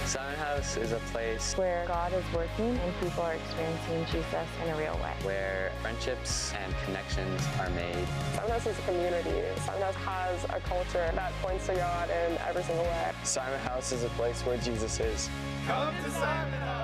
Simonhouse 0.05 0.77
is 0.77 0.91
a 0.91 0.99
place 1.13 1.55
Where 1.57 1.85
God 1.87 2.11
is 2.13 2.23
working 2.33 2.77
and 2.77 2.99
people 2.99 3.23
are 3.23 3.33
experiencing 3.33 4.05
Jesus 4.11 4.47
in 4.63 4.69
a 4.69 4.75
real 4.77 4.95
way. 5.03 5.13
where 5.23 5.71
friendships 5.81 6.53
and 6.53 6.73
connections 6.85 7.41
are 7.59 7.69
made. 7.71 8.05
Simon 8.35 8.51
House 8.51 8.65
is 8.67 8.77
a 8.79 8.81
community. 8.83 9.29
Simonhouse 9.61 9.93
has 9.95 10.43
a 10.45 10.59
culture 10.61 11.09
that 11.15 11.31
points 11.41 11.67
to 11.67 11.75
God 11.75 12.09
in 12.09 12.37
every 12.47 12.63
single 12.63 12.83
way. 12.85 13.11
Simonhouse 13.23 13.93
is 13.93 14.03
a 14.03 14.09
place 14.09 14.41
where 14.45 14.57
Jesus 14.57 14.99
is. 14.99 15.29
Come 15.67 15.93
to 16.03 16.09
Simonhouse. 16.09 16.80